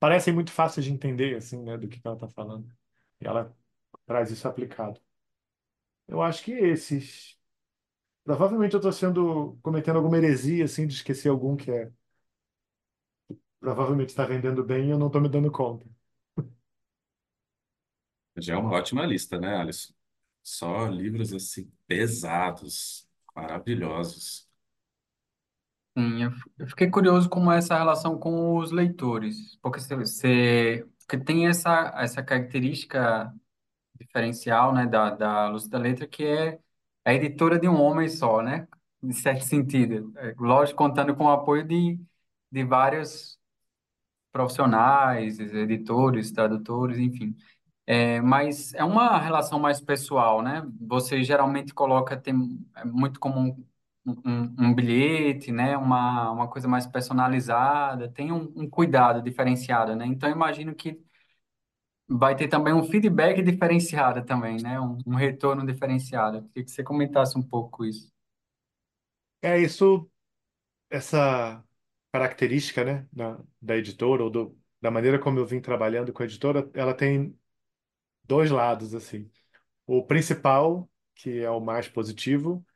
parecem 0.00 0.34
muito 0.34 0.52
fáceis 0.52 0.86
de 0.86 0.92
entender, 0.92 1.36
assim, 1.36 1.62
né, 1.62 1.78
do 1.78 1.88
que 1.88 2.00
ela 2.04 2.14
está 2.16 2.28
falando. 2.28 2.68
E 3.20 3.26
ela 3.26 3.56
traz 4.06 4.30
isso 4.30 4.48
aplicado. 4.48 5.00
Eu 6.08 6.22
acho 6.22 6.44
que 6.44 6.52
esses. 6.52 7.38
Provavelmente 8.24 8.74
eu 8.74 8.78
estou 8.78 8.92
sendo, 8.92 9.58
cometendo 9.62 9.96
alguma 9.98 10.18
heresia, 10.18 10.64
assim, 10.66 10.86
de 10.86 10.94
esquecer 10.94 11.28
algum 11.30 11.56
que 11.56 11.70
é, 11.70 11.92
provavelmente 13.60 14.10
está 14.10 14.24
vendendo 14.26 14.62
bem 14.64 14.86
e 14.88 14.90
eu 14.90 14.98
não 14.98 15.06
estou 15.08 15.20
me 15.22 15.28
dando 15.28 15.50
conta. 15.50 15.86
Já 18.36 18.54
é 18.54 18.56
uma 18.56 18.70
ótima 18.72 19.04
lista, 19.06 19.38
né, 19.38 19.56
Alisson? 19.56 19.92
Só 20.42 20.86
livros 20.88 21.32
assim 21.32 21.70
pesados, 21.86 23.08
maravilhosos. 23.34 24.48
Sim, 25.96 26.22
eu 26.24 26.30
eu 26.58 26.66
fiquei 26.68 26.90
curioso 26.90 27.28
como 27.28 27.52
é 27.52 27.58
essa 27.58 27.76
relação 27.76 28.18
com 28.18 28.56
os 28.58 28.70
leitores, 28.72 29.56
porque 29.60 29.78
você, 29.80 29.94
você- 29.96 30.86
porque 31.00 31.18
tem 31.22 31.46
essa, 31.48 31.92
essa 31.96 32.22
característica 32.22 33.32
diferencial, 34.12 34.72
né, 34.74 34.86
da, 34.86 35.10
da 35.10 35.48
Luz 35.48 35.66
da 35.68 35.78
Letra, 35.78 36.06
que 36.06 36.24
é 36.24 36.58
a 37.04 37.14
editora 37.14 37.58
de 37.58 37.68
um 37.68 37.80
homem 37.80 38.08
só, 38.08 38.42
né, 38.42 38.68
de 39.02 39.14
certo 39.14 39.44
sentido. 39.44 40.12
É, 40.18 40.34
lógico, 40.38 40.78
contando 40.78 41.14
com 41.16 41.24
o 41.24 41.30
apoio 41.30 41.64
de, 41.64 41.98
de 42.50 42.64
vários 42.64 43.38
profissionais, 44.32 45.38
editores, 45.40 46.32
tradutores, 46.32 46.98
enfim. 46.98 47.36
É, 47.86 48.20
mas 48.20 48.74
é 48.74 48.84
uma 48.84 49.18
relação 49.18 49.58
mais 49.60 49.80
pessoal, 49.80 50.42
né? 50.42 50.62
Você 50.80 51.22
geralmente 51.24 51.74
coloca, 51.74 52.16
tem 52.16 52.34
é 52.76 52.84
muito 52.84 53.20
como 53.20 53.40
um, 53.40 53.66
um, 54.24 54.54
um 54.58 54.74
bilhete, 54.74 55.52
né? 55.52 55.76
Uma, 55.76 56.30
uma 56.30 56.48
coisa 56.48 56.68
mais 56.68 56.86
personalizada, 56.86 58.08
tem 58.10 58.32
um, 58.32 58.52
um 58.56 58.68
cuidado 58.70 59.22
diferenciado, 59.22 59.96
né? 59.96 60.06
Então, 60.06 60.30
imagino 60.30 60.74
que 60.74 61.00
vai 62.08 62.36
ter 62.36 62.48
também 62.48 62.72
um 62.74 62.84
feedback 62.84 63.42
diferenciado 63.42 64.24
também, 64.24 64.60
né? 64.62 64.80
Um, 64.80 64.98
um 65.06 65.14
retorno 65.16 65.66
diferenciado. 65.66 66.38
Eu 66.38 66.42
queria 66.44 66.64
que 66.64 66.70
você 66.70 66.82
comentasse 66.84 67.38
um 67.38 67.42
pouco 67.42 67.84
isso. 67.84 68.10
É 69.40 69.58
isso, 69.58 70.08
essa 70.90 71.64
característica, 72.12 72.84
né, 72.84 73.08
da, 73.12 73.40
da 73.62 73.76
editora 73.76 74.24
ou 74.24 74.30
do, 74.30 74.58
da 74.80 74.90
maneira 74.90 75.18
como 75.20 75.38
eu 75.38 75.46
vim 75.46 75.60
trabalhando 75.60 76.12
com 76.12 76.22
a 76.22 76.26
editora, 76.26 76.70
ela 76.74 76.94
tem 76.94 77.38
dois 78.24 78.50
lados, 78.50 78.94
assim. 78.94 79.30
O 79.86 80.06
principal, 80.06 80.90
que 81.16 81.40
é 81.40 81.50
o 81.50 81.60
mais 81.60 81.88
positivo, 81.88 82.66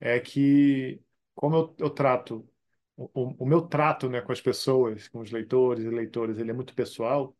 é 0.00 0.20
que 0.20 1.02
como 1.34 1.56
eu, 1.56 1.76
eu 1.80 1.90
trato 1.90 2.48
o, 2.96 3.44
o 3.44 3.46
meu 3.46 3.62
trato, 3.62 4.08
né, 4.10 4.20
com 4.22 4.32
as 4.32 4.40
pessoas, 4.40 5.08
com 5.08 5.20
os 5.20 5.30
leitores 5.32 5.84
e 5.84 5.90
leitoras, 5.90 6.38
ele 6.38 6.50
é 6.50 6.54
muito 6.54 6.74
pessoal. 6.74 7.35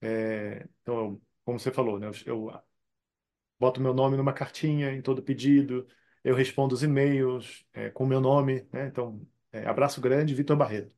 É, 0.00 0.68
então, 0.82 1.20
como 1.44 1.58
você 1.58 1.72
falou, 1.72 1.98
né, 1.98 2.08
eu, 2.08 2.12
eu 2.26 2.62
boto 3.58 3.80
meu 3.80 3.94
nome 3.94 4.16
numa 4.16 4.32
cartinha 4.32 4.92
em 4.92 5.02
todo 5.02 5.22
pedido, 5.22 5.86
eu 6.24 6.34
respondo 6.34 6.74
os 6.74 6.82
e-mails 6.82 7.64
é, 7.72 7.90
com 7.90 8.06
meu 8.06 8.20
nome, 8.20 8.66
né? 8.72 8.86
Então, 8.88 9.26
é, 9.52 9.66
abraço 9.66 10.00
grande, 10.00 10.34
Vitor 10.34 10.56
Barreto. 10.56 10.92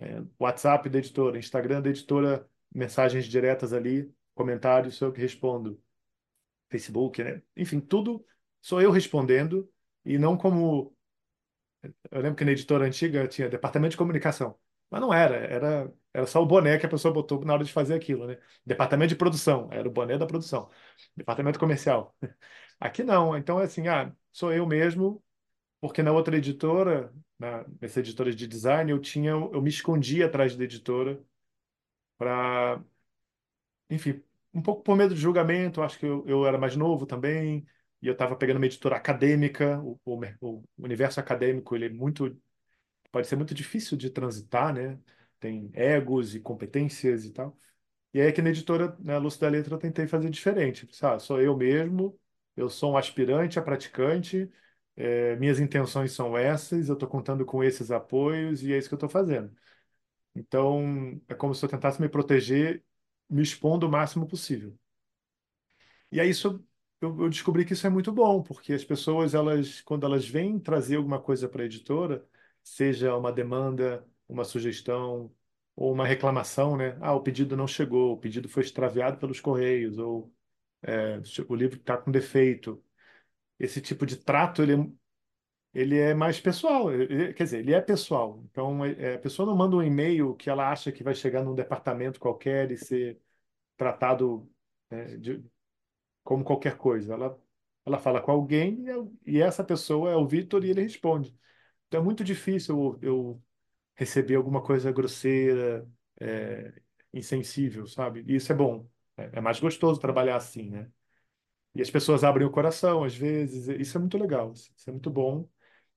É, 0.00 0.22
WhatsApp 0.38 0.88
da 0.88 0.98
editora, 0.98 1.38
Instagram 1.38 1.82
da 1.82 1.90
editora, 1.90 2.48
mensagens 2.74 3.26
diretas 3.26 3.72
ali, 3.72 4.12
comentários, 4.34 4.96
sou 4.96 5.08
eu 5.08 5.12
que 5.12 5.20
respondo. 5.20 5.80
Facebook, 6.70 7.22
né? 7.22 7.42
Enfim, 7.56 7.80
tudo 7.80 8.24
sou 8.60 8.80
eu 8.80 8.90
respondendo 8.90 9.70
e 10.04 10.18
não 10.18 10.36
como 10.36 10.94
eu 12.10 12.20
lembro 12.20 12.36
que 12.36 12.44
na 12.44 12.52
editora 12.52 12.84
antiga 12.86 13.26
tinha 13.28 13.48
departamento 13.48 13.92
de 13.92 13.96
comunicação, 13.96 14.58
mas 14.90 15.00
não 15.00 15.12
era, 15.12 15.36
era 15.36 15.92
era 16.12 16.26
só 16.26 16.42
o 16.42 16.46
boné 16.46 16.78
que 16.78 16.86
a 16.86 16.88
pessoa 16.88 17.12
botou 17.14 17.44
na 17.44 17.54
hora 17.54 17.64
de 17.64 17.72
fazer 17.72 17.94
aquilo, 17.94 18.26
né? 18.26 18.38
Departamento 18.66 19.10
de 19.10 19.16
produção, 19.16 19.68
era 19.72 19.88
o 19.88 19.92
boné 19.92 20.18
da 20.18 20.26
produção. 20.26 20.70
Departamento 21.16 21.58
comercial. 21.58 22.16
Aqui 22.80 23.02
não, 23.04 23.36
então 23.36 23.60
é 23.60 23.64
assim, 23.64 23.88
ah, 23.88 24.12
sou 24.32 24.52
eu 24.52 24.66
mesmo, 24.66 25.22
porque 25.80 26.02
na 26.02 26.12
outra 26.12 26.36
editora, 26.36 27.12
na, 27.38 27.66
nessa 27.80 28.00
editora 28.00 28.34
de 28.34 28.46
design, 28.48 28.90
eu 28.92 29.00
tinha, 29.00 29.30
eu 29.32 29.62
me 29.62 29.70
escondia 29.70 30.26
atrás 30.26 30.56
da 30.56 30.64
editora 30.64 31.22
para 32.18 32.82
enfim, 33.88 34.22
um 34.54 34.62
pouco 34.62 34.82
por 34.82 34.96
medo 34.96 35.14
de 35.14 35.20
julgamento, 35.20 35.82
acho 35.82 35.98
que 35.98 36.06
eu, 36.06 36.24
eu 36.26 36.46
era 36.46 36.58
mais 36.58 36.76
novo 36.76 37.06
também, 37.06 37.66
e 38.02 38.06
eu 38.06 38.12
estava 38.12 38.36
pegando 38.36 38.56
uma 38.58 38.66
editora 38.66 38.96
acadêmica, 38.96 39.80
o, 39.82 39.98
o, 40.04 40.16
o 40.40 40.64
universo 40.78 41.20
acadêmico, 41.20 41.74
ele 41.74 41.86
é 41.86 41.88
muito, 41.90 42.40
pode 43.12 43.26
ser 43.28 43.36
muito 43.36 43.54
difícil 43.54 43.96
de 43.98 44.10
transitar, 44.10 44.74
né? 44.74 44.98
Tem 45.40 45.70
egos 45.74 46.34
e 46.34 46.40
competências 46.40 47.24
e 47.24 47.32
tal. 47.32 47.56
E 48.14 48.20
aí 48.20 48.28
aqui 48.28 48.42
na 48.42 48.50
editora, 48.50 48.96
na 49.00 49.18
Luz 49.18 49.36
da 49.38 49.48
Letra, 49.48 49.74
eu 49.74 49.78
tentei 49.78 50.06
fazer 50.08 50.30
diferente. 50.30 50.88
Sabe? 50.92 51.22
Sou 51.22 51.40
eu 51.40 51.56
mesmo, 51.56 52.18
eu 52.56 52.70
sou 52.70 52.92
um 52.94 52.96
aspirante 52.98 53.58
a 53.58 53.62
praticante, 53.62 54.50
eh, 54.96 55.36
minhas 55.36 55.60
intenções 55.60 56.12
são 56.12 56.36
essas, 56.38 56.88
eu 56.88 56.94
estou 56.94 57.08
contando 57.08 57.44
com 57.46 57.64
esses 57.64 57.90
apoios 57.90 58.62
e 58.62 58.72
é 58.72 58.78
isso 58.78 58.88
que 58.88 58.94
eu 58.94 58.96
estou 58.96 59.08
fazendo. 59.10 59.54
Então, 60.34 61.20
é 61.28 61.34
como 61.34 61.54
se 61.54 61.64
eu 61.64 61.68
tentasse 61.68 62.00
me 62.00 62.08
proteger, 62.08 62.84
me 63.28 63.42
expondo 63.42 63.86
o 63.86 63.90
máximo 63.90 64.26
possível. 64.28 64.76
E 66.10 66.20
aí 66.20 66.30
isso 66.30 66.64
eu, 67.00 67.20
eu 67.22 67.28
descobri 67.28 67.64
que 67.64 67.72
isso 67.72 67.86
é 67.86 67.90
muito 67.90 68.12
bom, 68.12 68.42
porque 68.42 68.72
as 68.72 68.84
pessoas, 68.84 69.34
elas, 69.34 69.80
quando 69.82 70.04
elas 70.06 70.26
vêm 70.28 70.58
trazer 70.58 70.96
alguma 70.96 71.20
coisa 71.20 71.48
para 71.48 71.62
a 71.62 71.66
editora, 71.66 72.26
seja 72.62 73.16
uma 73.16 73.32
demanda, 73.32 74.06
uma 74.32 74.44
sugestão 74.44 75.32
ou 75.76 75.92
uma 75.92 76.06
reclamação, 76.06 76.76
né? 76.76 76.96
Ah, 77.00 77.14
o 77.14 77.22
pedido 77.22 77.56
não 77.56 77.66
chegou, 77.66 78.12
o 78.14 78.18
pedido 78.18 78.48
foi 78.48 78.62
extraviado 78.64 79.18
pelos 79.18 79.40
correios, 79.40 79.98
ou 79.98 80.32
é, 80.82 81.20
o 81.48 81.54
livro 81.54 81.76
está 81.78 81.96
com 81.98 82.10
defeito. 82.10 82.82
Esse 83.58 83.80
tipo 83.80 84.06
de 84.06 84.16
trato, 84.16 84.62
ele, 84.62 84.74
é- 84.74 84.86
ele 85.74 85.98
é 85.98 86.14
mais 86.14 86.40
pessoal, 86.40 86.86
quer 87.36 87.44
dizer, 87.44 87.60
ele 87.60 87.72
é 87.74 87.80
pessoal. 87.80 88.42
Então, 88.50 88.84
é, 88.84 88.92
é, 89.12 89.14
a 89.14 89.18
pessoa 89.18 89.46
não 89.46 89.56
manda 89.56 89.76
um 89.76 89.82
e-mail 89.82 90.34
que 90.36 90.50
ela 90.50 90.70
acha 90.70 90.90
que 90.92 91.04
vai 91.04 91.14
chegar 91.14 91.42
num 91.44 91.54
departamento 91.54 92.18
qualquer 92.20 92.70
e 92.72 92.76
ser 92.78 93.20
tratado 93.76 94.50
né, 94.90 95.16
de, 95.18 95.44
como 96.24 96.44
qualquer 96.44 96.76
coisa. 96.78 97.14
Ela, 97.14 97.38
ela 97.86 97.98
fala 97.98 98.20
com 98.22 98.30
alguém 98.32 98.82
e, 98.84 98.88
eu- 98.88 99.12
e 99.26 99.40
essa 99.40 99.64
pessoa 99.64 100.10
é 100.10 100.16
o 100.16 100.26
Vitor 100.26 100.64
e 100.64 100.70
ele 100.70 100.82
responde. 100.82 101.36
Então 101.88 102.00
é 102.00 102.04
muito 102.04 102.24
difícil 102.24 102.98
eu, 103.02 103.10
eu 103.10 103.42
receber 104.00 104.36
alguma 104.36 104.62
coisa 104.62 104.92
grosseira, 104.92 105.88
é, 106.20 106.74
insensível, 107.14 107.86
sabe? 107.88 108.24
E 108.28 108.36
isso 108.36 108.52
é 108.52 108.56
bom. 108.56 108.88
É, 109.18 109.30
é 109.38 109.42
mais 109.42 109.60
gostoso 109.60 110.00
trabalhar 110.00 110.36
assim, 110.38 110.70
né? 110.70 110.90
E 111.74 111.82
as 111.82 111.90
pessoas 111.90 112.24
abrem 112.24 112.46
o 112.46 112.50
coração 112.50 113.04
às 113.04 113.14
vezes. 113.16 113.68
Isso 113.80 113.96
é 113.96 114.00
muito 114.00 114.18
legal. 114.18 114.52
Isso 114.52 114.72
é 114.88 114.92
muito 114.92 115.10
bom. 115.10 115.48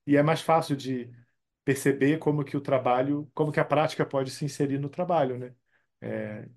E 0.06 0.16
é 0.16 0.22
mais 0.22 0.40
fácil 0.42 0.76
de 0.76 1.10
perceber 1.64 2.18
como 2.18 2.44
que 2.44 2.56
o 2.56 2.60
trabalho, 2.62 3.30
como 3.34 3.52
que 3.52 3.60
a 3.60 3.64
prática 3.66 4.06
pode 4.06 4.30
se 4.32 4.44
inserir 4.44 4.78
no 4.78 4.88
trabalho, 4.90 5.38
né? 5.38 5.54
É, 6.02 6.48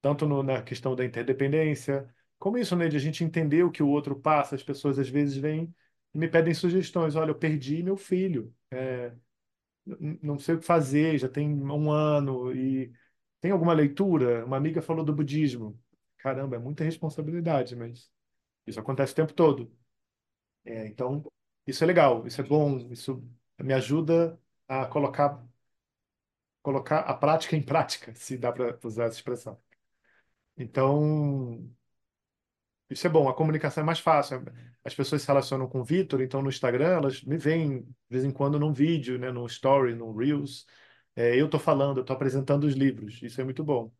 tanto 0.00 0.26
no- 0.26 0.42
na 0.42 0.62
questão 0.62 0.94
da 0.96 1.04
interdependência, 1.04 2.08
como 2.38 2.58
isso, 2.58 2.76
né, 2.76 2.88
de 2.88 2.96
a 2.96 3.00
gente 3.00 3.24
entender 3.24 3.62
o 3.64 3.70
que 3.70 3.82
o 3.82 3.88
outro 3.88 4.16
passa. 4.20 4.54
As 4.54 4.62
pessoas 4.62 4.98
às 4.98 5.08
vezes 5.08 5.36
vêm 5.36 5.74
e 6.14 6.18
me 6.18 6.28
pedem 6.28 6.54
sugestões. 6.54 7.16
Olha, 7.16 7.30
eu 7.30 7.34
perdi 7.38 7.82
meu 7.82 7.96
filho, 7.96 8.54
é, 8.70 9.12
não 10.22 10.38
sei 10.38 10.54
o 10.56 10.58
que 10.60 10.64
fazer, 10.66 11.18
já 11.18 11.28
tem 11.28 11.48
um 11.50 11.90
ano 11.90 12.52
e 12.54 12.92
tem 13.40 13.50
alguma 13.52 13.72
leitura? 13.72 14.44
Uma 14.44 14.56
amiga 14.56 14.82
falou 14.82 15.04
do 15.04 15.14
budismo. 15.14 15.80
Caramba, 16.18 16.56
é 16.56 16.58
muita 16.58 16.84
responsabilidade, 16.84 17.76
mas 17.76 18.10
isso 18.66 18.80
acontece 18.80 19.12
o 19.12 19.16
tempo 19.16 19.32
todo. 19.34 19.72
É, 20.64 20.86
então, 20.88 21.24
isso 21.66 21.82
é 21.84 21.86
legal, 21.86 22.26
isso 22.26 22.40
é 22.40 22.44
bom, 22.44 22.78
isso 22.92 23.24
me 23.58 23.74
ajuda 23.74 24.40
a 24.68 24.86
colocar 24.86 25.44
colocar 26.62 27.00
a 27.00 27.14
prática 27.14 27.56
em 27.56 27.62
prática, 27.62 28.14
se 28.16 28.36
dá 28.38 28.52
para 28.52 28.78
usar 28.84 29.06
essa 29.06 29.16
expressão. 29.16 29.58
Então, 30.56 31.70
Isso 32.90 33.06
é 33.06 33.10
bom, 33.10 33.28
a 33.28 33.34
comunicação 33.34 33.82
é 33.82 33.86
mais 33.86 33.98
fácil. 34.00 34.44
As 34.84 34.94
pessoas 34.94 35.22
se 35.22 35.28
relacionam 35.28 35.68
com 35.68 35.80
o 35.80 35.84
Vitor, 35.84 36.20
então 36.22 36.40
no 36.42 36.48
Instagram 36.48 36.88
elas 36.96 37.22
me 37.22 37.36
veem 37.36 37.82
de 37.82 37.86
vez 38.08 38.24
em 38.24 38.30
quando 38.30 38.58
num 38.58 38.72
vídeo, 38.72 39.18
né, 39.18 39.30
num 39.30 39.46
story, 39.46 39.94
num 39.94 40.14
Reels. 40.16 40.66
É, 41.14 41.38
eu 41.38 41.46
estou 41.46 41.60
falando, 41.60 41.98
eu 41.98 42.00
estou 42.02 42.16
apresentando 42.16 42.64
os 42.64 42.74
livros. 42.74 43.20
Isso 43.22 43.40
é 43.40 43.44
muito 43.44 43.62
bom, 43.62 43.92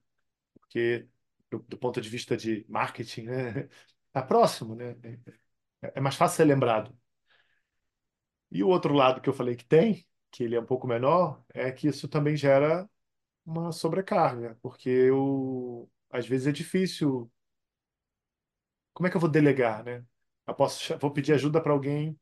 porque 0.61 1.09
do, 1.51 1.61
do 1.61 1.78
ponto 1.78 2.01
de 2.01 2.09
vista 2.09 2.36
de 2.36 2.66
marketing, 2.68 3.22
né, 3.24 3.68
tá 4.12 4.22
próximo, 4.22 4.74
né? 4.76 4.97
É, 5.82 5.93
é 5.97 6.01
mais 6.01 6.16
fácil 6.16 6.36
ser 6.39 6.45
lembrado. 6.45 6.97
E 8.51 8.62
o 8.62 8.68
outro 8.68 8.95
lado 8.95 9.20
que 9.20 9.28
eu 9.28 9.32
falei 9.34 9.57
que 9.57 9.64
tem, 9.64 10.07
que 10.30 10.43
ele 10.45 10.55
é 10.57 10.61
um 10.61 10.66
pouco 10.66 10.86
menor, 10.86 11.43
é 11.53 11.70
que 11.72 11.89
isso 11.89 12.09
também 12.09 12.36
gera 12.36 12.89
uma 13.47 13.72
sobrecarga, 13.72 14.59
porque 14.62 14.89
eu, 14.91 15.91
às 16.11 16.26
vezes 16.28 16.49
é 16.49 16.53
difícil 16.53 17.30
como 18.99 19.07
é 19.07 19.11
que 19.12 19.16
eu 19.16 19.20
vou 19.20 19.30
delegar, 19.30 19.84
né? 19.84 20.05
Eu 20.44 20.55
posso, 20.57 20.99
vou 20.99 21.12
pedir 21.12 21.32
ajuda 21.32 21.62
para 21.62 21.72
alguém 21.72 22.18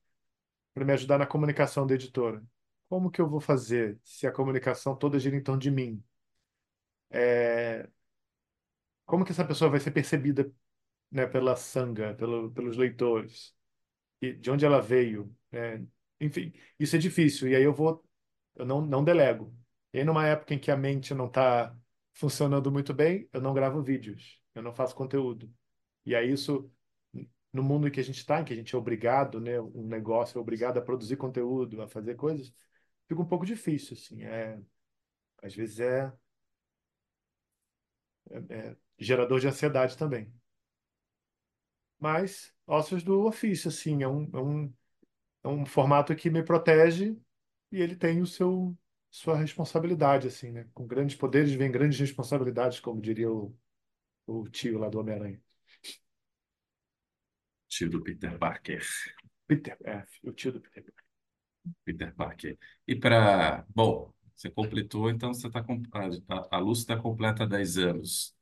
para 0.75 0.85
me 0.85 0.93
ajudar 0.93 1.19
na 1.19 1.27
comunicação 1.27 1.87
da 1.87 1.95
editora. 1.95 2.45
Como 2.89 3.11
que 3.11 3.21
eu 3.21 3.29
vou 3.29 3.41
fazer 3.41 3.99
se 4.05 4.27
a 4.27 4.33
comunicação 4.33 4.97
toda 4.97 5.19
gira 5.19 5.37
em 5.37 5.43
torno 5.43 5.61
de 5.61 5.71
mim? 5.71 6.05
É, 7.11 7.89
como 9.05 9.25
que 9.25 9.33
essa 9.33 9.45
pessoa 9.45 9.71
vai 9.71 9.81
ser 9.81 9.91
percebida, 9.93 10.53
né, 11.11 11.27
pela 11.27 11.57
sanga, 11.57 12.15
pelo, 12.17 12.53
pelos 12.53 12.77
leitores? 12.77 13.55
E 14.23 14.35
de 14.35 14.51
onde 14.51 14.67
ela 14.67 14.81
veio? 14.83 15.35
né? 15.53 15.87
Enfim, 16.21 16.53
isso 16.81 16.97
é 16.97 17.01
difícil. 17.01 17.49
E 17.49 17.57
aí 17.57 17.65
eu 17.65 17.75
vou, 17.75 18.05
eu 18.57 18.67
não, 18.67 18.83
não 18.83 19.05
delego. 19.05 19.55
E 19.95 20.01
aí 20.01 20.05
numa 20.05 20.27
época 20.27 20.55
em 20.55 20.61
que 20.61 20.71
a 20.73 20.77
mente 20.77 21.15
não 21.15 21.29
está 21.29 21.77
funcionando 22.15 22.73
muito 22.73 22.95
bem, 22.95 23.29
eu 23.33 23.41
não 23.41 23.55
gravo 23.55 23.83
vídeos, 23.83 24.41
eu 24.55 24.63
não 24.63 24.75
faço 24.75 24.95
conteúdo. 24.95 25.53
E 26.07 26.15
aí 26.17 26.33
isso, 26.33 26.71
no 27.53 27.63
mundo 27.63 27.89
em 27.89 27.91
que 27.91 28.01
a 28.01 28.05
gente 28.05 28.19
está, 28.19 28.41
em 28.41 28.45
que 28.45 28.53
a 28.53 28.57
gente 28.57 28.75
é 28.75 28.79
obrigado, 28.79 29.41
né, 29.41 29.61
um 29.61 29.87
negócio 29.87 30.39
é 30.39 30.41
obrigado 30.41 30.79
a 30.79 30.83
produzir 30.83 31.17
conteúdo, 31.17 31.83
a 31.83 31.89
fazer 31.89 32.17
coisas, 32.17 32.53
fica 33.09 33.21
um 33.23 33.27
pouco 33.27 33.47
difícil, 33.47 33.95
assim. 33.97 34.25
É, 34.25 34.61
às 35.43 35.55
vezes 35.55 35.81
é, 35.81 36.13
é, 38.31 38.55
é 38.71 38.77
gerador 38.99 39.41
de 39.41 39.49
ansiedade 39.49 39.97
também. 39.97 40.33
Mas 41.99 42.55
ossos 42.67 43.03
do 43.03 43.25
ofício, 43.27 43.69
assim, 43.69 44.03
é 44.03 44.09
um, 44.09 44.25
é 44.35 44.39
um, 44.41 44.75
é 45.45 45.49
um 45.49 45.67
formato 45.67 46.17
que 46.17 46.31
me 46.31 46.45
protege 46.45 47.17
e 47.73 47.81
ele 47.83 47.97
tem 47.97 48.23
o 48.23 48.27
seu 48.27 48.77
sua 49.11 49.37
responsabilidade, 49.39 50.29
assim, 50.29 50.53
né? 50.53 50.69
Com 50.75 50.87
grandes 50.87 51.17
poderes 51.17 51.53
vem 51.55 51.71
grandes 51.73 51.99
responsabilidades, 52.01 52.81
como 52.81 53.01
diria 53.01 53.31
o, 53.31 53.57
o 54.27 54.49
tio 54.51 54.79
lá 54.79 54.89
do 54.91 55.01
Homem-Aranha. 55.01 55.43
Tio 57.77 57.91
do 57.91 58.03
Peter 58.03 58.39
Parker. 58.39 58.83
Peter, 59.47 59.77
é, 59.85 60.03
o 60.25 60.33
tio 60.33 60.51
do 60.51 60.63
Peter. 60.63 60.95
Peter 61.85 62.15
Parker. 62.15 62.57
E 62.89 62.97
para, 62.97 63.67
bom, 63.69 64.15
você 64.35 64.49
completou, 64.49 65.11
então 65.11 65.35
você 65.35 65.47
está 65.47 65.61
a, 65.61 66.57
a 66.57 66.59
Lúcia 66.59 66.85
está 66.85 66.97
completa 66.97 67.43
há 67.45 67.47
10 67.47 67.77
anos. 67.77 68.35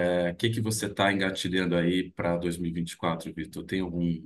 É, 0.00 0.30
O 0.30 0.36
que 0.36 0.50
que 0.50 0.60
você 0.60 0.86
está 0.86 1.12
engatilhando 1.12 1.76
aí 1.76 2.10
para 2.12 2.36
2024, 2.38 3.32
Vitor? 3.34 3.64
Tem 3.64 3.80
algum 3.80 4.22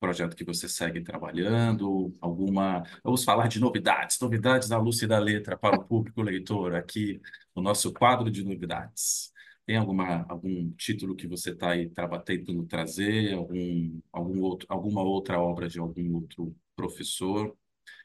projeto 0.00 0.36
que 0.36 0.44
você 0.44 0.68
segue 0.68 1.02
trabalhando? 1.02 2.12
Alguma. 2.20 2.82
Vamos 3.04 3.24
falar 3.24 3.48
de 3.48 3.60
novidades, 3.60 4.18
novidades 4.20 4.68
da 4.68 4.78
Lúcia 4.78 5.04
e 5.06 5.08
da 5.08 5.18
Letra 5.18 5.56
para 5.58 5.76
o 5.78 5.84
público 5.84 6.22
leitor, 6.22 6.74
aqui 6.74 7.20
no 7.54 7.62
nosso 7.62 7.92
quadro 7.92 8.30
de 8.30 8.42
novidades. 8.44 9.32
Tem 9.66 9.76
alguma, 9.76 10.24
algum 10.28 10.70
título 10.72 11.14
que 11.16 11.26
você 11.28 11.50
está 11.52 11.70
aí 11.72 11.88
traba- 11.90 12.20
tentando 12.20 12.64
trazer? 12.66 13.34
Algum, 13.34 14.00
algum 14.12 14.40
outro, 14.42 14.66
alguma 14.70 15.02
outra 15.02 15.40
obra 15.40 15.68
de 15.68 15.78
algum 15.78 16.14
outro 16.16 16.54
professor? 16.76 17.48
O 17.48 17.56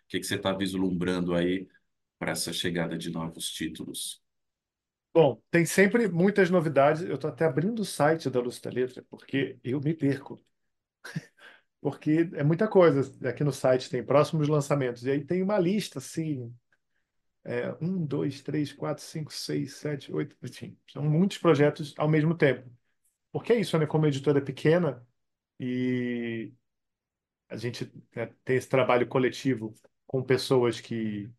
que 0.10 0.20
que 0.20 0.26
você 0.26 0.36
está 0.36 0.54
vislumbrando 0.54 1.36
aí 1.36 1.68
para 2.20 2.32
essa 2.34 2.54
chegada 2.54 2.98
de 2.98 3.12
novos 3.12 3.50
títulos? 3.52 4.22
Bom, 5.14 5.42
tem 5.50 5.66
sempre 5.66 6.08
muitas 6.08 6.50
novidades. 6.50 7.02
Eu 7.04 7.16
estou 7.16 7.30
até 7.30 7.46
abrindo 7.46 7.80
o 7.82 7.86
site 7.86 8.30
da 8.30 8.40
Lúcia 8.40 8.62
da 8.64 8.70
Letra, 8.70 9.04
porque 9.10 9.60
eu 9.64 9.80
me 9.82 9.94
perco. 9.94 10.44
Porque 11.82 12.30
é 12.36 12.44
muita 12.44 12.68
coisa. 12.68 13.02
Aqui 13.30 13.44
no 13.44 13.52
site 13.54 13.90
tem 13.90 14.04
próximos 14.06 14.48
lançamentos. 14.48 15.04
E 15.06 15.12
aí 15.12 15.24
tem 15.26 15.44
uma 15.44 15.60
lista, 15.60 16.00
assim, 16.00 16.54
é, 17.48 17.74
um, 17.82 18.06
dois, 18.06 18.42
três, 18.44 18.74
quatro, 18.74 19.04
cinco, 19.04 19.34
seis, 19.34 19.76
sete, 19.78 20.14
oito, 20.14 20.36
enfim, 20.44 20.78
são 20.92 21.04
muitos 21.04 21.38
projetos 21.40 21.96
ao 21.98 22.10
mesmo 22.10 22.36
tempo. 22.38 22.70
Porque 23.32 23.54
é 23.54 23.60
isso, 23.60 23.78
né? 23.80 23.88
Como 23.88 24.06
a 24.06 24.10
editora 24.10 24.40
é 24.40 24.42
pequena 24.42 25.06
e 25.60 26.54
a 27.50 27.58
gente, 27.58 27.92
né, 28.16 28.28
tem 28.44 28.58
esse 28.58 28.70
trabalho 28.70 29.08
coletivo 29.08 29.74
com 30.06 30.24
pessoas 30.24 30.80
que 30.82 31.30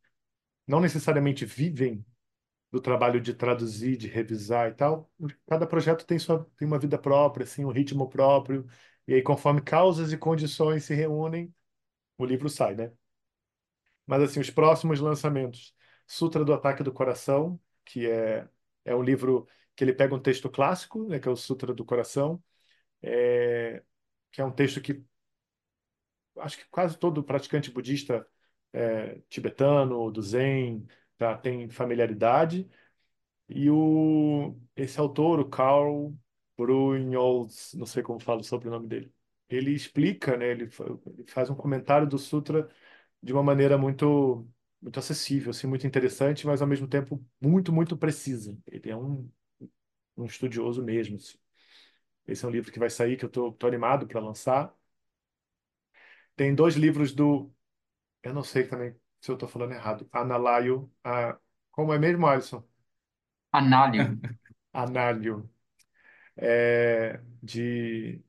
não 0.67 0.81
necessariamente 0.81 1.45
vivem 1.47 2.05
do 2.73 2.81
trabalho 2.81 3.21
de 3.21 3.35
traduzir, 3.35 3.97
de 3.97 4.09
revisar 4.09 4.71
e 4.71 4.75
tal. 4.75 5.11
Cada 5.49 5.67
projeto 5.67 6.07
tem 6.07 6.19
sua, 6.19 6.45
tem 6.59 6.69
uma 6.69 6.79
vida 6.79 6.99
própria, 6.99 7.45
assim, 7.45 7.65
um 7.65 7.73
ritmo 7.73 8.09
próprio. 8.09 8.67
E 9.09 9.15
aí, 9.15 9.23
conforme 9.23 9.63
causas 9.63 10.13
e 10.13 10.19
condições 10.19 10.85
se 10.85 10.95
reúnem, 10.95 11.55
o 12.19 12.25
livro 12.27 12.49
sai, 12.51 12.75
né? 12.77 12.93
Mas 14.07 14.23
assim, 14.23 14.41
os 14.41 14.51
próximos 14.51 15.01
lançamentos, 15.01 15.75
Sutra 16.09 16.45
do 16.45 16.55
Ataque 16.55 16.83
do 16.83 16.93
Coração, 16.93 17.61
que 17.85 18.09
é 18.11 18.49
é 18.85 18.95
um 18.95 19.03
livro 19.03 19.47
que 19.77 19.85
ele 19.85 19.93
pega 19.93 20.15
um 20.15 20.21
texto 20.21 20.51
clássico, 20.51 21.05
né, 21.09 21.19
que 21.21 21.29
é 21.29 21.31
o 21.31 21.37
Sutra 21.37 21.75
do 21.75 21.85
Coração, 21.85 22.43
é, 23.03 23.83
que 24.33 24.41
é 24.41 24.45
um 24.45 24.53
texto 24.53 24.81
que 24.81 25.05
acho 26.39 26.59
que 26.59 26.65
quase 26.71 26.99
todo 26.99 27.23
praticante 27.23 27.71
budista 27.71 28.27
é, 28.73 29.21
tibetano, 29.29 30.11
do 30.11 30.23
Zen, 30.23 30.87
tá, 31.17 31.37
tem 31.37 31.69
familiaridade. 31.69 32.69
E 33.49 33.71
o, 33.71 34.57
esse 34.77 35.01
autor, 35.01 35.41
o 35.41 35.49
Carl 35.49 36.15
Brunholz, 36.57 37.75
não 37.75 37.87
sei 37.87 38.03
como 38.03 38.21
falo 38.21 38.45
sobre 38.45 38.69
o 38.69 38.73
sobrenome 38.73 38.89
dele, 38.89 39.15
ele 39.49 39.73
explica, 39.73 40.37
né, 40.37 40.51
ele, 40.51 40.71
ele 41.07 41.25
faz 41.27 41.51
um 41.51 41.55
comentário 41.57 42.07
do 42.09 42.19
Sutra 42.19 42.69
de 43.23 43.33
uma 43.33 43.43
maneira 43.43 43.79
muito 43.79 44.49
muito 44.81 44.99
acessível, 44.99 45.51
assim, 45.51 45.67
muito 45.67 45.87
interessante, 45.87 46.47
mas 46.47 46.63
ao 46.63 46.69
mesmo 46.69 46.89
tempo 46.89 47.25
muito, 47.41 47.73
muito 47.73 47.97
precisa. 47.97 48.57
Ele 48.67 48.91
é 48.91 48.97
um, 48.97 49.31
um 50.17 50.27
estudioso 50.27 50.83
mesmo. 50.85 51.17
assim. 51.17 51.39
Esse 52.27 52.45
é 52.45 52.49
um 52.49 52.53
livro 52.53 52.73
que 52.73 52.79
vai 52.81 52.91
sair, 52.91 53.17
que 53.17 53.25
eu 53.25 53.31
tô 53.31 53.67
animado 53.67 54.07
para 54.09 54.21
lançar. 54.21 54.75
Tem 56.37 56.55
dois 56.55 56.77
livros 56.77 57.13
do, 57.15 57.53
eu 58.23 58.35
não 58.35 58.45
sei 58.45 58.67
também 58.69 58.97
se 59.21 59.31
eu 59.33 59.35
estou 59.35 59.49
falando 59.49 59.73
errado, 59.75 60.09
Analayo, 60.13 60.93
a, 61.05 61.39
como 61.73 61.93
é 61.95 61.99
mesmo, 61.99 62.27
Alisson? 62.27 62.65
Análio. 63.53 64.17
Análio, 64.73 65.51
é, 66.37 67.21
de 67.43 68.23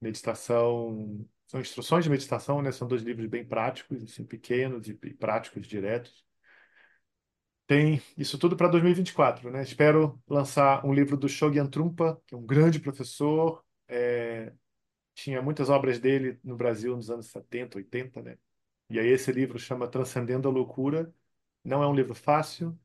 meditação, 0.00 1.26
são 1.46 1.60
instruções 1.60 2.04
de 2.04 2.10
meditação, 2.10 2.60
né? 2.62 2.72
São 2.72 2.88
dois 2.88 3.02
livros 3.02 3.26
bem 3.28 3.44
práticos, 3.44 4.02
assim, 4.02 4.24
pequenos 4.24 4.88
e, 4.88 4.94
práticos, 5.14 5.66
diretos. 5.66 6.24
Tem 7.66 8.00
isso 8.16 8.38
tudo 8.38 8.56
para 8.56 8.68
2024, 8.68 9.50
né? 9.50 9.62
Espero 9.62 10.22
lançar 10.28 10.84
um 10.86 10.92
livro 10.92 11.16
do 11.16 11.28
Shogyan 11.28 11.66
Trungpa, 11.66 12.20
que 12.26 12.34
é 12.34 12.38
um 12.38 12.46
grande 12.46 12.78
professor, 12.80 13.64
é, 13.88 14.52
tinha 15.14 15.42
muitas 15.42 15.70
obras 15.70 15.98
dele 15.98 16.38
no 16.44 16.56
Brasil 16.56 16.96
nos 16.96 17.10
anos 17.10 17.26
70, 17.28 17.78
80, 17.78 18.22
né? 18.22 18.38
E 18.90 19.00
aí 19.00 19.08
esse 19.08 19.32
livro 19.32 19.58
chama 19.58 19.88
Transcendendo 19.88 20.48
a 20.48 20.52
Loucura. 20.52 21.12
Não 21.64 21.82
é 21.82 21.88
um 21.88 21.94
livro 21.94 22.14
fácil, 22.14 22.78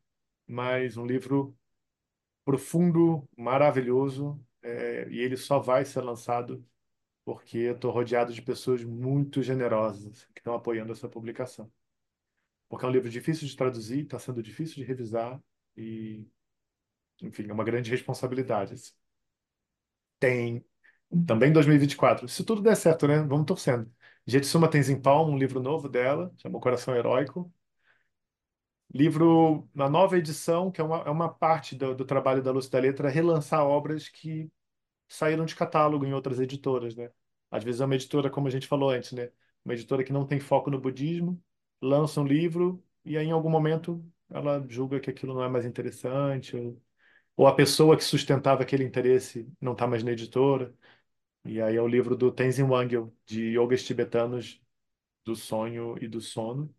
mas 0.47 0.97
um 0.97 1.05
livro 1.05 1.55
profundo, 2.45 3.27
maravilhoso, 3.37 4.39
é, 4.61 5.07
e 5.09 5.19
ele 5.19 5.37
só 5.37 5.59
vai 5.59 5.85
ser 5.85 6.01
lançado 6.01 6.65
porque 7.25 7.57
eu 7.57 7.75
estou 7.75 7.91
rodeado 7.91 8.33
de 8.33 8.41
pessoas 8.41 8.83
muito 8.83 9.41
generosas 9.41 10.25
que 10.33 10.39
estão 10.39 10.53
apoiando 10.53 10.91
essa 10.91 11.09
publicação. 11.09 11.71
Porque 12.69 12.85
é 12.85 12.87
um 12.89 12.91
livro 12.91 13.09
difícil 13.09 13.47
de 13.47 13.55
traduzir, 13.55 14.03
está 14.03 14.17
sendo 14.19 14.41
difícil 14.41 14.75
de 14.77 14.83
revisar 14.83 15.41
e, 15.75 16.25
enfim, 17.21 17.47
é 17.49 17.53
uma 17.53 17.63
grande 17.63 17.91
responsabilidade. 17.91 18.73
assim. 18.73 18.93
Tem 20.19 20.63
também 21.27 21.51
2024. 21.51 22.27
Se 22.27 22.43
tudo 22.43 22.61
der 22.61 22.75
certo, 22.75 23.07
né? 23.07 23.19
Vamos 23.23 23.45
torcendo. 23.45 23.91
Jetsuma 24.25 24.69
Tenzin 24.69 25.01
Palm, 25.01 25.31
um 25.31 25.37
livro 25.37 25.59
novo 25.61 25.89
dela, 25.89 26.31
chama 26.37 26.57
O 26.57 26.61
Coração 26.61 26.95
Heróico. 26.95 27.51
Livro 28.93 29.69
na 29.73 29.89
nova 29.89 30.17
edição, 30.17 30.69
que 30.71 30.81
é 30.81 30.83
uma, 30.83 30.97
é 31.03 31.09
uma 31.09 31.29
parte 31.33 31.75
do, 31.75 31.95
do 31.95 32.05
trabalho 32.05 32.43
da 32.43 32.51
Lúcia 32.51 32.71
da 32.71 32.79
Letra, 32.79 33.09
é 33.09 33.11
relançar 33.11 33.65
obras 33.65 34.09
que 34.09 34.49
saíram 35.13 35.45
de 35.45 35.55
catálogo 35.55 36.05
em 36.05 36.13
outras 36.13 36.39
editoras, 36.39 36.95
né? 36.95 37.11
Às 37.49 37.63
vezes 37.63 37.81
é 37.81 37.85
uma 37.85 37.95
editora, 37.95 38.29
como 38.29 38.47
a 38.47 38.51
gente 38.51 38.67
falou 38.67 38.89
antes, 38.89 39.11
né? 39.13 39.31
Uma 39.65 39.73
editora 39.73 40.03
que 40.03 40.13
não 40.13 40.25
tem 40.25 40.39
foco 40.39 40.69
no 40.71 40.79
budismo, 40.79 41.41
lança 41.81 42.21
um 42.21 42.25
livro 42.25 42.83
e 43.05 43.17
aí 43.17 43.25
em 43.27 43.31
algum 43.31 43.49
momento 43.49 44.03
ela 44.29 44.65
julga 44.69 44.99
que 44.99 45.09
aquilo 45.09 45.33
não 45.33 45.43
é 45.43 45.49
mais 45.49 45.65
interessante, 45.65 46.55
ou, 46.55 46.81
ou 47.37 47.47
a 47.47 47.55
pessoa 47.55 47.97
que 47.97 48.03
sustentava 48.03 48.63
aquele 48.63 48.83
interesse 48.85 49.47
não 49.61 49.73
está 49.73 49.87
mais 49.87 50.03
na 50.03 50.11
editora. 50.11 50.73
E 51.45 51.61
aí 51.61 51.75
é 51.77 51.81
o 51.81 51.87
livro 51.87 52.15
do 52.15 52.31
Tenzin 52.31 52.63
Wangyal, 52.63 53.13
de 53.25 53.57
yogas 53.57 53.83
tibetanos 53.83 54.61
do 55.25 55.35
sonho 55.35 55.97
e 56.03 56.07
do 56.07 56.21
sono. 56.21 56.73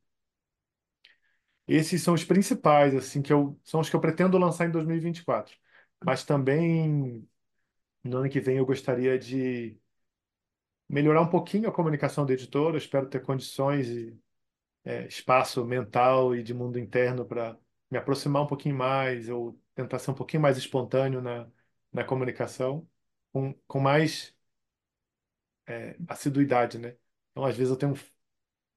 Esses 1.67 2.03
são 2.03 2.15
os 2.15 2.25
principais, 2.25 2.95
assim, 2.95 3.23
que 3.23 3.33
eu, 3.33 3.59
são 3.65 3.81
os 3.81 3.89
que 3.89 3.97
eu 3.97 4.01
pretendo 4.01 4.37
lançar 4.39 4.67
em 4.67 4.71
2024. 4.71 5.57
Mas 6.05 6.25
também 6.25 7.27
no 8.05 8.19
ano 8.19 8.31
que 8.31 8.41
vem 8.41 8.59
eu 8.59 8.67
gostaria 8.67 9.19
de 9.19 9.79
melhorar 10.89 11.23
um 11.23 11.29
pouquinho 11.31 11.69
a 11.69 11.73
comunicação 11.73 12.27
da 12.27 12.33
editora. 12.33 12.75
Eu 12.75 12.79
espero 12.79 13.09
ter 13.09 13.21
condições 13.23 13.89
e 13.89 14.19
é, 14.85 15.07
espaço 15.07 15.65
mental 15.67 16.37
e 16.37 16.43
de 16.43 16.55
mundo 16.55 16.79
interno 16.79 17.27
para 17.27 17.59
me 17.91 17.99
aproximar 17.99 18.43
um 18.45 18.47
pouquinho 18.49 18.77
mais, 18.77 19.29
ou 19.29 19.59
tentar 19.75 19.99
ser 19.99 20.11
um 20.13 20.15
pouquinho 20.15 20.43
mais 20.43 20.59
espontâneo 20.59 21.23
na, 21.23 21.49
na 21.93 22.05
comunicação, 22.05 22.89
com, 23.33 23.55
com 23.69 23.81
mais 23.81 24.35
é, 25.67 25.97
assiduidade, 26.09 26.79
né? 26.79 26.97
Então, 27.31 27.45
às 27.45 27.57
vezes 27.57 27.71
eu 27.71 27.77
tenho 27.79 27.95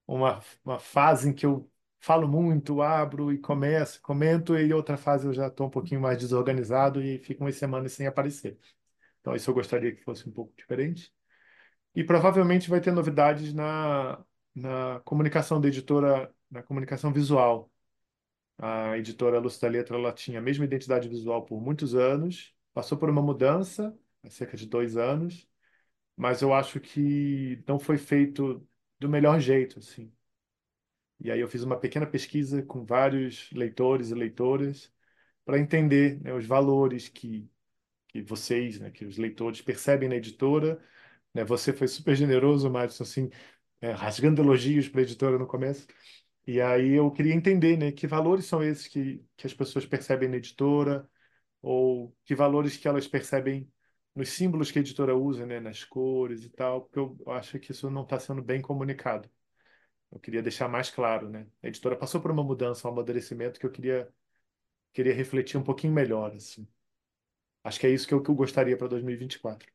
uma, 0.07 0.41
uma 0.65 0.79
fase 0.79 1.29
em 1.29 1.33
que 1.33 1.45
eu 1.45 1.71
falo 2.01 2.27
muito, 2.27 2.81
abro 2.81 3.33
e 3.33 3.39
começo, 3.39 4.01
comento, 4.01 4.57
e 4.57 4.73
outra 4.73 4.97
fase 4.97 5.27
eu 5.27 5.33
já 5.33 5.47
estou 5.47 5.67
um 5.67 5.69
pouquinho 5.69 6.01
mais 6.01 6.17
desorganizado 6.19 7.01
e 7.03 7.19
fico 7.19 7.43
umas 7.43 7.57
semanas 7.57 7.93
sem 7.93 8.07
aparecer. 8.07 8.59
Então, 9.25 9.35
isso 9.35 9.49
eu 9.49 9.55
gostaria 9.55 9.91
que 9.91 10.03
fosse 10.03 10.29
um 10.29 10.31
pouco 10.31 10.53
diferente. 10.55 11.11
E 11.95 12.03
provavelmente 12.03 12.69
vai 12.69 12.79
ter 12.79 12.91
novidades 12.91 13.53
na, 13.55 14.23
na 14.53 14.99
comunicação 15.01 15.59
da 15.59 15.67
editora, 15.67 16.31
na 16.51 16.61
comunicação 16.61 17.11
visual. 17.11 17.71
A 18.57 18.97
editora 18.97 19.39
Luz 19.39 19.59
da 19.59 19.67
Letra 19.67 19.97
ela 19.97 20.13
tinha 20.13 20.39
a 20.39 20.41
mesma 20.41 20.65
identidade 20.65 21.09
visual 21.09 21.43
por 21.45 21.59
muitos 21.61 21.95
anos, 21.95 22.55
passou 22.73 22.97
por 22.99 23.09
uma 23.09 23.21
mudança, 23.21 23.97
há 24.23 24.29
cerca 24.29 24.55
de 24.57 24.67
dois 24.67 24.97
anos, 24.97 25.49
mas 26.17 26.41
eu 26.43 26.53
acho 26.53 26.79
que 26.79 27.63
não 27.67 27.79
foi 27.79 27.97
feito 27.97 28.67
do 28.99 29.09
melhor 29.09 29.39
jeito, 29.39 29.79
assim. 29.79 30.13
E 31.19 31.31
aí 31.31 31.39
eu 31.39 31.47
fiz 31.47 31.63
uma 31.63 31.79
pequena 31.79 32.05
pesquisa 32.05 32.61
com 32.63 32.85
vários 32.85 33.49
leitores 33.51 34.11
e 34.11 34.15
leitoras 34.15 34.93
para 35.45 35.59
entender, 35.59 36.21
né, 36.21 36.33
os 36.33 36.45
valores 36.45 37.09
que, 37.09 37.49
que 38.15 38.21
vocês, 38.29 38.79
né, 38.79 38.89
que 38.91 39.05
os 39.05 39.17
leitores 39.17 39.61
percebem 39.61 40.07
na 40.09 40.15
editora. 40.15 40.79
Né? 41.33 41.43
Você 41.45 41.73
foi 41.73 41.87
super 41.87 42.15
generoso, 42.15 42.69
Madison, 42.69 43.03
assim, 43.03 43.29
é, 43.81 43.91
rasgando 43.91 44.41
elogios 44.41 44.87
para 44.89 45.01
a 45.01 45.03
editora 45.03 45.37
no 45.37 45.47
começo. 45.47 45.87
E 46.47 46.61
aí 46.61 46.93
eu 46.93 47.11
queria 47.11 47.33
entender, 47.33 47.77
né, 47.77 47.91
que 47.91 48.07
valores 48.07 48.45
são 48.45 48.63
esses 48.63 48.87
que, 48.87 49.23
que 49.37 49.47
as 49.47 49.53
pessoas 49.53 49.85
percebem 49.85 50.29
na 50.29 50.37
editora, 50.37 51.09
ou 51.61 52.15
que 52.25 52.35
valores 52.35 52.77
que 52.77 52.87
elas 52.87 53.07
percebem 53.07 53.69
nos 54.15 54.29
símbolos 54.29 54.71
que 54.71 54.79
a 54.79 54.81
editora 54.81 55.15
usa, 55.17 55.45
né, 55.45 55.59
nas 55.59 55.83
cores 55.83 56.43
e 56.45 56.49
tal, 56.49 56.83
porque 56.83 56.99
eu 56.99 57.17
acho 57.33 57.59
que 57.59 57.71
isso 57.71 57.89
não 57.89 58.03
está 58.03 58.19
sendo 58.19 58.41
bem 58.43 58.61
comunicado. 58.61 59.29
Eu 60.11 60.19
queria 60.19 60.41
deixar 60.43 60.67
mais 60.69 60.89
claro, 60.89 61.29
né? 61.29 61.47
A 61.63 61.67
editora 61.67 61.95
passou 61.97 62.21
por 62.21 62.31
uma 62.31 62.43
mudança, 62.43 62.87
um 62.87 62.91
amadurecimento 62.91 63.59
que 63.59 63.65
eu 63.65 63.71
queria 63.71 64.09
queria 64.93 65.13
refletir 65.13 65.57
um 65.57 65.63
pouquinho 65.63 65.93
melhor, 65.93 66.33
assim. 66.35 66.67
Acho 67.65 67.79
que 67.79 67.87
é 67.87 67.89
isso 67.89 68.07
que 68.07 68.13
eu, 68.13 68.21
que 68.21 68.29
eu 68.29 68.35
gostaria 68.35 68.77
para 68.77 68.87
2024. 68.87 69.67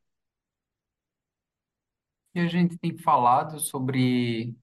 E 2.34 2.40
a 2.40 2.46
gente 2.46 2.78
tem 2.78 2.96
falado 2.96 3.58
sobre 3.58 4.56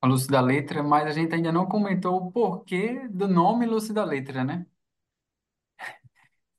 a 0.00 0.08
Lúcia 0.08 0.30
da 0.30 0.40
Letra, 0.40 0.82
mas 0.82 1.06
a 1.06 1.12
gente 1.12 1.32
ainda 1.34 1.52
não 1.52 1.66
comentou 1.66 2.16
o 2.16 2.32
porquê 2.32 3.08
do 3.08 3.28
nome 3.28 3.66
Lúcia 3.66 3.94
da 3.94 4.04
Letra, 4.04 4.42
né? 4.44 4.66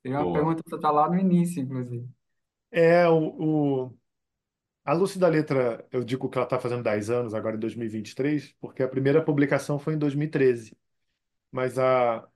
Seria 0.02 0.18
uma 0.18 0.24
Boa. 0.24 0.38
pergunta 0.38 0.62
que 0.62 0.74
está 0.74 0.90
lá 0.90 1.08
no 1.08 1.18
início, 1.18 1.62
inclusive. 1.62 2.08
É, 2.70 3.08
o, 3.08 3.86
o, 3.86 3.98
a 4.84 4.92
Lúcia 4.94 5.20
da 5.20 5.28
Letra, 5.28 5.86
eu 5.92 6.04
digo 6.04 6.28
que 6.28 6.38
ela 6.38 6.46
está 6.46 6.58
fazendo 6.58 6.82
10 6.82 7.10
anos 7.10 7.34
agora 7.34 7.56
em 7.56 7.60
2023, 7.60 8.54
porque 8.60 8.82
a 8.82 8.88
primeira 8.88 9.24
publicação 9.24 9.78
foi 9.78 9.94
em 9.94 9.98
2013. 9.98 10.76
Mas 11.52 11.78
a, 11.78 12.28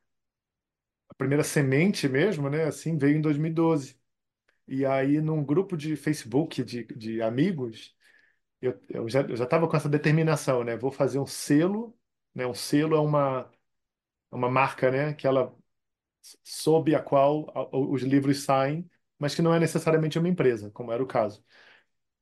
a 1.08 1.14
primeira 1.14 1.44
semente 1.44 2.08
mesmo, 2.08 2.48
né, 2.50 2.64
assim, 2.64 2.96
veio 2.98 3.16
em 3.18 3.20
2012. 3.20 3.98
E 4.68 4.84
aí, 4.86 5.20
num 5.20 5.44
grupo 5.44 5.76
de 5.76 5.96
Facebook 5.96 6.62
de, 6.64 6.84
de 6.86 7.22
amigos, 7.22 7.96
eu, 8.62 8.80
eu 8.90 9.08
já 9.10 9.22
estava 9.44 9.68
com 9.68 9.76
essa 9.76 9.88
determinação, 9.88 10.64
né? 10.64 10.76
Vou 10.76 10.92
fazer 10.92 11.18
um 11.20 11.26
selo, 11.26 11.96
né? 12.34 12.46
Um 12.46 12.54
selo 12.54 12.96
é 12.96 13.00
uma, 13.00 13.50
é 14.32 14.36
uma 14.36 14.50
marca, 14.50 14.90
né? 14.90 15.14
Que 15.14 15.26
ela 15.26 15.54
sob 16.44 16.94
a 16.94 17.02
qual 17.02 17.46
os 17.72 18.02
livros 18.02 18.42
saem, 18.44 18.88
mas 19.18 19.34
que 19.34 19.42
não 19.42 19.54
é 19.54 19.60
necessariamente 19.60 20.18
uma 20.18 20.28
empresa, 20.28 20.70
como 20.70 20.92
era 20.92 21.02
o 21.02 21.06
caso. 21.06 21.44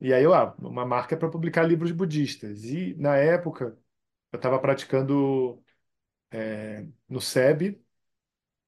E 0.00 0.12
aí, 0.14 0.22
eu, 0.24 0.34
ah, 0.34 0.54
uma 0.60 0.84
marca 0.86 1.16
para 1.16 1.30
publicar 1.30 1.64
livros 1.64 1.92
budistas. 1.92 2.64
E 2.64 2.94
na 2.96 3.16
época, 3.16 3.78
eu 4.32 4.36
estava 4.38 4.58
praticando 4.60 5.62
é, 6.30 6.86
no 7.08 7.20
SEB, 7.20 7.82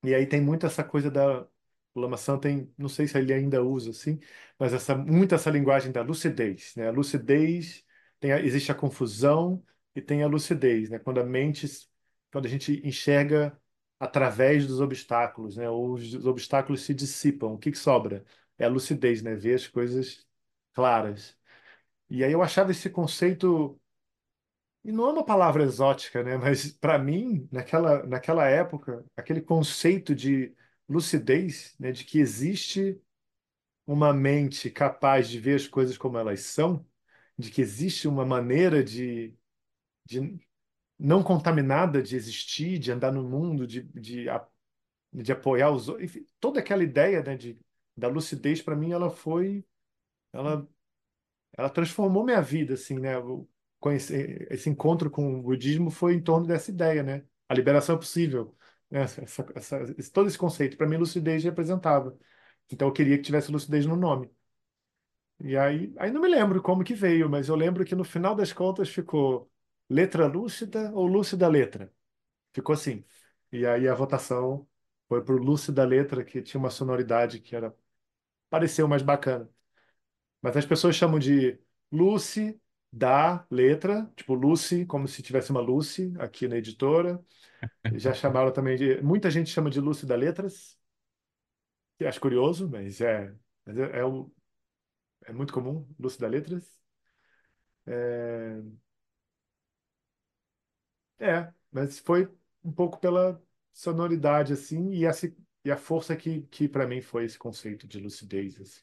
e 0.04 0.14
aí 0.14 0.26
tem 0.26 0.40
muito 0.40 0.66
essa 0.66 0.84
coisa 0.84 1.10
da. 1.10 1.46
O 1.94 2.00
Lama 2.00 2.16
Sam 2.16 2.38
tem, 2.38 2.72
não 2.78 2.88
sei 2.88 3.08
se 3.08 3.18
ele 3.18 3.32
ainda 3.32 3.62
usa 3.64 3.90
assim, 3.90 4.20
mas 4.58 4.72
essa, 4.72 4.94
muito 4.96 5.34
essa 5.34 5.50
linguagem 5.50 5.90
da 5.90 6.02
lucidez, 6.02 6.74
né? 6.76 6.88
A 6.88 6.90
lucidez, 6.92 7.84
tem 8.20 8.32
a- 8.32 8.40
existe 8.40 8.70
a 8.70 8.74
confusão 8.74 9.64
e 9.94 10.00
tem 10.02 10.22
a 10.22 10.28
lucidez, 10.28 10.88
né? 10.90 10.98
Quando 10.98 11.18
a 11.20 11.24
mente, 11.24 11.66
quando 12.32 12.46
a 12.46 12.48
gente 12.48 12.80
enxerga 12.86 13.58
através 13.98 14.66
dos 14.66 14.80
obstáculos, 14.80 15.56
né? 15.56 15.68
Ou 15.68 15.94
os, 15.94 16.14
os 16.14 16.26
obstáculos 16.26 16.82
se 16.82 16.94
dissipam, 16.94 17.48
o 17.54 17.58
que 17.58 17.72
que 17.72 17.78
sobra? 17.78 18.24
É 18.58 18.64
a 18.64 18.68
lucidez, 18.68 19.22
né? 19.22 19.34
Ver 19.34 19.54
as 19.54 19.66
coisas 19.66 20.26
claras. 20.74 21.36
E 22.10 22.24
aí 22.24 22.32
eu 22.32 22.42
achava 22.42 22.70
esse 22.70 22.88
conceito 22.90 23.80
e 24.84 24.92
não 24.92 25.08
é 25.08 25.12
uma 25.12 25.24
palavra 25.24 25.62
exótica, 25.64 26.22
né? 26.22 26.36
Mas 26.36 26.72
para 26.72 26.98
mim, 26.98 27.48
naquela, 27.52 28.04
naquela 28.06 28.48
época, 28.48 29.04
aquele 29.16 29.40
conceito 29.40 30.14
de 30.14 30.54
lucidez, 30.88 31.74
né? 31.78 31.92
De 31.92 32.04
que 32.04 32.18
existe 32.18 33.00
uma 33.86 34.12
mente 34.12 34.70
capaz 34.70 35.28
de 35.28 35.40
ver 35.40 35.56
as 35.56 35.66
coisas 35.68 35.98
como 35.98 36.18
elas 36.18 36.40
são, 36.40 36.86
de 37.38 37.50
que 37.50 37.62
existe 37.62 38.08
uma 38.08 38.24
maneira 38.24 38.84
de, 38.84 39.34
de 40.06 40.38
não 40.98 41.22
contaminada 41.22 42.02
de 42.02 42.16
existir, 42.16 42.78
de 42.78 42.92
andar 42.92 43.12
no 43.12 43.24
mundo, 43.24 43.66
de, 43.66 43.82
de, 43.84 44.26
de 45.12 45.32
apoiar 45.32 45.70
os 45.70 45.88
outros. 45.88 46.06
Enfim, 46.06 46.26
toda 46.40 46.60
aquela 46.60 46.82
ideia, 46.84 47.22
né? 47.22 47.36
De, 47.36 47.58
da 47.96 48.08
lucidez, 48.08 48.62
para 48.62 48.76
mim, 48.76 48.92
ela 48.92 49.10
foi. 49.10 49.64
Ela 50.32 50.68
ela 51.56 51.68
transformou 51.70 52.24
minha 52.24 52.40
vida, 52.40 52.74
assim, 52.74 52.98
né? 52.98 53.14
Eu 53.14 53.48
conheci, 53.80 54.14
esse 54.50 54.68
encontro 54.70 55.10
com 55.10 55.38
o 55.38 55.42
budismo 55.42 55.90
foi 55.90 56.14
em 56.14 56.22
torno 56.22 56.46
dessa 56.46 56.70
ideia, 56.70 57.02
né? 57.02 57.24
A 57.48 57.54
liberação 57.54 57.96
é 57.96 57.98
possível, 57.98 58.56
né? 58.90 59.02
Essa, 59.02 59.22
essa, 59.54 59.82
esse- 59.98 60.12
todo 60.12 60.28
esse 60.28 60.38
conceito, 60.38 60.76
para 60.76 60.86
mim, 60.86 60.96
lucidez 60.96 61.44
representava. 61.44 62.16
Então, 62.70 62.88
eu 62.88 62.92
queria 62.94 63.16
que 63.16 63.22
tivesse 63.24 63.50
lucidez 63.52 63.86
no 63.86 63.96
nome. 63.96 64.30
E 65.40 65.56
aí, 65.56 65.94
aí 65.98 66.10
não 66.10 66.20
me 66.20 66.28
lembro 66.28 66.60
como 66.62 66.82
que 66.84 66.94
veio, 66.94 67.28
mas 67.30 67.48
eu 67.48 67.54
lembro 67.54 67.84
que 67.84 67.94
no 67.94 68.04
final 68.04 68.34
das 68.34 68.52
contas 68.52 68.88
ficou 68.88 69.50
letra 69.88 70.26
lúcida 70.26 70.90
ou 70.92 71.06
lúcida 71.06 71.46
letra. 71.48 71.92
Ficou 72.52 72.74
assim. 72.74 73.04
E 73.52 73.66
aí 73.66 73.88
a 73.88 73.94
votação 73.94 74.68
foi 75.08 75.24
pro 75.24 75.36
lúcida 75.38 75.84
letra, 75.84 76.24
que 76.24 76.42
tinha 76.42 76.60
uma 76.60 76.70
sonoridade 76.70 77.40
que 77.40 77.56
era 77.56 77.74
pareceu 78.50 78.88
mais 78.88 79.02
bacana. 79.02 79.50
Mas 80.42 80.56
as 80.56 80.66
pessoas 80.66 80.96
chamam 80.96 81.18
de 81.18 81.58
Lucy 81.92 82.60
da 82.92 83.46
letra, 83.50 84.10
tipo 84.16 84.34
Lucy, 84.34 84.86
como 84.86 85.08
se 85.08 85.22
tivesse 85.22 85.50
uma 85.50 85.60
Lucy 85.60 86.12
aqui 86.18 86.48
na 86.48 86.56
editora. 86.56 87.24
Já 87.92 88.14
chamaram 88.14 88.52
também 88.52 88.76
de. 88.78 89.02
Muita 89.02 89.30
gente 89.30 89.50
chama 89.50 89.70
de 89.70 89.80
Lucy 89.80 90.06
da 90.06 90.16
Letras, 90.16 90.78
que 91.98 92.06
acho 92.06 92.20
curioso, 92.20 92.68
mas 92.68 93.00
é, 93.00 93.34
é, 93.66 94.00
é, 94.00 94.04
o- 94.04 94.30
é 95.26 95.32
muito 95.32 95.52
comum, 95.54 95.86
Lucy 95.98 96.20
da 96.20 96.28
Letras. 96.28 96.80
É, 97.86 98.60
é, 101.18 101.52
mas 101.70 101.98
foi 101.98 102.28
um 102.64 102.72
pouco 102.72 102.98
pela 102.98 103.42
sonoridade, 103.72 104.52
assim, 104.52 104.90
e, 104.92 105.04
essa, 105.06 105.32
e 105.64 105.70
a 105.70 105.76
força 105.76 106.16
que, 106.16 106.42
que 106.42 106.68
para 106.68 106.86
mim 106.86 107.00
foi 107.00 107.24
esse 107.24 107.38
conceito 107.38 107.86
de 107.86 107.98
lucidez. 108.00 108.60
assim. 108.60 108.82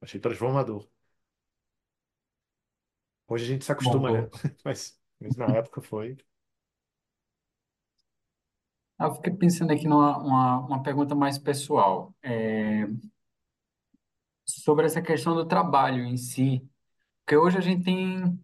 Achei 0.00 0.20
transformador. 0.20 0.88
Hoje 3.28 3.44
a 3.44 3.48
gente 3.48 3.64
se 3.64 3.72
acostuma, 3.72 4.10
né? 4.10 4.28
Mas, 4.64 4.98
mas 5.20 5.36
na 5.36 5.46
época 5.46 5.80
foi. 5.80 6.16
Eu 9.00 9.14
fiquei 9.14 9.32
pensando 9.34 9.72
aqui 9.72 9.86
numa 9.86 10.16
uma, 10.18 10.58
uma 10.60 10.82
pergunta 10.82 11.14
mais 11.14 11.38
pessoal, 11.38 12.14
é, 12.22 12.86
sobre 14.44 14.86
essa 14.86 15.02
questão 15.02 15.34
do 15.34 15.46
trabalho 15.46 16.04
em 16.04 16.16
si. 16.16 16.68
Porque 17.24 17.36
hoje 17.38 17.58
a 17.58 17.60
gente 17.60 17.84
tem 17.84 18.40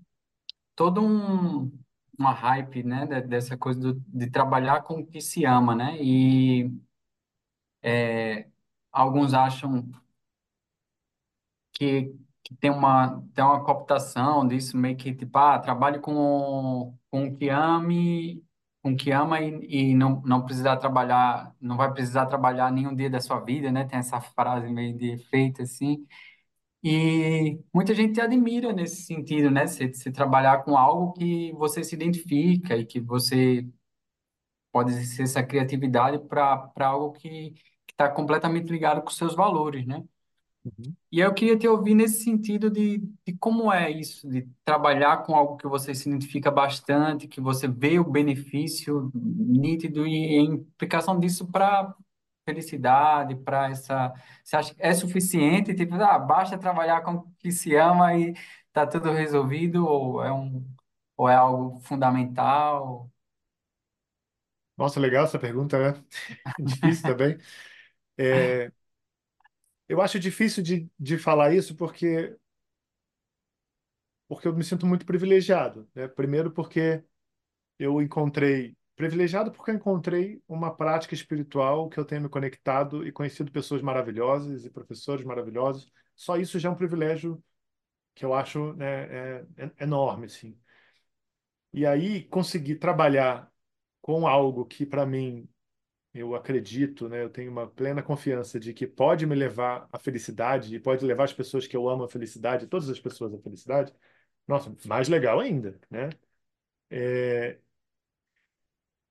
todo 0.76 1.02
um, 1.02 1.72
uma 2.18 2.32
hype, 2.32 2.82
né, 2.84 3.06
de- 3.06 3.22
dessa 3.22 3.56
coisa 3.58 3.80
do, 3.80 3.94
de 4.08 4.30
trabalhar 4.30 4.82
com 4.82 5.00
o 5.00 5.06
que 5.06 5.20
se 5.20 5.44
ama, 5.46 5.74
né? 5.76 5.96
E 6.02 6.70
é, 7.82 8.48
alguns 8.92 9.34
acham 9.34 9.90
que, 11.72 12.14
tem 12.60 12.70
uma, 12.70 13.22
tem 13.34 13.44
uma 13.44 13.64
cooptação 13.64 14.46
disso, 14.46 14.76
meio 14.76 14.96
que 14.96 15.14
tipo, 15.14 15.36
ah, 15.38 15.58
trabalhe 15.58 15.98
com, 16.00 16.96
com 17.10 17.26
o 17.26 17.36
que 17.36 17.48
ame, 17.48 18.44
com 18.82 18.92
o 18.92 18.96
que 18.96 19.10
ama 19.12 19.40
e, 19.40 19.90
e 19.92 19.94
não, 19.94 20.22
não 20.22 20.44
precisar 20.44 20.76
trabalhar, 20.76 21.54
não 21.60 21.76
vai 21.76 21.92
precisar 21.92 22.26
trabalhar 22.26 22.70
nenhum 22.72 22.94
dia 22.94 23.10
da 23.10 23.20
sua 23.20 23.40
vida, 23.40 23.70
né? 23.70 23.84
Tem 23.84 23.98
essa 23.98 24.20
frase 24.20 24.68
meio 24.68 24.96
de 24.96 25.12
efeito, 25.12 25.62
assim. 25.62 26.06
E 26.84 27.60
muita 27.72 27.94
gente 27.94 28.20
admira 28.20 28.72
nesse 28.72 29.02
sentido, 29.04 29.50
né? 29.50 29.66
Se, 29.66 29.88
trabalhar 30.12 30.64
com 30.64 30.76
algo 30.76 31.12
que 31.12 31.52
você 31.52 31.84
se 31.84 31.94
identifica 31.94 32.76
e 32.76 32.84
que 32.86 33.00
você 33.00 33.66
pode 34.72 34.90
exercer 34.92 35.24
essa 35.24 35.42
criatividade 35.42 36.18
para 36.26 36.56
para 36.58 36.88
algo 36.88 37.12
que 37.12 37.54
está 37.90 38.08
completamente 38.10 38.68
ligado 38.70 39.02
com 39.02 39.10
seus 39.10 39.34
valores, 39.34 39.86
né? 39.86 40.02
Uhum. 40.64 40.94
E 41.10 41.18
eu 41.20 41.34
queria 41.34 41.58
te 41.58 41.66
ouvir 41.66 41.94
nesse 41.94 42.22
sentido 42.22 42.70
de, 42.70 42.98
de 43.26 43.36
como 43.38 43.72
é 43.72 43.90
isso, 43.90 44.28
de 44.28 44.48
trabalhar 44.64 45.18
com 45.24 45.34
algo 45.34 45.56
que 45.56 45.66
você 45.66 45.92
se 45.94 46.08
identifica 46.08 46.50
bastante, 46.52 47.26
que 47.26 47.40
você 47.40 47.66
vê 47.66 47.98
o 47.98 48.04
benefício 48.08 49.10
nítido 49.14 50.06
e 50.06 50.38
a 50.38 50.42
implicação 50.42 51.18
disso 51.18 51.46
para 51.50 51.92
felicidade, 52.48 53.34
para 53.36 53.70
essa. 53.70 54.12
Você 54.44 54.56
acha 54.56 54.74
que 54.74 54.82
é 54.82 54.94
suficiente? 54.94 55.74
Tipo, 55.74 55.96
ah, 55.96 56.18
basta 56.18 56.56
trabalhar 56.58 57.02
com 57.02 57.14
o 57.14 57.32
que 57.38 57.50
se 57.52 57.74
ama 57.76 58.16
e 58.16 58.34
tá 58.72 58.86
tudo 58.86 59.10
resolvido? 59.12 59.84
Ou 59.86 60.22
é 60.24 60.32
um, 60.32 60.64
ou 61.16 61.28
é 61.28 61.34
algo 61.34 61.80
fundamental? 61.82 63.10
Nossa, 64.76 64.98
legal 65.00 65.24
essa 65.24 65.38
pergunta, 65.38 65.78
né? 65.92 66.04
Difícil 66.58 67.04
também. 67.04 67.38
É, 68.18 68.72
eu 69.92 70.00
acho 70.00 70.18
difícil 70.18 70.62
de, 70.62 70.90
de 70.98 71.18
falar 71.18 71.54
isso 71.54 71.76
porque, 71.76 72.34
porque 74.28 74.48
eu 74.48 74.54
me 74.54 74.64
sinto 74.64 74.86
muito 74.86 75.04
privilegiado, 75.06 75.88
né? 75.94 76.08
Primeiro 76.08 76.50
porque 76.50 77.04
eu 77.78 78.02
encontrei, 78.02 78.76
privilegiado 78.96 79.52
porque 79.52 79.70
eu 79.72 79.76
encontrei 79.76 80.42
uma 80.48 80.74
prática 80.76 81.14
espiritual 81.14 81.88
que 81.90 81.98
eu 82.00 82.04
tenho 82.06 82.22
me 82.22 82.28
conectado 82.28 83.06
e 83.06 83.12
conhecido 83.12 83.52
pessoas 83.52 83.82
maravilhosas 83.82 84.64
e 84.64 84.70
professores 84.70 85.24
maravilhosos. 85.26 85.90
Só 86.16 86.36
isso 86.38 86.58
já 86.58 86.68
é 86.70 86.72
um 86.72 86.76
privilégio 86.76 87.42
que 88.14 88.24
eu 88.24 88.34
acho, 88.34 88.74
né, 88.74 88.86
é, 89.38 89.46
é 89.58 89.84
enorme, 89.84 90.26
assim. 90.26 90.58
E 91.72 91.86
aí 91.86 92.24
conseguir 92.28 92.76
trabalhar 92.76 93.50
com 94.02 94.26
algo 94.26 94.66
que 94.66 94.86
para 94.86 95.06
mim 95.06 95.48
eu 96.14 96.34
acredito, 96.34 97.08
né, 97.08 97.22
eu 97.24 97.30
tenho 97.30 97.50
uma 97.50 97.66
plena 97.68 98.02
confiança 98.02 98.60
de 98.60 98.74
que 98.74 98.86
pode 98.86 99.26
me 99.26 99.34
levar 99.34 99.88
à 99.92 99.98
felicidade 99.98 100.74
e 100.74 100.80
pode 100.80 101.04
levar 101.06 101.24
as 101.24 101.32
pessoas 101.32 101.66
que 101.66 101.76
eu 101.76 101.88
amo 101.88 102.04
à 102.04 102.08
felicidade, 102.08 102.66
todas 102.66 102.88
as 102.90 103.00
pessoas 103.00 103.34
à 103.34 103.38
felicidade. 103.40 103.94
Nossa, 104.46 104.74
mais 104.86 105.08
legal 105.08 105.40
ainda, 105.40 105.80
né? 105.90 106.10
É, 106.90 107.58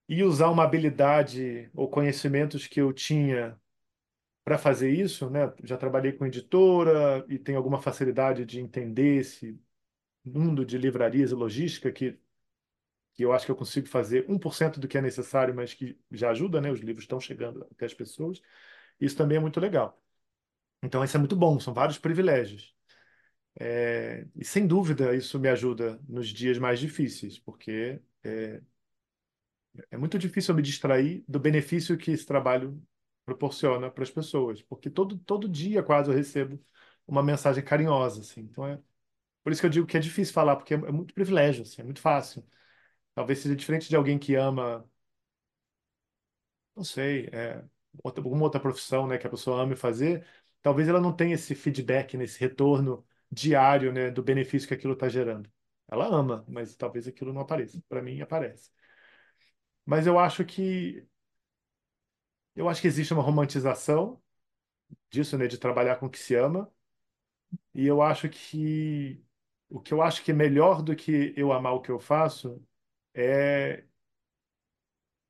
e 0.07 0.23
usar 0.23 0.49
uma 0.49 0.63
habilidade 0.63 1.69
ou 1.73 1.89
conhecimentos 1.89 2.67
que 2.67 2.81
eu 2.81 2.91
tinha 2.93 3.59
para 4.43 4.57
fazer 4.57 4.91
isso, 4.91 5.29
né? 5.29 5.53
Já 5.63 5.77
trabalhei 5.77 6.13
com 6.13 6.25
editora 6.25 7.25
e 7.29 7.39
tenho 7.39 7.57
alguma 7.57 7.81
facilidade 7.81 8.45
de 8.45 8.59
entender 8.59 9.17
esse 9.19 9.59
mundo 10.25 10.65
de 10.65 10.77
livrarias 10.77 11.31
e 11.31 11.35
logística 11.35 11.91
que, 11.91 12.19
que 13.21 13.25
eu 13.25 13.33
acho 13.33 13.45
que 13.45 13.51
eu 13.51 13.55
consigo 13.55 13.87
fazer 13.87 14.25
um 14.29 14.37
por 14.39 14.53
cento 14.55 14.79
do 14.79 14.87
que 14.87 14.97
é 14.97 15.01
necessário, 15.01 15.53
mas 15.55 15.73
que 15.73 15.97
já 16.11 16.31
ajuda, 16.31 16.59
né? 16.61 16.71
Os 16.71 16.79
livros 16.81 17.03
estão 17.03 17.19
chegando 17.19 17.63
até 17.71 17.85
as 17.85 17.93
pessoas. 17.93 18.41
Isso 18.99 19.17
também 19.17 19.37
é 19.37 19.41
muito 19.41 19.59
legal. 19.59 20.01
Então, 20.83 21.03
isso 21.03 21.17
é 21.17 21.19
muito 21.19 21.35
bom, 21.35 21.59
são 21.59 21.73
vários 21.73 21.97
privilégios. 21.99 22.75
É, 23.59 24.27
e 24.35 24.45
sem 24.45 24.67
dúvida 24.67 25.15
isso 25.15 25.39
me 25.39 25.49
ajuda 25.49 25.99
nos 26.07 26.29
dias 26.29 26.57
mais 26.57 26.79
difíceis, 26.79 27.39
porque 27.39 28.01
é, 28.23 28.61
é 29.89 29.97
muito 29.97 30.17
difícil 30.17 30.51
eu 30.53 30.55
me 30.57 30.61
distrair 30.61 31.23
do 31.27 31.39
benefício 31.39 31.97
que 31.97 32.11
esse 32.11 32.25
trabalho 32.25 32.81
proporciona 33.25 33.89
para 33.89 34.03
as 34.03 34.11
pessoas, 34.11 34.61
porque 34.63 34.89
todo, 34.89 35.17
todo 35.19 35.47
dia 35.47 35.83
quase 35.83 36.09
eu 36.09 36.15
recebo 36.15 36.59
uma 37.07 37.23
mensagem 37.23 37.63
carinhosa, 37.63 38.21
assim. 38.21 38.41
Então 38.41 38.67
é 38.67 38.79
por 39.43 39.51
isso 39.53 39.61
que 39.61 39.67
eu 39.67 39.71
digo 39.71 39.87
que 39.87 39.97
é 39.97 40.01
difícil 40.01 40.33
falar, 40.33 40.57
porque 40.57 40.75
é, 40.75 40.77
é 40.77 40.91
muito 40.93 41.13
privilégio, 41.13 41.63
assim, 41.63 41.81
é 41.81 41.85
muito 41.85 42.01
fácil. 42.01 42.45
Talvez 43.15 43.39
seja 43.39 43.55
diferente 43.55 43.89
de 43.89 43.95
alguém 43.95 44.17
que 44.19 44.35
ama, 44.35 44.85
não 46.75 46.83
sei, 46.83 47.27
é, 47.31 47.63
outra, 48.03 48.23
alguma 48.23 48.43
outra 48.43 48.59
profissão, 48.59 49.07
né, 49.07 49.17
que 49.17 49.27
a 49.27 49.29
pessoa 49.29 49.61
ame 49.61 49.75
fazer, 49.75 50.25
talvez 50.61 50.87
ela 50.87 51.01
não 51.01 51.13
tenha 51.15 51.35
esse 51.35 51.53
feedback, 51.55 52.17
nesse 52.17 52.39
retorno 52.39 53.05
diário, 53.31 53.91
né, 53.93 54.09
do 54.11 54.23
benefício 54.23 54.67
que 54.67 54.73
aquilo 54.73 54.93
está 54.93 55.09
gerando. 55.09 55.49
Ela 55.89 56.05
ama, 56.07 56.45
mas 56.47 56.75
talvez 56.75 57.07
aquilo 57.07 57.33
não 57.33 57.41
apareça. 57.41 57.81
Para 57.89 58.01
mim, 58.01 58.21
aparece. 58.21 58.71
Mas 59.85 60.07
eu 60.07 60.17
acho 60.19 60.43
que 60.45 61.05
eu 62.55 62.69
acho 62.69 62.81
que 62.81 62.87
existe 62.87 63.13
uma 63.13 63.23
romantização 63.23 64.21
disso, 65.11 65.37
né, 65.37 65.47
de 65.47 65.57
trabalhar 65.59 65.97
com 65.97 66.07
o 66.07 66.11
que 66.11 66.19
se 66.19 66.35
ama. 66.35 66.71
E 67.73 67.85
eu 67.85 68.01
acho 68.01 68.29
que 68.29 69.23
o 69.69 69.79
que 69.81 69.93
eu 69.93 70.01
acho 70.01 70.23
que 70.23 70.31
é 70.31 70.33
melhor 70.33 70.81
do 70.81 70.95
que 70.95 71.33
eu 71.37 71.51
amar 71.53 71.73
o 71.73 71.81
que 71.81 71.89
eu 71.91 71.99
faço 71.99 72.61
é 73.13 73.85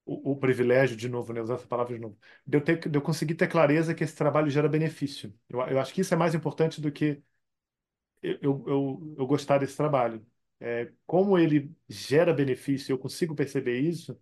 o, 0.06 0.32
o 0.34 0.36
privilégio, 0.38 0.96
de 0.98 1.08
novo, 1.10 1.34
né, 1.34 1.42
usar 1.42 1.56
essa 1.56 1.68
palavra 1.68 1.94
de 1.96 2.00
novo, 2.02 2.18
de 2.46 2.58
eu, 2.58 2.62
ter, 2.64 2.90
de 2.90 2.98
eu 2.98 3.02
conseguir 3.02 3.36
ter 3.36 3.48
clareza 3.48 3.94
que 3.94 4.04
esse 4.04 4.16
trabalho 4.16 4.50
gera 4.50 4.68
benefício. 4.70 5.34
Eu, 5.50 5.60
eu 5.62 5.80
acho 5.80 5.94
que 5.94 6.02
isso 6.02 6.14
é 6.14 6.18
mais 6.18 6.36
importante 6.36 6.82
do 6.82 6.92
que 6.92 7.22
eu, 8.22 8.38
eu, 8.68 9.16
eu, 9.18 9.28
gostar 9.28 9.58
desse 9.60 9.76
trabalho. 9.78 10.26
É, 10.60 10.92
como 11.06 11.38
ele 11.38 11.76
gera 11.90 12.34
benefício, 12.34 12.94
eu 12.94 12.98
consigo 12.98 13.36
perceber 13.36 13.80
isso, 13.80 14.20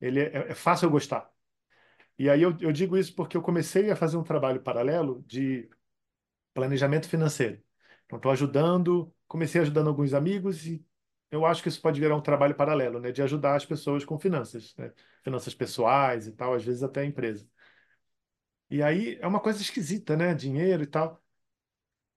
ele 0.00 0.20
é, 0.20 0.50
é 0.50 0.54
fácil 0.54 0.86
eu 0.86 0.90
gostar. 0.90 1.30
E 2.18 2.30
aí 2.30 2.42
eu, 2.42 2.56
eu 2.60 2.72
digo 2.72 2.98
isso 2.98 3.14
porque 3.14 3.36
eu 3.36 3.42
comecei 3.42 3.90
a 3.90 3.96
fazer 3.96 4.16
um 4.16 4.24
trabalho 4.24 4.62
paralelo 4.62 5.24
de 5.26 5.68
planejamento 6.54 7.08
financeiro. 7.08 7.62
Então, 8.06 8.18
estou 8.18 8.32
ajudando, 8.32 9.14
comecei 9.28 9.60
ajudando 9.60 9.88
alguns 9.88 10.14
amigos 10.14 10.66
e 10.66 10.84
eu 11.30 11.46
acho 11.46 11.62
que 11.62 11.68
isso 11.68 11.80
pode 11.80 12.00
virar 12.00 12.16
um 12.16 12.20
trabalho 12.22 12.54
paralelo, 12.54 13.00
né, 13.00 13.12
de 13.12 13.22
ajudar 13.22 13.56
as 13.56 13.64
pessoas 13.66 14.04
com 14.04 14.18
finanças, 14.18 14.74
né, 14.76 14.92
finanças 15.22 15.54
pessoais 15.54 16.26
e 16.26 16.32
tal, 16.32 16.54
às 16.54 16.64
vezes 16.64 16.82
até 16.82 17.00
a 17.02 17.04
empresa. 17.04 17.48
E 18.70 18.82
aí 18.82 19.18
é 19.20 19.26
uma 19.26 19.40
coisa 19.40 19.60
esquisita, 19.60 20.16
né, 20.16 20.34
dinheiro 20.34 20.82
e 20.82 20.86
tal. 20.86 21.22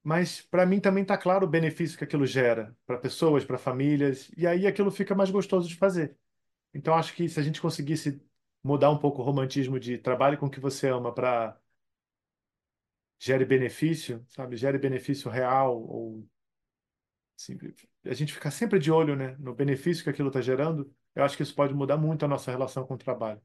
Mas 0.04 0.42
para 0.42 0.66
mim 0.66 0.80
também 0.80 1.04
está 1.04 1.18
claro 1.18 1.46
o 1.46 1.50
benefício 1.50 1.98
que 1.98 2.04
aquilo 2.04 2.26
gera 2.26 2.76
para 2.86 2.98
pessoas, 2.98 3.46
para 3.46 3.58
famílias, 3.58 4.30
e 4.38 4.46
aí 4.46 4.68
aquilo 4.68 4.92
fica 4.92 5.16
mais 5.16 5.32
gostoso 5.32 5.68
de 5.68 5.76
fazer. 5.76 6.18
Então 6.74 6.96
acho 6.96 7.14
que 7.16 7.30
se 7.30 7.40
a 7.40 7.44
gente 7.44 7.62
conseguisse 7.62 8.22
mudar 8.64 8.92
um 8.92 9.00
pouco 9.00 9.22
o 9.22 9.26
romantismo 9.26 9.80
de 9.80 9.98
trabalho 9.98 10.38
com 10.38 10.48
o 10.48 10.50
que 10.52 10.60
você 10.60 10.90
ama 10.90 11.14
para 11.14 11.58
gere 13.20 13.46
benefício, 13.46 14.24
sabe? 14.28 14.56
Gere 14.58 14.78
benefício 14.78 15.30
real 15.32 15.82
ou 15.82 16.28
assim, 17.44 17.58
a 18.06 18.14
gente 18.14 18.34
ficar 18.34 18.52
sempre 18.52 18.80
de 18.80 18.92
olho, 18.92 19.16
né, 19.16 19.36
no 19.40 19.54
benefício 19.54 20.04
que 20.04 20.10
aquilo 20.10 20.30
está 20.30 20.42
gerando, 20.42 20.92
eu 21.14 21.24
acho 21.24 21.36
que 21.36 21.44
isso 21.44 21.56
pode 21.56 21.74
mudar 21.74 21.98
muito 21.98 22.24
a 22.26 22.28
nossa 22.28 22.52
relação 22.52 22.86
com 22.86 22.94
o 22.94 22.98
trabalho. 22.98 23.42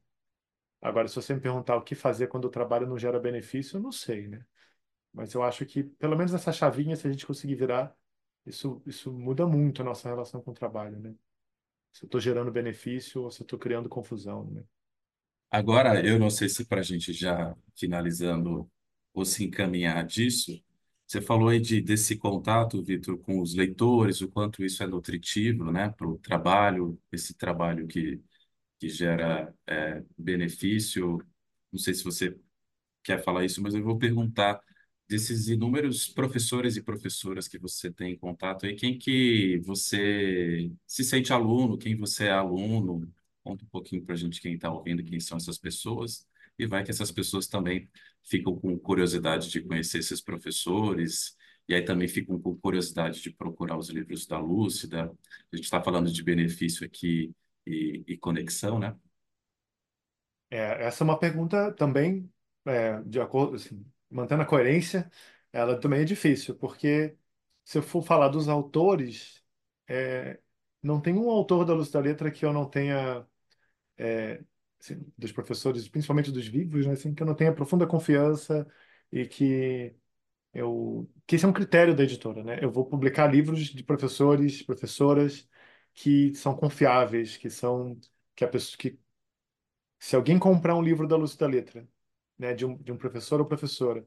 Agora, 0.80 1.08
se 1.08 1.16
você 1.16 1.34
me 1.34 1.40
perguntar 1.40 1.76
o 1.76 1.82
que 1.82 1.94
fazer 1.94 2.28
quando 2.28 2.44
o 2.44 2.50
trabalho 2.50 2.86
não 2.86 2.96
gera 2.96 3.18
benefício, 3.18 3.76
eu 3.76 3.82
não 3.82 3.90
sei, 3.90 4.28
né? 4.28 4.44
Mas 5.12 5.34
eu 5.34 5.42
acho 5.42 5.66
que, 5.66 5.82
pelo 5.82 6.16
menos 6.16 6.32
essa 6.32 6.52
chavinha, 6.52 6.94
se 6.94 7.06
a 7.06 7.10
gente 7.10 7.26
conseguir 7.26 7.56
virar, 7.56 7.92
isso, 8.46 8.80
isso 8.86 9.12
muda 9.12 9.46
muito 9.46 9.82
a 9.82 9.84
nossa 9.84 10.08
relação 10.08 10.40
com 10.40 10.52
o 10.52 10.54
trabalho, 10.54 10.98
né? 11.00 11.14
Se 11.92 12.04
eu 12.04 12.06
estou 12.06 12.20
gerando 12.20 12.52
benefício 12.52 13.22
ou 13.22 13.30
se 13.30 13.40
eu 13.40 13.44
estou 13.44 13.58
criando 13.58 13.88
confusão, 13.88 14.48
né? 14.50 14.62
Agora, 15.50 16.06
eu 16.06 16.18
não 16.18 16.30
sei 16.30 16.48
se 16.48 16.64
para 16.66 16.80
a 16.80 16.84
gente 16.84 17.12
já 17.12 17.56
finalizando 17.74 18.70
ou 19.14 19.24
se 19.24 19.44
encaminhar 19.44 20.04
disso, 20.04 20.62
você 21.08 21.22
falou 21.22 21.48
aí 21.48 21.58
de, 21.60 21.80
desse 21.80 22.16
contato, 22.18 22.82
Vitor, 22.84 23.18
com 23.20 23.40
os 23.40 23.54
leitores, 23.54 24.20
o 24.20 24.28
quanto 24.28 24.64
isso 24.64 24.82
é 24.82 24.86
nutritivo, 24.86 25.72
né, 25.72 25.88
para 25.90 26.06
o 26.06 26.18
trabalho, 26.18 27.00
esse 27.10 27.34
trabalho 27.34 27.86
que, 27.86 28.20
que 28.78 28.88
gera 28.90 29.54
é, 29.66 30.04
benefício. 30.18 31.18
Não 31.72 31.78
sei 31.80 31.94
se 31.94 32.04
você 32.04 32.38
quer 33.02 33.22
falar 33.24 33.44
isso, 33.44 33.62
mas 33.62 33.74
eu 33.74 33.82
vou 33.82 33.98
perguntar 33.98 34.60
desses 35.08 35.48
inúmeros 35.48 36.08
professores 36.08 36.76
e 36.76 36.82
professoras 36.82 37.48
que 37.48 37.58
você 37.58 37.90
tem 37.90 38.12
em 38.14 38.18
contato 38.18 38.66
aí, 38.66 38.74
quem 38.76 38.98
que 38.98 39.58
você 39.64 40.70
se 40.86 41.04
sente 41.04 41.32
aluno, 41.32 41.78
quem 41.78 41.96
você 41.96 42.26
é 42.26 42.32
aluno, 42.32 43.10
conta 43.42 43.64
um 43.64 43.68
pouquinho 43.68 44.04
para 44.04 44.14
a 44.14 44.18
gente 44.18 44.40
quem 44.40 44.54
está 44.54 44.70
ouvindo, 44.70 45.02
quem 45.04 45.20
são 45.20 45.38
essas 45.38 45.58
pessoas, 45.58 46.26
e 46.58 46.66
vai 46.66 46.84
que 46.84 46.90
essas 46.90 47.10
pessoas 47.10 47.46
também 47.46 47.88
ficam 48.28 48.56
com 48.58 48.78
curiosidade 48.78 49.50
de 49.50 49.62
conhecer 49.62 49.98
esses 49.98 50.20
professores, 50.20 51.36
e 51.68 51.74
aí 51.74 51.84
também 51.84 52.08
ficam 52.08 52.40
com 52.40 52.56
curiosidade 52.56 53.20
de 53.22 53.30
procurar 53.30 53.76
os 53.76 53.88
livros 53.88 54.26
da 54.26 54.38
Lúcida. 54.38 55.04
A 55.52 55.56
gente 55.56 55.64
está 55.64 55.82
falando 55.82 56.10
de 56.10 56.22
benefício 56.22 56.86
aqui 56.86 57.32
e, 57.66 58.04
e 58.06 58.16
conexão, 58.16 58.78
né? 58.78 58.96
É, 60.50 60.84
essa 60.86 61.04
é 61.04 61.06
uma 61.06 61.18
pergunta 61.18 61.72
também, 61.74 62.32
é, 62.64 63.00
de 63.02 63.20
acordo, 63.20 63.56
assim, 63.56 63.84
mantendo 64.10 64.42
a 64.42 64.46
coerência, 64.46 65.10
ela 65.52 65.78
também 65.78 66.00
é 66.00 66.04
difícil, 66.04 66.54
porque 66.56 67.16
se 67.64 67.76
eu 67.78 67.82
for 67.82 68.02
falar 68.02 68.28
dos 68.28 68.48
autores, 68.48 69.44
é, 69.86 70.40
não 70.82 71.00
tem 71.00 71.14
um 71.14 71.30
autor 71.30 71.64
da 71.66 71.74
Luz 71.74 71.90
da 71.90 72.00
Letra 72.00 72.30
que 72.30 72.44
eu 72.46 72.52
não 72.52 72.68
tenha, 72.68 73.26
é, 73.98 74.42
assim, 74.80 75.04
dos 75.16 75.32
professores, 75.32 75.88
principalmente 75.88 76.30
dos 76.32 76.46
vivos, 76.46 76.86
né, 76.86 76.92
assim, 76.92 77.14
que 77.14 77.22
eu 77.22 77.26
não 77.26 77.34
tenha 77.34 77.52
profunda 77.54 77.86
confiança 77.86 78.66
e 79.12 79.26
que 79.26 79.94
eu, 80.54 81.10
que 81.26 81.36
esse 81.36 81.44
é 81.44 81.48
um 81.48 81.52
critério 81.52 81.94
da 81.96 82.02
editora, 82.04 82.42
né? 82.44 82.58
Eu 82.62 82.70
vou 82.72 82.86
publicar 82.86 83.26
livros 83.28 83.66
de 83.68 83.84
professores, 83.84 84.62
professoras 84.62 85.48
que 85.94 86.34
são 86.34 86.56
confiáveis, 86.56 87.36
que 87.36 87.50
são 87.50 87.98
que 88.36 88.44
a 88.44 88.48
pessoa 88.48 88.78
que 88.78 88.98
se 89.98 90.16
alguém 90.16 90.38
comprar 90.38 90.74
um 90.76 90.82
livro 90.82 91.06
da 91.08 91.16
Luz 91.16 91.36
da 91.36 91.46
Letra, 91.46 91.86
né, 92.38 92.54
de 92.54 92.64
um, 92.66 92.76
de 92.76 92.92
um 92.92 92.96
professor 92.98 93.40
ou 93.40 93.46
professora 93.46 94.06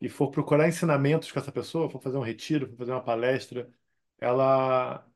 e 0.00 0.08
for 0.08 0.30
procurar 0.30 0.68
ensinamentos 0.68 1.30
com 1.32 1.38
essa 1.40 1.52
pessoa, 1.52 1.90
for 1.90 2.00
fazer 2.02 2.16
um 2.18 2.22
retiro, 2.22 2.68
for 2.68 2.76
fazer 2.78 2.92
uma 2.92 3.02
palestra, 3.04 3.70
ela 4.18 5.06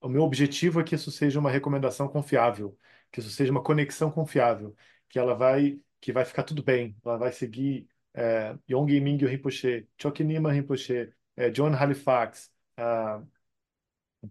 o 0.00 0.08
meu 0.08 0.22
objetivo 0.22 0.80
é 0.80 0.84
que 0.84 0.94
isso 0.94 1.10
seja 1.10 1.38
uma 1.38 1.50
recomendação 1.50 2.08
confiável, 2.08 2.76
que 3.10 3.20
isso 3.20 3.30
seja 3.30 3.50
uma 3.52 3.62
conexão 3.62 4.10
confiável, 4.10 4.74
que 5.08 5.18
ela 5.18 5.34
vai, 5.34 5.80
que 6.00 6.12
vai 6.12 6.24
ficar 6.24 6.42
tudo 6.44 6.62
bem, 6.62 6.96
ela 7.04 7.16
vai 7.16 7.32
seguir 7.32 7.88
é, 8.14 8.56
Yonggi 8.70 9.00
Mingyo 9.00 9.28
Rinpoche, 9.28 9.88
Chokinima 10.00 10.52
Rinpoche, 10.52 11.12
é, 11.36 11.50
John 11.50 11.74
Halifax, 11.74 12.50
ah, 12.76 13.22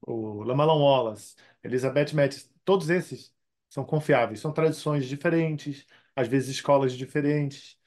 o 0.01 0.43
Lamalon 0.43 0.82
Wallace, 0.82 1.36
Elizabeth 1.63 2.13
Metz, 2.13 2.51
todos 2.63 2.89
esses 2.89 3.34
são 3.69 3.86
confiáveis, 3.86 4.39
são 4.39 4.51
tradições 4.53 5.05
diferentes, 5.07 5.86
às 6.15 6.28
vezes 6.28 6.49
escolas 6.49 6.93
diferentes, 6.93 7.78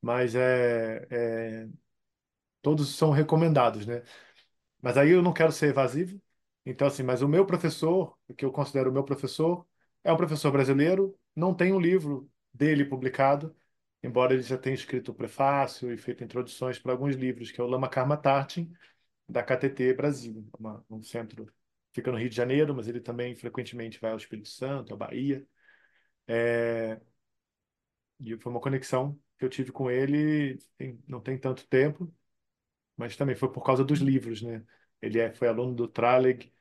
mas 0.00 0.34
é, 0.34 1.06
é 1.10 1.68
todos 2.62 2.96
são 2.96 3.10
recomendados, 3.10 3.86
né? 3.86 4.02
Mas 4.82 4.96
aí 4.98 5.10
eu 5.10 5.22
não 5.22 5.32
quero 5.32 5.52
ser 5.52 5.68
evasivo. 5.70 6.20
Então, 6.66 6.86
assim, 6.88 7.02
mas 7.02 7.22
o 7.22 7.28
meu 7.28 7.46
professor, 7.46 8.16
que 8.36 8.44
eu 8.44 8.52
considero 8.52 8.90
o 8.90 8.92
meu 8.92 9.04
professor, 9.04 9.66
é 10.04 10.12
um 10.12 10.16
professor 10.16 10.50
brasileiro, 10.52 11.18
não 11.34 11.54
tem 11.54 11.72
um 11.72 11.80
livro 11.80 12.30
dele 12.52 12.84
publicado, 12.84 13.54
embora 14.02 14.34
ele 14.34 14.42
já 14.42 14.58
tenha 14.58 14.74
escrito 14.74 15.12
o 15.12 15.14
prefácio 15.14 15.92
e 15.92 15.96
feito 15.96 16.24
introduções 16.24 16.78
para 16.78 16.92
alguns 16.92 17.14
livros, 17.16 17.50
que 17.50 17.60
é 17.60 17.64
o 17.64 17.66
Lama 17.66 17.88
Karma 17.88 18.16
Tartin, 18.16 18.72
da 19.28 19.42
KTT 19.42 19.94
Brasil, 19.94 20.46
uma, 20.58 20.84
um 20.90 21.02
centro 21.02 21.52
fica 21.92 22.10
no 22.10 22.18
Rio 22.18 22.28
de 22.30 22.36
Janeiro, 22.36 22.74
mas 22.74 22.88
ele 22.88 23.00
também 23.00 23.34
frequentemente 23.36 24.00
vai 24.00 24.10
ao 24.12 24.16
Espírito 24.16 24.48
Santo, 24.48 24.94
à 24.94 24.96
Bahia. 24.96 25.46
É... 26.26 27.00
E 28.20 28.36
foi 28.38 28.52
uma 28.52 28.60
conexão 28.60 29.18
que 29.38 29.44
eu 29.44 29.48
tive 29.50 29.72
com 29.72 29.90
ele, 29.90 30.58
tem, 30.78 31.02
não 31.08 31.20
tem 31.20 31.36
tanto 31.38 31.66
tempo, 31.66 32.12
mas 32.96 33.16
também 33.16 33.36
foi 33.36 33.52
por 33.52 33.62
causa 33.64 33.84
dos 33.84 34.00
livros, 34.00 34.42
né? 34.42 34.64
Ele 35.02 35.18
é, 35.20 35.32
foi 35.32 35.48
aluno 35.48 35.74
do 35.74 35.88
Traleg 35.88 36.52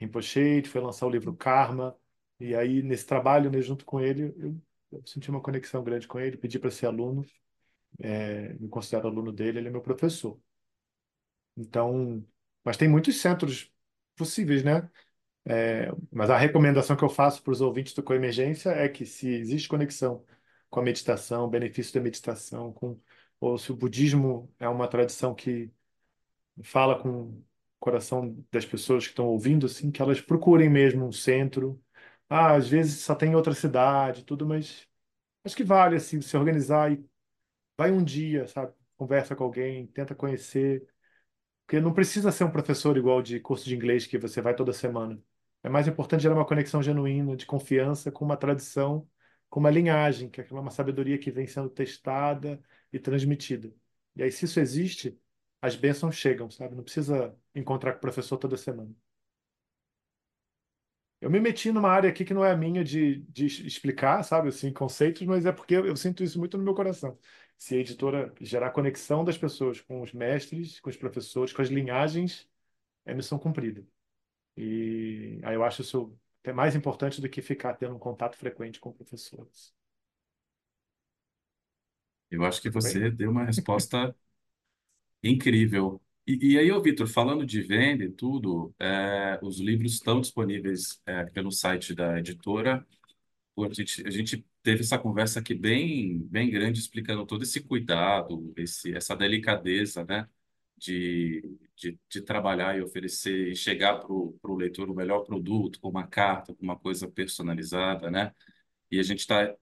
Rinpoche, 0.00 0.64
foi 0.64 0.80
lançar 0.80 1.06
o 1.06 1.10
livro 1.10 1.36
Karma, 1.36 1.98
e 2.40 2.54
aí 2.54 2.82
nesse 2.82 3.06
trabalho, 3.06 3.50
né, 3.50 3.60
junto 3.60 3.84
com 3.84 4.00
ele, 4.00 4.34
eu, 4.38 4.60
eu 4.92 5.06
senti 5.06 5.30
uma 5.30 5.42
conexão 5.42 5.82
grande 5.84 6.08
com 6.08 6.18
ele, 6.18 6.36
pedi 6.36 6.58
para 6.58 6.70
ser 6.70 6.86
aluno, 6.86 7.24
é, 7.98 8.54
me 8.54 8.68
considero 8.68 9.08
aluno 9.08 9.32
dele, 9.32 9.58
ele 9.58 9.68
é 9.68 9.70
meu 9.70 9.82
professor. 9.82 10.40
Então, 11.56 12.24
mas 12.64 12.76
tem 12.76 12.88
muitos 12.88 13.20
centros 13.20 13.72
possíveis, 14.16 14.64
né? 14.64 14.90
É, 15.44 15.90
mas 16.12 16.30
a 16.30 16.36
recomendação 16.38 16.96
que 16.96 17.04
eu 17.04 17.08
faço 17.08 17.42
para 17.42 17.52
os 17.52 17.60
ouvintes 17.60 17.94
do 17.94 18.02
Coemergência 18.02 18.70
é 18.70 18.88
que 18.88 19.06
se 19.06 19.28
existe 19.28 19.68
conexão 19.68 20.24
com 20.68 20.80
a 20.80 20.82
meditação, 20.82 21.48
benefício 21.48 21.94
da 21.94 22.00
meditação, 22.00 22.72
com, 22.72 23.00
ou 23.40 23.58
se 23.58 23.72
o 23.72 23.76
budismo 23.76 24.52
é 24.58 24.68
uma 24.68 24.88
tradição 24.88 25.34
que 25.34 25.70
fala 26.62 27.00
com 27.00 27.22
o 27.22 27.44
coração 27.78 28.36
das 28.52 28.64
pessoas 28.66 29.04
que 29.04 29.10
estão 29.10 29.26
ouvindo, 29.26 29.66
assim, 29.66 29.90
que 29.90 30.02
elas 30.02 30.20
procurem 30.20 30.68
mesmo 30.68 31.06
um 31.06 31.12
centro. 31.12 31.82
Ah, 32.30 32.54
às 32.54 32.68
vezes 32.68 33.00
só 33.02 33.14
tem 33.14 33.34
outra 33.34 33.52
cidade, 33.54 34.24
tudo, 34.24 34.46
mas 34.46 34.88
acho 35.44 35.56
que 35.56 35.64
vale 35.64 35.96
assim 35.96 36.20
se 36.22 36.36
organizar 36.36 36.92
e 36.92 37.04
vai 37.78 37.92
um 37.92 38.04
dia, 38.04 38.46
sabe? 38.48 38.74
Conversa 38.96 39.36
com 39.36 39.44
alguém, 39.44 39.86
tenta 39.88 40.14
conhecer, 40.14 40.86
porque 41.66 41.80
não 41.80 41.94
precisa 41.94 42.32
ser 42.32 42.44
um 42.44 42.50
professor 42.52 42.96
igual 42.96 43.22
de 43.22 43.40
curso 43.40 43.66
de 43.66 43.74
inglês 43.76 44.06
que 44.06 44.18
você 44.18 44.42
vai 44.42 44.54
toda 44.54 44.72
semana. 44.72 45.22
É 45.62 45.68
mais 45.68 45.88
importante 45.88 46.22
gerar 46.22 46.36
uma 46.36 46.46
conexão 46.46 46.82
genuína, 46.82 47.36
de 47.36 47.46
confiança 47.46 48.12
com 48.12 48.24
uma 48.24 48.36
tradição, 48.36 49.08
com 49.50 49.60
uma 49.60 49.70
linhagem, 49.70 50.30
que 50.30 50.40
é 50.42 50.46
uma 50.52 50.70
sabedoria 50.70 51.18
que 51.18 51.30
vem 51.32 51.46
sendo 51.46 51.70
testada 51.70 52.62
e 52.92 52.98
transmitida. 52.98 53.72
E 54.16 54.22
aí, 54.24 54.32
se 54.32 54.44
isso 54.46 54.60
existe, 54.60 55.18
as 55.62 55.76
bênçãos 55.76 56.16
chegam, 56.16 56.50
sabe? 56.50 56.74
Não 56.76 56.84
precisa 56.84 57.36
encontrar 57.54 57.92
com 57.94 57.98
o 57.98 58.00
professor 58.02 58.38
toda 58.38 58.56
semana. 58.56 58.94
Eu 61.20 61.30
me 61.30 61.38
meti 61.40 61.70
numa 61.72 61.90
área 61.90 62.08
aqui 62.10 62.24
que 62.24 62.32
não 62.34 62.44
é 62.44 62.50
a 62.52 62.56
minha 62.56 62.82
de, 62.82 63.16
de 63.28 63.46
explicar, 63.46 64.22
sabe, 64.24 64.48
assim, 64.48 64.72
conceitos, 64.72 65.22
mas 65.26 65.44
é 65.46 65.52
porque 65.52 65.74
eu, 65.76 65.86
eu 65.86 65.96
sinto 65.96 66.22
isso 66.24 66.38
muito 66.38 66.56
no 66.56 66.64
meu 66.64 66.74
coração. 66.74 67.18
Se 67.58 67.76
a 67.76 67.78
editora 67.78 68.34
gerar 68.40 68.70
conexão 68.70 69.22
das 69.24 69.36
pessoas 69.36 69.80
com 69.82 70.00
os 70.02 70.12
mestres, 70.14 70.80
com 70.80 70.88
os 70.88 70.96
professores, 70.96 71.52
com 71.52 71.60
as 71.62 71.68
linhagens, 71.68 72.48
é 73.06 73.14
missão 73.14 73.38
cumprida. 73.38 73.86
E 74.56 75.40
aí 75.44 75.54
eu 75.54 75.64
acho 75.64 75.82
isso 75.82 76.18
até 76.42 76.52
mais 76.52 76.74
importante 76.76 77.20
do 77.20 77.28
que 77.28 77.42
ficar 77.42 77.74
tendo 77.74 77.96
um 77.96 77.98
contato 77.98 78.36
frequente 78.36 78.80
com 78.80 78.92
professores. 78.92 79.74
Eu 82.30 82.44
acho 82.44 82.60
que 82.62 82.70
Tudo 82.72 82.82
bem? 82.82 83.00
você 83.00 83.10
deu 83.10 83.30
uma 83.30 83.44
resposta 83.44 84.14
incrível. 85.22 86.00
E, 86.30 86.52
e 86.52 86.58
aí, 86.58 86.70
Vitor, 86.80 87.08
falando 87.08 87.44
de 87.44 87.60
venda 87.60 88.04
e 88.04 88.10
tudo, 88.10 88.72
é, 88.78 89.38
os 89.42 89.58
livros 89.58 89.94
estão 89.94 90.20
disponíveis 90.20 91.00
é, 91.04 91.24
pelo 91.24 91.50
site 91.50 91.92
da 91.92 92.18
editora. 92.18 92.86
A 93.58 93.72
gente, 93.74 94.06
a 94.06 94.10
gente 94.10 94.46
teve 94.62 94.82
essa 94.82 94.98
conversa 94.98 95.40
aqui 95.40 95.54
bem, 95.54 96.18
bem 96.28 96.48
grande, 96.50 96.78
explicando 96.78 97.26
todo 97.26 97.42
esse 97.42 97.60
cuidado, 97.62 98.52
esse, 98.56 98.94
essa 98.94 99.16
delicadeza, 99.16 100.04
né, 100.04 100.28
de, 100.76 101.42
de, 101.76 101.98
de 102.08 102.22
trabalhar 102.22 102.78
e 102.78 102.82
oferecer 102.82 103.48
e 103.48 103.56
chegar 103.56 103.98
para 103.98 104.12
o 104.12 104.56
leitor 104.56 104.88
o 104.88 104.94
melhor 104.94 105.24
produto, 105.24 105.80
com 105.80 105.88
uma 105.88 106.06
carta, 106.06 106.54
com 106.54 106.62
uma 106.62 106.78
coisa 106.78 107.08
personalizada, 107.08 108.10
né? 108.10 108.32
E 108.90 109.00
a 109.00 109.02
gente 109.02 109.20
está 109.20 109.54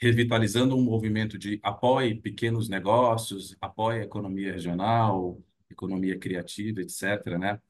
revitalizando 0.00 0.76
um 0.76 0.82
movimento 0.82 1.38
de 1.38 1.60
apoie 1.62 2.20
pequenos 2.20 2.68
negócios, 2.68 3.56
apoie 3.60 4.00
a 4.00 4.04
economia 4.04 4.52
regional, 4.52 5.40
economia 5.72 6.18
criativa, 6.18 6.80
etc., 6.80 7.38
né? 7.38 7.60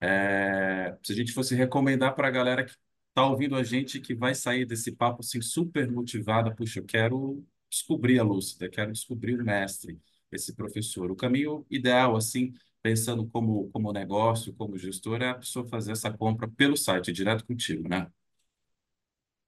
É, 0.00 0.96
se 1.02 1.12
a 1.12 1.16
gente 1.16 1.32
fosse 1.32 1.54
recomendar 1.54 2.14
para 2.14 2.28
a 2.28 2.30
galera 2.30 2.64
que 2.64 2.72
está 3.08 3.26
ouvindo 3.26 3.56
a 3.56 3.62
gente 3.62 4.00
que 4.00 4.14
vai 4.14 4.34
sair 4.34 4.64
desse 4.64 4.92
papo 4.92 5.20
assim 5.20 5.42
super 5.42 5.90
motivada, 5.90 6.54
puxa, 6.54 6.80
eu 6.80 6.84
quero 6.86 7.44
descobrir 7.70 8.18
a 8.18 8.22
Lúcida, 8.22 8.68
quero 8.68 8.92
descobrir 8.92 9.40
o 9.40 9.44
mestre, 9.44 10.00
esse 10.32 10.54
professor. 10.54 11.10
O 11.10 11.16
caminho 11.16 11.66
ideal, 11.70 12.16
assim, 12.16 12.52
pensando 12.82 13.26
como, 13.28 13.70
como 13.70 13.92
negócio, 13.92 14.54
como 14.54 14.78
gestor, 14.78 15.22
é 15.22 15.30
a 15.30 15.34
pessoa 15.34 15.66
fazer 15.68 15.92
essa 15.92 16.10
compra 16.12 16.48
pelo 16.48 16.76
site, 16.76 17.12
direto 17.12 17.44
contigo, 17.46 17.88
né? 17.88 18.10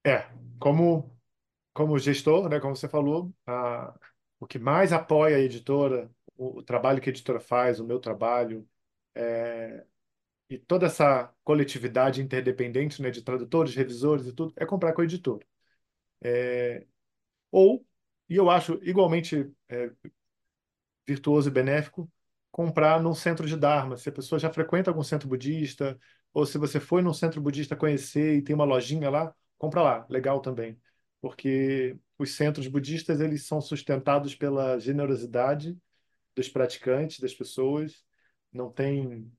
É, 0.05 0.29
como, 0.59 1.17
como 1.73 1.97
gestor, 1.99 2.49
né, 2.49 2.59
como 2.59 2.75
você 2.75 2.89
falou, 2.89 3.33
a, 3.47 3.97
o 4.39 4.47
que 4.47 4.59
mais 4.59 4.93
apoia 4.93 5.37
a 5.37 5.39
editora, 5.39 6.11
o, 6.37 6.59
o 6.59 6.63
trabalho 6.63 7.01
que 7.01 7.09
a 7.09 7.11
editora 7.11 7.39
faz, 7.39 7.79
o 7.79 7.85
meu 7.85 7.99
trabalho, 7.99 8.67
é, 9.15 9.85
e 10.49 10.57
toda 10.59 10.87
essa 10.87 11.33
coletividade 11.43 12.21
interdependente, 12.21 13.01
né, 13.01 13.11
de 13.11 13.21
tradutores, 13.23 13.75
revisores 13.75 14.27
e 14.27 14.33
tudo, 14.33 14.53
é 14.57 14.65
comprar 14.65 14.93
com 14.93 15.01
a 15.01 15.05
editora. 15.05 15.45
Ou, 17.51 17.85
e 18.29 18.35
eu 18.35 18.49
acho 18.49 18.79
igualmente 18.83 19.51
é, 19.69 19.91
virtuoso 21.07 21.49
e 21.49 21.51
benéfico, 21.51 22.09
comprar 22.51 23.01
num 23.01 23.13
centro 23.13 23.47
de 23.47 23.55
Dharma. 23.57 23.97
Se 23.97 24.09
a 24.09 24.11
pessoa 24.11 24.39
já 24.39 24.51
frequenta 24.51 24.89
algum 24.89 25.03
centro 25.03 25.27
budista, 25.27 25.99
ou 26.33 26.45
se 26.45 26.57
você 26.57 26.79
foi 26.79 27.01
num 27.01 27.13
centro 27.13 27.41
budista 27.41 27.75
conhecer 27.75 28.35
e 28.35 28.41
tem 28.41 28.55
uma 28.55 28.65
lojinha 28.65 29.09
lá, 29.09 29.33
compra 29.57 29.81
lá, 29.81 30.05
legal 30.09 30.41
também. 30.41 30.79
Porque 31.21 31.97
os 32.17 32.35
centros 32.35 32.67
budistas, 32.67 33.21
eles 33.21 33.45
são 33.45 33.61
sustentados 33.61 34.35
pela 34.35 34.79
generosidade 34.79 35.77
dos 36.35 36.49
praticantes, 36.49 37.19
das 37.19 37.33
pessoas. 37.33 38.03
Não 38.51 38.71
tem 38.71 39.31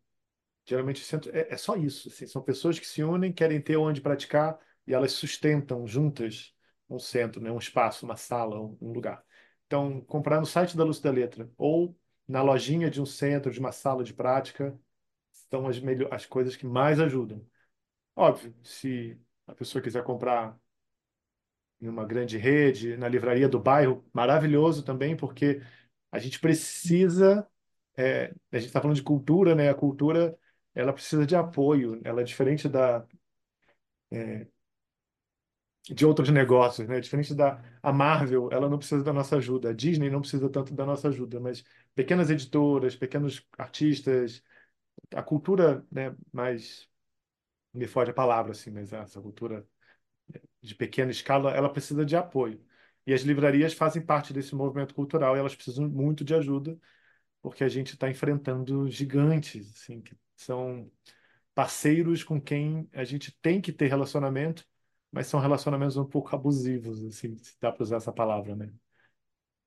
Geralmente 0.67 1.03
o 1.03 1.05
centro 1.05 1.31
é, 1.37 1.53
é 1.53 1.57
só 1.57 1.77
isso. 1.77 2.09
assim, 2.09 2.27
são 2.27 2.43
pessoas 2.43 2.79
que 2.79 2.87
se 2.87 3.03
unem, 3.03 3.33
querem 3.33 3.61
ter 3.61 3.77
onde 3.77 4.01
praticar 4.01 4.59
e 4.87 4.95
elas 4.95 5.13
sustentam 5.13 5.87
juntas 5.87 6.55
um 6.89 6.99
centro, 6.99 7.41
né, 7.41 7.51
um 7.51 7.59
espaço, 7.59 8.05
uma 8.05 8.17
sala, 8.17 8.61
um, 8.61 8.93
lugar. 8.93 9.23
Então, 9.67 10.01
comprar 10.03 10.41
no 10.41 10.47
site 10.47 10.77
da 10.77 10.85
Luz 10.85 11.01
da 11.01 11.11
Letra 11.11 11.51
ou 11.57 11.97
na 12.27 12.43
lojinha 12.43 12.91
de 12.91 13.01
um 13.01 13.07
centro, 13.07 13.51
de 13.53 13.61
uma 13.61 13.73
sala 13.73 14.05
de 14.05 14.15
prática, 14.15 14.79
são 15.51 15.67
as, 15.67 15.79
melhor, 15.81 16.13
as 16.13 16.27
coisas 16.27 16.57
que 16.57 16.67
mais 16.67 17.01
ajudam. 17.01 17.45
Óbvio, 18.17 18.55
se 18.63 19.19
a 19.47 19.55
pessoa 19.55 19.83
quiser 19.83 20.05
comprar 20.05 20.59
em 21.81 21.89
uma 21.89 22.05
grande 22.05 22.39
rede, 22.39 22.97
na 22.97 23.09
livraria 23.09 23.49
do 23.49 23.59
bairro, 23.59 24.05
maravilhoso 24.13 24.83
também, 24.85 25.17
porque 25.17 25.61
a 26.15 26.21
gente 26.21 26.39
precisa. 26.41 27.47
é, 27.97 28.27
a 28.53 28.59
gente 28.59 28.69
está 28.69 28.81
falando 28.81 28.97
de 28.97 29.03
cultura, 29.03 29.55
né? 29.55 29.71
A 29.71 29.75
cultura 29.75 30.39
ela 30.75 30.93
precisa 30.93 31.27
de 31.27 31.37
apoio, 31.37 32.01
ela 32.05 32.21
é 32.23 32.25
diferente 32.25 32.69
da, 32.69 33.07
de 35.91 36.07
outros 36.07 36.31
negócios, 36.31 36.89
né? 36.89 37.01
Diferente 37.01 37.35
da 37.35 37.63
a 37.83 37.93
Marvel, 37.93 38.49
ela 38.51 38.69
não 38.69 38.79
precisa 38.79 39.03
da 39.05 39.13
nossa 39.13 39.37
ajuda, 39.37 39.71
a 39.71 39.73
Disney 39.73 40.09
não 40.11 40.21
precisa 40.21 40.49
tanto 40.49 40.73
da 40.75 40.87
nossa 40.87 41.09
ajuda, 41.09 41.39
mas 41.41 41.63
pequenas 41.95 42.31
editoras, 42.31 42.97
pequenos 42.97 43.47
artistas, 43.59 44.43
a 45.15 45.23
cultura, 45.23 45.87
né, 45.93 46.15
mais 46.33 46.89
me 47.75 47.87
foge 47.89 48.11
a 48.13 48.15
palavra 48.15 48.53
assim, 48.53 48.71
mas 48.71 48.93
essa 48.93 49.21
cultura 49.23 49.67
de 50.63 50.75
pequena 50.75 51.11
escala, 51.13 51.53
ela 51.53 51.69
precisa 51.71 52.05
de 52.05 52.17
apoio. 52.17 52.61
E 53.07 53.13
as 53.15 53.23
livrarias 53.23 53.75
fazem 53.75 54.03
parte 54.05 54.33
desse 54.33 54.55
movimento 54.55 54.95
cultural 54.95 55.37
e 55.37 55.39
elas 55.41 55.55
precisam 55.55 55.89
muito 55.89 56.25
de 56.25 56.35
ajuda, 56.35 56.79
porque 57.43 57.65
a 57.65 57.69
gente 57.69 57.95
está 57.95 58.11
enfrentando 58.11 58.89
gigantes, 58.91 59.71
assim, 59.75 60.01
que 60.03 60.17
são 60.37 60.91
parceiros 61.55 62.25
com 62.25 62.41
quem 62.41 62.89
a 62.93 63.05
gente 63.05 63.33
tem 63.43 63.61
que 63.61 63.73
ter 63.73 63.89
relacionamento, 63.89 64.67
mas 65.13 65.27
são 65.29 65.41
relacionamentos 65.41 65.97
um 65.97 66.07
pouco 66.07 66.35
abusivos, 66.37 67.05
assim, 67.05 67.37
se 67.39 67.57
dá 67.61 67.73
para 67.73 67.83
usar 67.85 67.97
essa 67.99 68.13
palavra, 68.13 68.57
né? 68.57 68.73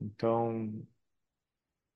Então, 0.02 0.86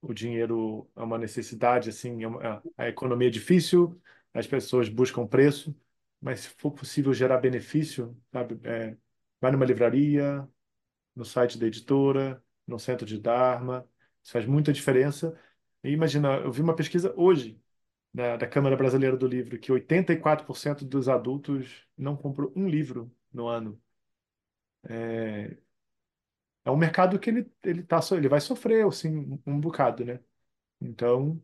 o 0.02 0.14
dinheiro 0.14 0.89
é 0.96 1.02
uma 1.04 1.18
necessidade, 1.18 1.89
assim, 1.89 2.24
é 2.24 2.28
uma- 2.28 2.64
a 2.78 2.88
economia 2.89 3.28
é 3.28 3.32
difícil, 3.32 4.00
as 4.34 4.48
pessoas 4.48 4.89
buscam 4.89 5.28
preço, 5.28 5.76
mas 6.20 6.42
se 6.42 6.50
for 6.58 6.72
possível 6.72 7.14
gerar 7.14 7.38
benefício, 7.38 8.16
sabe? 8.32 8.60
É, 8.68 8.98
vai 9.39 9.52
numa 9.52 9.66
livraria, 9.66 10.48
no 11.16 11.26
site 11.26 11.57
da 11.57 11.68
editora, 11.68 12.43
no 12.68 12.80
centro 12.80 13.05
de 13.05 13.20
Dharma, 13.20 13.88
isso 14.24 14.32
faz 14.34 14.45
muita 14.45 14.74
diferença. 14.74 15.38
E 15.84 15.89
imagina, 15.91 16.38
eu 16.38 16.51
vi 16.51 16.62
uma 16.62 16.76
pesquisa 16.76 17.14
hoje 17.18 17.62
da, 18.14 18.38
da 18.38 18.47
Câmara 18.47 18.78
Brasileira 18.78 19.18
do 19.18 19.28
Livro 19.28 19.59
que 19.59 19.72
84% 19.72 20.86
dos 20.86 21.09
adultos 21.09 21.88
não 21.97 22.18
comprou 22.18 22.51
um 22.55 22.68
livro 22.70 23.14
no 23.34 23.47
ano. 23.47 23.82
É 26.66 26.70
um 26.72 26.78
mercado 26.78 27.20
que 27.20 27.30
ele, 27.30 27.51
ele, 27.64 27.84
tá, 27.84 27.99
ele 28.12 28.30
vai 28.30 28.39
sofrer, 28.39 28.86
assim, 28.86 29.39
um 29.45 29.59
bocado, 29.59 30.05
né? 30.05 30.20
Então, 30.82 31.43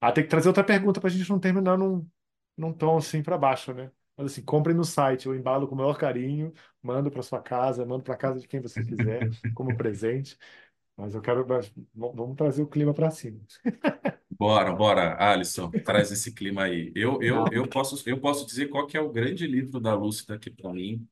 ah, 0.00 0.12
tem 0.12 0.24
que 0.24 0.30
trazer 0.30 0.48
outra 0.48 0.64
pergunta 0.64 1.00
para 1.00 1.08
a 1.08 1.12
gente 1.12 1.28
não 1.30 1.40
terminar 1.40 1.76
num, 1.78 2.08
num 2.56 2.72
tom 2.72 2.96
assim 2.98 3.22
para 3.22 3.38
baixo, 3.38 3.72
né? 3.74 3.90
Mas 4.16 4.32
assim, 4.32 4.42
compre 4.42 4.72
no 4.72 4.84
site, 4.84 5.26
eu 5.26 5.34
embalo 5.34 5.68
com 5.68 5.74
o 5.74 5.78
maior 5.78 5.98
carinho, 5.98 6.52
mando 6.82 7.10
para 7.10 7.22
sua 7.22 7.40
casa, 7.42 7.84
mando 7.84 8.02
para 8.02 8.16
casa 8.16 8.40
de 8.40 8.48
quem 8.48 8.60
você 8.60 8.82
quiser, 8.84 9.28
como 9.54 9.74
presente. 9.76 10.38
Mas 10.96 11.14
eu 11.14 11.20
quero, 11.20 11.46
mas 11.46 11.72
vamos 11.94 12.36
trazer 12.36 12.62
o 12.62 12.66
clima 12.66 12.94
para 12.94 13.10
cima. 13.10 13.40
Bora, 14.38 14.70
bora, 14.72 15.16
Alisson, 15.18 15.70
traz 15.70 16.12
esse 16.12 16.30
clima 16.32 16.64
aí. 16.64 16.92
Eu, 16.94 17.22
eu, 17.22 17.46
eu 17.50 17.66
posso, 17.66 18.06
eu 18.06 18.20
posso 18.20 18.44
dizer 18.44 18.68
qual 18.68 18.86
que 18.86 18.94
é 18.94 19.00
o 19.00 19.10
grande 19.10 19.46
livro 19.46 19.80
da 19.80 19.94
Lúcida 19.94 20.38
que 20.38 20.50
para 20.50 20.72
mim 20.74 21.08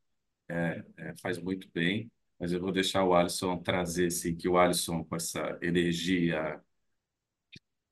é, 0.48 0.84
é, 0.98 1.14
faz 1.22 1.38
muito 1.38 1.68
bem, 1.72 2.10
mas 2.38 2.52
eu 2.52 2.60
vou 2.60 2.70
deixar 2.72 3.04
o 3.04 3.14
Alisson 3.14 3.58
trazer 3.58 4.08
esse, 4.08 4.34
que 4.34 4.48
o 4.48 4.58
Alisson 4.58 5.04
com 5.04 5.16
essa 5.16 5.58
energia 5.62 6.60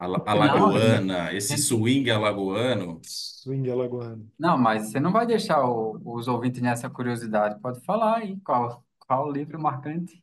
ala- 0.03 0.23
Não, 0.33 0.33
alagoana, 0.33 1.33
esse 1.35 1.57
swing 1.59 2.11
alagoano, 2.11 3.01
Swing 3.03 3.69
alagoano. 3.71 4.29
não, 4.39 4.59
mas 4.59 4.91
você 4.91 4.99
não 5.01 5.13
vai 5.13 5.27
deixar 5.27 5.65
o- 5.65 6.01
os 6.05 6.27
ouvintes 6.29 6.61
nessa 6.63 6.89
curiosidade. 6.91 7.61
Pode 7.61 7.81
falar 7.85 8.19
aí 8.19 8.39
qual, 8.41 8.85
qual 8.99 9.29
o 9.29 9.33
livro 9.33 9.61
marcante. 9.61 10.23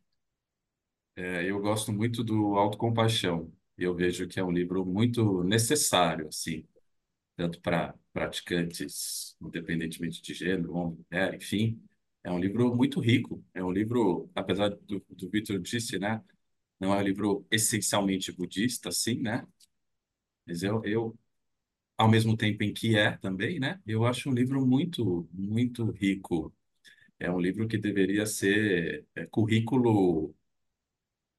é, 1.16 1.50
eu 1.50 1.60
gosto 1.62 1.92
muito 1.92 2.24
do 2.24 2.56
Autocompaixão. 2.58 3.52
Eu 3.78 3.96
vejo 3.96 4.28
que 4.28 4.40
é 4.40 4.44
um 4.44 4.52
livro 4.52 4.86
muito 4.86 5.44
necessário, 5.44 6.28
assim, 6.28 6.66
tanto 7.38 7.62
para 7.62 7.96
praticantes, 8.14 9.36
independentemente 9.42 10.22
de 10.22 10.34
gênero, 10.34 10.74
homem, 10.76 11.06
mulher, 11.12 11.36
enfim. 11.36 11.82
É 12.24 12.32
um 12.32 12.40
livro 12.40 12.76
muito 12.76 13.00
rico. 13.02 13.44
É 13.54 13.64
um 13.64 13.72
livro, 13.72 14.30
apesar 14.36 14.70
do, 14.70 15.04
do 15.10 15.30
Victor 15.30 15.60
disse, 15.60 16.00
né? 16.00 16.24
Não 16.80 16.94
é 16.94 17.00
um 17.00 17.04
livro 17.04 17.46
essencialmente 17.52 18.32
budista, 18.32 18.90
assim, 18.90 19.22
né? 19.22 19.48
Mas 20.50 20.64
eu, 20.64 20.84
eu, 20.86 21.20
ao 21.98 22.10
mesmo 22.10 22.38
tempo 22.38 22.64
em 22.64 22.74
que 22.74 22.98
é 22.98 23.18
também, 23.18 23.60
né? 23.60 23.82
Eu 23.88 24.06
acho 24.06 24.30
um 24.30 24.34
livro 24.34 24.66
muito, 24.66 25.30
muito 25.34 25.92
rico. 25.92 26.54
É 27.20 27.32
um 27.32 27.40
livro 27.40 27.68
que 27.68 27.78
deveria 27.78 28.26
ser 28.26 29.06
é, 29.16 29.26
currículo 29.28 30.36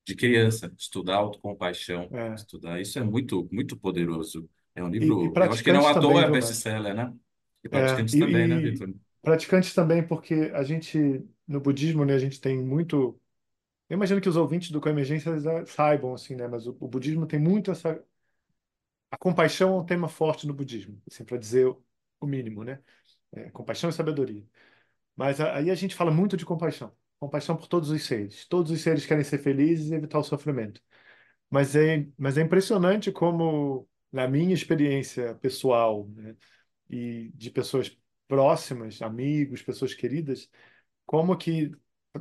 de 0.07 0.15
criança, 0.17 0.73
estudar 0.79 1.17
autocompaixão, 1.17 2.13
É. 2.13 2.35
estudar. 2.35 2.81
Isso 2.81 2.99
é 2.99 3.05
muito, 3.05 3.49
muito 3.53 3.77
poderoso. 3.79 4.49
É 4.75 4.83
um 4.83 4.89
E, 5.01 5.07
e 5.27 5.29
livro, 5.29 5.41
eu 5.43 5.53
acho 5.53 5.63
que 5.65 5.73
não 5.73 5.87
praticantes 5.87 5.89
à 5.89 5.99
toa 5.99 6.23
também, 6.23 6.25
é 6.25 6.31
viu, 6.31 6.31
best-seller, 6.31 6.95
né? 6.95 7.15
E 7.63 7.69
É, 7.71 7.71
praticantes 7.71 8.17
também, 8.17 8.49
né, 8.49 8.59
e, 8.59 8.77
e 8.79 8.81
Vitor? 8.81 8.93
praticantes 9.23 9.73
também, 9.75 10.07
porque 10.07 10.35
a 10.55 10.63
gente, 10.65 10.99
no 11.47 11.61
budismo, 11.61 12.05
né, 12.05 12.15
a 12.15 12.19
gente 12.19 12.41
tem 12.41 12.59
muito. 12.63 13.21
Eu 13.89 13.97
imagino 13.97 14.21
que 14.21 14.29
os 14.29 14.37
ouvintes 14.37 14.71
do 14.73 14.81
Coemergência 14.81 15.39
já 15.41 15.67
saibam, 15.67 16.15
assim, 16.15 16.37
né? 16.37 16.49
Mas 16.49 16.67
o, 16.67 16.77
o 16.81 16.89
budismo 16.89 17.27
tem 17.27 17.41
muito 17.41 17.71
essa. 17.73 18.03
A 19.11 19.17
compaixão 19.19 19.77
é 19.77 19.81
um 19.81 19.85
tema 19.87 20.09
forte 20.09 20.47
no 20.47 20.55
budismo, 20.55 21.01
assim, 21.11 21.25
para 21.25 21.37
dizer 21.39 21.67
o 22.21 22.27
mínimo, 22.27 22.65
né? 22.65 22.81
É, 23.33 23.51
compaixão 23.51 23.91
e 23.91 23.93
sabedoria. 23.93 24.45
Mas 25.17 25.41
aí 25.41 25.71
a 25.71 25.75
gente 25.75 25.95
fala 25.97 26.11
muito 26.11 26.37
de 26.37 26.47
compaixão. 26.47 26.95
Compaixão 27.21 27.57
por 27.57 27.69
todos 27.69 27.91
os 27.91 28.05
seres. 28.05 28.47
Todos 28.47 28.71
os 28.73 28.81
seres 28.83 29.07
querem 29.07 29.25
ser 29.25 29.39
felizes 29.39 29.91
e 29.91 29.95
evitar 29.95 30.19
o 30.19 30.25
sofrimento. 30.25 30.83
Mas 31.51 31.77
é, 31.77 32.07
mas 32.19 32.39
é 32.39 32.43
impressionante 32.43 33.13
como, 33.13 33.89
na 34.13 34.29
minha 34.29 34.55
experiência 34.55 35.35
pessoal, 35.37 36.09
né, 36.11 36.37
e 36.91 37.31
de 37.35 37.51
pessoas 37.51 37.97
próximas, 38.29 39.03
amigos, 39.03 39.63
pessoas 39.63 39.95
queridas, 39.95 40.51
como 41.07 41.37
que 41.37 41.73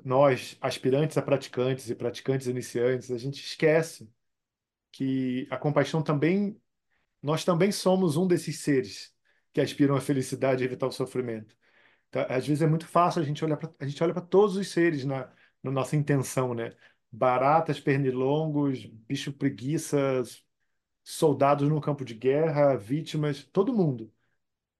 nós, 0.06 0.58
aspirantes 0.62 1.18
a 1.18 1.22
praticantes 1.22 1.90
e 1.90 1.96
praticantes 1.96 2.48
iniciantes, 2.48 3.12
a 3.12 3.18
gente 3.18 3.44
esquece 3.44 4.10
que 4.92 5.48
a 5.50 5.58
compaixão 5.58 6.02
também, 6.04 6.60
nós 7.22 7.44
também 7.46 7.72
somos 7.72 8.18
um 8.18 8.28
desses 8.28 8.60
seres 8.60 9.14
que 9.54 9.62
aspiram 9.62 9.96
à 9.96 10.02
felicidade 10.02 10.64
e 10.64 10.66
evitar 10.66 10.88
o 10.88 10.92
sofrimento. 10.92 11.56
Então, 12.10 12.26
às 12.30 12.48
vezes 12.48 12.62
é 12.64 12.68
muito 12.68 12.88
fácil 12.88 13.22
a 13.22 13.26
gente 13.26 13.44
olhar 13.46 13.60
a 13.80 13.88
gente 13.88 14.04
olha 14.04 14.14
para 14.14 14.22
todos 14.24 14.56
os 14.56 14.70
seres 14.70 15.06
na, 15.06 15.32
na 15.64 15.72
nossa 15.72 15.96
intenção, 15.96 16.54
né? 16.54 16.72
Baratas, 17.12 17.80
pernilongos, 17.80 18.86
bicho 18.86 19.34
preguiças, 19.34 20.46
soldados 21.04 21.68
no 21.70 21.82
campo 21.82 22.06
de 22.06 22.14
guerra, 22.16 22.76
vítimas, 22.78 23.44
todo 23.46 23.74
mundo. 23.74 24.12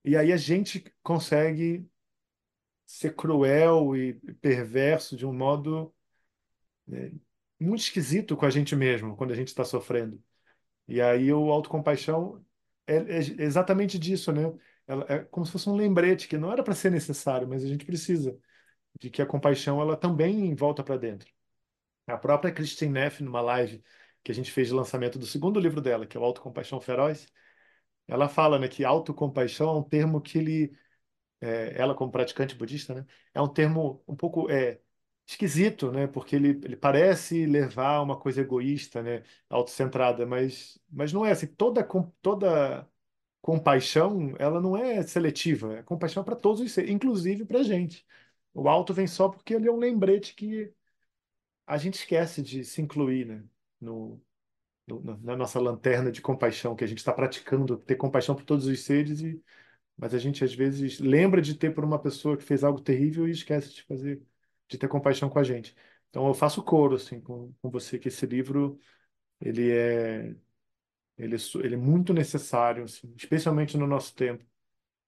E 0.04 0.16
aí 0.18 0.32
a 0.32 0.38
gente 0.38 0.84
consegue 1.04 1.90
ser 2.86 3.16
cruel 3.16 3.96
e 3.96 4.14
perverso 4.42 5.16
de 5.16 5.26
um 5.26 5.34
modo 5.34 5.94
né, 6.88 7.12
muito 7.60 7.82
esquisito 7.82 8.36
com 8.38 8.46
a 8.46 8.50
gente 8.50 8.76
mesmo 8.76 9.16
quando 9.16 9.32
a 9.32 9.36
gente 9.36 9.50
está 9.50 9.64
sofrendo. 9.66 10.24
E 10.90 11.02
aí 11.02 11.32
o 11.32 11.52
autocompaixão 11.52 12.44
é, 12.88 12.96
é 12.98 13.20
exatamente 13.44 14.00
disso, 14.00 14.32
né? 14.32 14.44
Ela 14.88 15.06
é 15.10 15.20
como 15.26 15.46
se 15.46 15.52
fosse 15.52 15.70
um 15.70 15.76
lembrete 15.76 16.28
que 16.28 16.38
não 16.38 16.52
era 16.52 16.64
para 16.64 16.74
ser 16.76 16.92
necessário, 16.92 17.48
mas 17.48 17.64
a 17.64 17.68
gente 17.68 17.86
precisa 17.86 18.38
de 19.00 19.10
que 19.12 19.22
a 19.22 19.26
compaixão 19.26 19.82
ela 19.82 19.98
também 19.98 20.56
volta 20.56 20.84
para 20.84 20.98
dentro. 20.98 21.30
A 22.08 22.18
própria 22.18 22.54
Christine 22.54 22.92
Neff, 22.94 23.24
numa 23.24 23.42
live 23.42 23.84
que 24.24 24.32
a 24.32 24.36
gente 24.36 24.52
fez 24.52 24.70
de 24.70 24.74
lançamento 24.74 25.20
do 25.20 25.26
segundo 25.28 25.60
livro 25.60 25.82
dela, 25.82 26.08
que 26.08 26.18
é 26.18 26.20
o 26.20 26.24
Autocompaixão 26.24 26.82
Feroz, 26.82 27.28
ela 28.08 28.30
fala, 28.30 28.60
né, 28.60 28.68
que 28.68 28.86
autocompaixão 28.86 29.70
é 29.70 29.80
um 29.80 29.84
termo 29.84 30.22
que 30.22 30.38
ele 30.40 30.78
é, 31.42 31.80
ela 31.82 31.96
como 31.96 32.12
praticante 32.12 32.56
budista, 32.56 32.94
né, 32.96 33.06
é 33.34 33.42
um 33.42 33.48
termo 33.48 34.04
um 34.08 34.16
pouco 34.16 34.50
é, 34.52 34.82
esquisito, 35.32 35.92
né, 35.92 36.08
porque 36.08 36.36
ele, 36.36 36.50
ele 36.64 36.76
parece 36.78 37.46
levar 37.46 38.02
uma 38.02 38.18
coisa 38.20 38.42
egoísta, 38.42 39.02
né, 39.04 39.24
autocentrada, 39.50 40.26
mas, 40.26 40.80
mas 40.90 41.14
não 41.14 41.26
é 41.26 41.32
assim. 41.32 41.48
Toda, 41.48 41.84
toda 42.22 42.88
compaixão, 43.42 44.36
ela 44.40 44.62
não 44.62 44.78
é 44.78 45.04
seletiva, 45.04 45.78
é 45.80 45.84
compaixão 45.84 46.24
para 46.24 46.36
todos 46.36 46.62
os 46.62 46.72
seres, 46.72 46.92
inclusive 46.92 47.46
para 47.46 47.60
a 47.62 47.64
gente. 47.64 48.06
O 48.54 48.70
auto 48.70 48.94
vem 48.94 49.08
só 49.08 49.30
porque 49.30 49.54
ele 49.56 49.68
é 49.70 49.72
um 49.74 49.78
lembrete 49.80 50.36
que 50.36 50.74
a 51.68 51.78
gente 51.78 51.96
esquece 51.96 52.42
de 52.42 52.64
se 52.66 52.82
incluir, 52.82 53.26
né, 53.26 53.44
no, 53.80 54.22
no- 54.88 55.02
na 55.04 55.18
na 55.20 55.38
nossa 55.38 55.60
lanterna 55.60 56.12
de 56.12 56.22
compaixão, 56.22 56.76
que 56.76 56.84
a 56.84 56.88
gente 56.88 57.00
está 57.00 57.14
praticando 57.14 57.78
ter 57.78 57.96
compaixão 57.98 58.36
por 58.36 58.46
todos 58.46 58.66
os 58.68 58.82
seres 58.84 59.22
e 59.22 59.44
mas 59.98 60.14
a 60.16 60.20
gente 60.20 60.44
às 60.44 60.54
vezes 60.56 61.00
lembra 61.00 61.42
de 61.42 61.56
ter 61.56 61.74
por 61.76 61.84
uma 61.86 62.00
pessoa 62.00 62.38
que 62.38 62.44
fez 62.44 62.64
algo 62.64 62.82
terrível 62.82 63.28
e 63.28 63.32
esquece 63.32 63.74
de 63.74 63.84
fazer, 63.84 64.22
de 64.70 64.78
ter 64.78 64.88
compaixão 64.88 65.30
com 65.30 65.40
a 65.40 65.44
gente. 65.44 65.76
Então 66.10 66.28
eu 66.28 66.34
faço 66.34 66.64
coro 66.64 66.96
assim 66.96 67.22
com, 67.22 67.54
com 67.62 67.70
você 67.70 68.00
que 68.00 68.08
esse 68.10 68.26
livro 68.26 68.80
ele 69.42 69.72
é 69.72 70.36
ele 71.18 71.36
é, 71.36 71.40
ele 71.66 71.76
é 71.76 71.78
muito 71.78 72.14
necessário, 72.14 72.86
assim, 72.86 73.14
especialmente 73.18 73.78
no 73.78 73.88
nosso 73.88 74.16
tempo, 74.16 74.46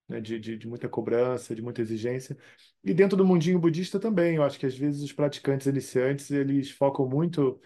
né, 0.08 0.22
de, 0.22 0.40
de, 0.40 0.58
de 0.58 0.68
muita 0.68 0.90
cobrança, 0.90 1.56
de 1.56 1.62
muita 1.62 1.82
exigência. 1.82 2.38
E 2.84 2.94
dentro 2.94 3.18
do 3.18 3.26
mundinho 3.26 3.60
budista 3.60 4.00
também, 4.00 4.36
eu 4.36 4.44
acho 4.44 4.60
que 4.60 4.66
às 4.66 4.78
vezes 4.78 5.02
os 5.04 5.14
praticantes 5.14 5.68
iniciantes 5.68 6.32
eles 6.32 6.72
focam 6.72 7.08
muito 7.08 7.62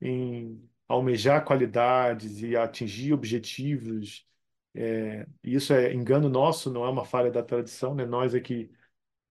em 0.00 0.62
almejar 0.88 1.44
qualidades 1.44 2.42
e 2.42 2.56
atingir 2.56 3.12
objetivos 3.12 4.26
é, 4.74 5.26
isso 5.42 5.72
é 5.72 5.92
engano 5.92 6.28
nosso, 6.28 6.70
não 6.72 6.84
é 6.84 6.88
uma 6.90 7.04
falha 7.04 7.30
da 7.30 7.42
tradição, 7.42 7.94
né? 7.94 8.06
Nós 8.06 8.34
é 8.34 8.40
que 8.40 8.70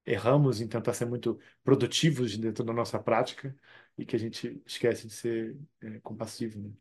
erramos 0.09 0.61
em 0.61 0.67
tentar 0.67 0.93
ser 0.93 1.05
muito 1.05 1.39
produtivos 1.63 2.35
dentro 2.37 2.63
da 2.63 2.73
nossa 2.73 2.99
prática 2.99 3.55
e 3.97 4.05
que 4.05 4.15
a 4.15 4.19
gente 4.19 4.61
esquece 4.65 5.07
de 5.07 5.13
ser 5.13 5.57
é, 5.81 5.99
compassivo, 5.99 6.59
né? 6.59 6.71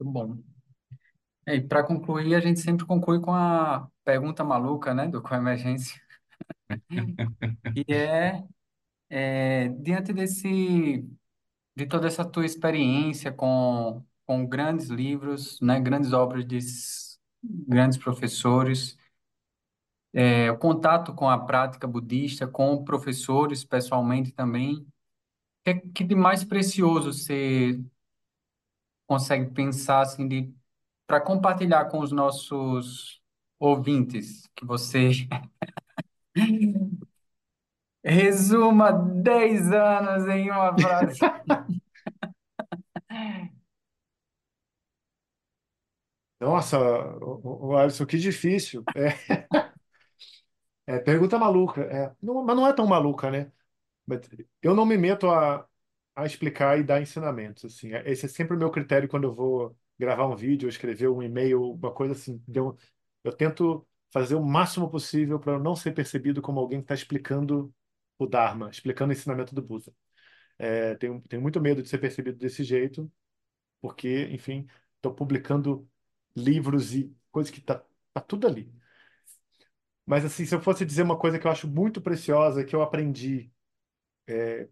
Muito 0.00 0.12
bom. 0.12 0.38
E 1.46 1.60
para 1.60 1.82
concluir, 1.82 2.34
a 2.34 2.40
gente 2.40 2.60
sempre 2.60 2.84
conclui 2.86 3.20
com 3.20 3.32
a 3.34 3.88
pergunta 4.04 4.44
maluca, 4.44 4.94
né, 4.94 5.08
do 5.08 5.22
Coemergência. 5.22 6.00
E 7.76 7.94
é, 7.94 8.44
é 9.08 9.68
diante 9.68 10.12
desse 10.12 11.06
de 11.76 11.86
toda 11.86 12.08
essa 12.08 12.24
tua 12.24 12.44
experiência 12.44 13.32
com, 13.32 14.04
com 14.26 14.46
grandes 14.46 14.88
livros, 14.88 15.60
né, 15.60 15.80
grandes 15.80 16.12
obras 16.12 16.44
de 16.46 16.58
grandes 17.42 17.98
professores, 17.98 18.98
é, 20.20 20.50
o 20.50 20.58
contato 20.58 21.14
com 21.14 21.30
a 21.30 21.38
prática 21.38 21.86
budista, 21.86 22.44
com 22.44 22.82
professores 22.82 23.64
pessoalmente 23.64 24.32
também, 24.32 24.78
o 24.78 24.86
que, 25.64 25.70
é 25.70 25.74
que 25.94 26.02
de 26.02 26.16
mais 26.16 26.42
precioso 26.42 27.12
você 27.12 27.80
consegue 29.06 29.52
pensar 29.52 30.00
assim 30.00 30.26
de 30.26 30.52
para 31.06 31.20
compartilhar 31.20 31.84
com 31.84 32.00
os 32.00 32.10
nossos 32.10 33.22
ouvintes 33.60 34.42
que 34.56 34.64
você 34.64 35.10
resuma 38.04 38.90
10 38.90 39.70
anos 39.70 40.26
em 40.26 40.50
uma 40.50 40.76
frase? 40.76 41.20
Nossa, 46.40 46.78
o, 46.78 47.68
o 47.68 47.76
Alisson, 47.76 48.04
que 48.04 48.18
difícil. 48.18 48.82
É, 48.96 49.46
é, 50.88 50.98
pergunta 51.00 51.38
maluca. 51.38 51.82
É, 51.84 52.14
não- 52.22 52.44
mas 52.44 52.56
não 52.56 52.66
é 52.66 52.72
tão 52.74 52.86
maluca, 52.86 53.30
né? 53.30 53.52
Eu 54.62 54.74
não 54.74 54.86
me 54.86 54.96
meto 54.96 55.28
a, 55.30 55.66
a 56.14 56.26
explicar 56.26 56.78
e 56.78 56.82
dar 56.84 57.00
ensinamentos, 57.00 57.64
assim. 57.64 57.92
É- 57.92 58.10
Esse 58.10 58.26
é 58.26 58.28
sempre 58.28 58.56
o 58.56 58.58
meu 58.58 58.70
critério 58.70 59.08
quando 59.08 59.24
eu 59.24 59.34
vou 59.34 59.76
gravar 59.98 60.26
um 60.26 60.36
vídeo, 60.36 60.68
escrever 60.68 61.08
um 61.08 61.22
e-mail, 61.22 61.62
uma 61.72 61.92
coisa 61.92 62.12
assim. 62.14 62.42
Eu, 62.54 62.76
eu 63.24 63.32
tento 63.32 63.86
fazer 64.12 64.34
o 64.34 64.44
máximo 64.44 64.88
possível 64.90 65.38
para 65.38 65.58
não 65.58 65.76
ser 65.76 65.92
percebido 65.92 66.40
como 66.42 66.60
alguém 66.60 66.80
que 66.80 66.84
está 66.84 66.94
explicando 66.94 67.72
o 68.18 68.26
Dharma, 68.26 68.70
explicando 68.70 69.10
o 69.12 69.12
ensinamento 69.16 69.54
do 69.54 69.62
Buda. 69.62 69.92
É, 70.58 70.94
tenho, 70.96 71.20
tenho 71.28 71.42
muito 71.42 71.60
medo 71.60 71.82
de 71.82 71.88
ser 71.88 71.98
percebido 71.98 72.38
desse 72.38 72.64
jeito, 72.64 73.10
porque, 73.80 74.26
enfim, 74.32 74.66
estou 74.96 75.14
publicando 75.14 75.88
livros 76.36 76.94
e 76.94 77.14
coisas 77.32 77.50
que 77.52 77.60
tá, 77.60 77.84
tá 78.14 78.20
tudo 78.22 78.46
ali. 78.48 78.72
Mas, 80.08 80.24
assim, 80.24 80.46
se 80.46 80.54
eu 80.54 80.60
fosse 80.60 80.84
dizer 80.86 81.02
uma 81.02 81.18
coisa 81.18 81.38
que 81.38 81.46
eu 81.46 81.50
acho 81.50 81.68
muito 81.68 82.00
preciosa, 82.00 82.64
que 82.64 82.74
eu 82.74 82.82
aprendi 82.82 83.52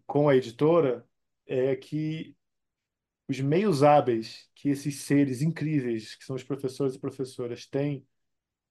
com 0.05 0.29
a 0.29 0.35
editora 0.35 1.05
é 1.45 1.75
que 1.75 2.35
os 3.27 3.39
meios 3.39 3.83
hábeis 3.83 4.49
que 4.55 4.69
esses 4.69 5.01
seres 5.01 5.41
incríveis, 5.41 6.15
que 6.15 6.23
são 6.25 6.35
os 6.35 6.43
professores 6.43 6.95
e 6.95 6.99
professoras, 6.99 7.65
têm 7.67 8.05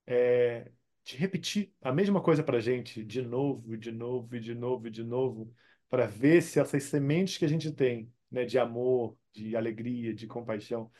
é, 0.06 0.70
de 1.04 1.16
repetir 1.16 1.72
a 1.82 1.92
mesma 1.92 2.22
coisa 2.22 2.42
para 2.42 2.58
a 2.58 2.60
gente 2.60 3.04
de 3.04 3.22
novo, 3.22 3.76
de 3.76 3.92
novo, 3.92 4.40
de 4.40 4.54
novo, 4.54 4.90
de 4.90 5.04
novo, 5.04 5.54
para 5.88 6.06
ver 6.06 6.42
se 6.42 6.60
essas 6.60 6.84
sementes 6.84 7.38
que 7.38 7.44
a 7.44 7.48
gente 7.48 7.72
tem, 7.72 8.12
né, 8.30 8.44
de 8.44 8.58
amor, 8.58 9.16
de 9.32 9.56
alegria, 9.56 10.14
de 10.14 10.26
compaixão, 10.26 10.90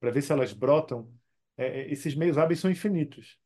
para 0.00 0.10
ver 0.10 0.22
se 0.22 0.32
elas 0.32 0.52
brotam, 0.52 1.12
é, 1.56 1.82
é, 1.82 1.92
esses 1.92 2.14
meios 2.14 2.38
hábeis 2.38 2.60
são 2.60 2.70
infinitos. 2.70 3.38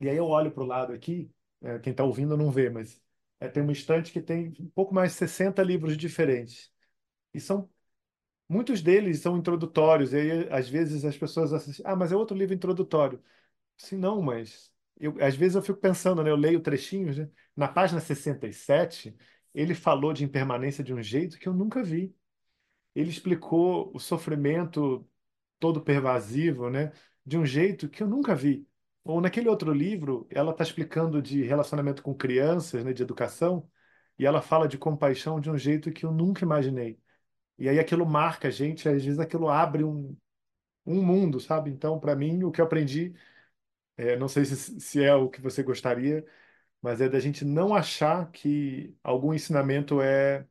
E 0.00 0.08
aí 0.08 0.16
eu 0.16 0.26
olho 0.26 0.50
para 0.52 0.62
o 0.62 0.66
lado 0.66 0.92
aqui, 0.92 1.30
é, 1.62 1.78
quem 1.78 1.90
está 1.92 2.04
ouvindo 2.04 2.36
não 2.36 2.50
vê, 2.50 2.70
mas 2.70 3.00
é, 3.40 3.48
tem 3.48 3.62
uma 3.62 3.72
estante 3.72 4.12
que 4.12 4.20
tem 4.20 4.54
um 4.60 4.68
pouco 4.70 4.94
mais 4.94 5.12
de 5.12 5.18
60 5.18 5.62
livros 5.62 5.96
diferentes. 5.96 6.72
E 7.34 7.40
são 7.40 7.70
muitos 8.48 8.82
deles 8.82 9.20
são 9.20 9.36
introdutórios. 9.36 10.12
E 10.12 10.16
aí, 10.16 10.48
às 10.50 10.68
vezes 10.68 11.04
as 11.04 11.16
pessoas 11.16 11.52
assistem, 11.52 11.84
ah, 11.86 11.96
mas 11.96 12.12
é 12.12 12.16
outro 12.16 12.36
livro 12.36 12.54
introdutório. 12.54 13.22
Sim, 13.78 13.98
não, 13.98 14.22
mas 14.22 14.72
eu, 14.98 15.16
às 15.22 15.36
vezes 15.36 15.56
eu 15.56 15.62
fico 15.62 15.80
pensando, 15.80 16.22
né? 16.24 16.30
Eu 16.30 16.36
leio 16.36 16.60
trechinhos, 16.60 17.18
né? 17.18 17.30
Na 17.56 17.68
página 17.68 18.00
67, 18.00 19.16
ele 19.54 19.74
falou 19.74 20.12
de 20.14 20.24
impermanência 20.24 20.84
de 20.84 20.94
um 20.94 21.02
jeito 21.02 21.38
que 21.38 21.48
eu 21.48 21.54
nunca 21.54 21.82
vi. 21.82 22.14
Ele 22.94 23.10
explicou 23.10 23.90
o 23.94 23.98
sofrimento 23.98 25.08
todo 25.58 25.80
pervasivo, 25.82 26.70
né? 26.70 26.92
De 27.26 27.38
um 27.38 27.46
jeito 27.46 27.88
que 27.88 28.02
eu 28.02 28.08
nunca 28.08 28.34
vi. 28.34 28.66
Ou 29.04 29.20
naquele 29.20 29.48
outro 29.48 29.72
livro, 29.72 30.26
ela 30.30 30.52
está 30.52 30.64
explicando 30.64 31.20
de 31.22 31.42
relacionamento 31.42 32.02
com 32.02 32.14
crianças, 32.14 32.84
né? 32.84 32.92
De 32.92 33.02
educação, 33.02 33.68
e 34.18 34.24
ela 34.26 34.40
fala 34.42 34.66
de 34.68 34.78
compaixão 34.78 35.40
de 35.40 35.50
um 35.50 35.58
jeito 35.58 35.92
que 35.92 36.04
eu 36.06 36.12
nunca 36.12 36.44
imaginei. 36.44 36.98
E 37.58 37.68
aí 37.68 37.78
aquilo 37.80 38.06
marca 38.06 38.48
a 38.48 38.50
gente, 38.50 38.88
às 38.88 39.04
vezes 39.04 39.20
aquilo 39.20 39.48
abre 39.50 39.84
um, 39.84 40.16
um 40.86 41.02
mundo, 41.04 41.40
sabe? 41.40 41.70
Então, 41.70 42.00
para 42.00 42.16
mim, 42.16 42.44
o 42.44 42.52
que 42.52 42.60
eu 42.60 42.66
aprendi, 42.66 43.14
é, 43.96 44.16
não 44.16 44.28
sei 44.28 44.44
se, 44.44 44.80
se 44.80 45.02
é 45.04 45.14
o 45.14 45.28
que 45.30 45.40
você 45.40 45.62
gostaria, 45.62 46.26
mas 46.82 47.00
é 47.00 47.08
da 47.08 47.20
gente 47.20 47.44
não 47.44 47.74
achar 47.74 48.30
que 48.32 48.96
algum 49.04 49.34
ensinamento 49.34 50.00
é, 50.02 50.46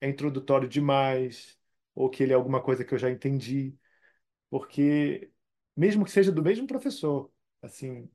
é 0.00 0.08
introdutório 0.08 0.68
demais, 0.68 1.58
ou 1.94 2.10
que 2.10 2.22
ele 2.22 2.32
é 2.32 2.34
alguma 2.36 2.62
coisa 2.62 2.84
que 2.84 2.92
eu 2.94 2.98
já 2.98 3.10
entendi, 3.10 3.76
porque 4.50 5.32
mesmo 5.76 6.04
que 6.04 6.10
seja 6.10 6.32
do 6.32 6.42
mesmo 6.42 6.66
professor, 6.66 7.30
assim, 7.62 8.08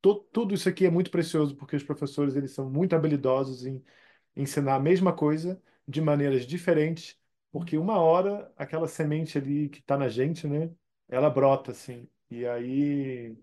to- 0.00 0.20
tudo 0.32 0.54
isso 0.54 0.68
aqui 0.68 0.86
é 0.86 0.90
muito 0.90 1.10
precioso, 1.10 1.56
porque 1.56 1.76
os 1.76 1.82
professores 1.82 2.36
eles 2.36 2.52
são 2.52 2.68
muito 2.70 2.94
habilidosos 2.94 3.64
em 3.66 3.82
ensinar 4.36 4.76
a 4.76 4.80
mesma 4.80 5.14
coisa 5.14 5.62
de 5.86 6.00
maneiras 6.00 6.46
diferentes, 6.46 7.18
porque 7.50 7.76
uma 7.78 7.98
hora 8.00 8.52
aquela 8.56 8.88
semente 8.88 9.38
ali 9.38 9.68
que 9.68 9.80
está 9.80 9.96
na 9.98 10.08
gente, 10.08 10.46
né, 10.48 10.70
ela 11.08 11.28
brota 11.30 11.72
assim. 11.72 12.08
E 12.30 12.46
aí, 12.46 13.36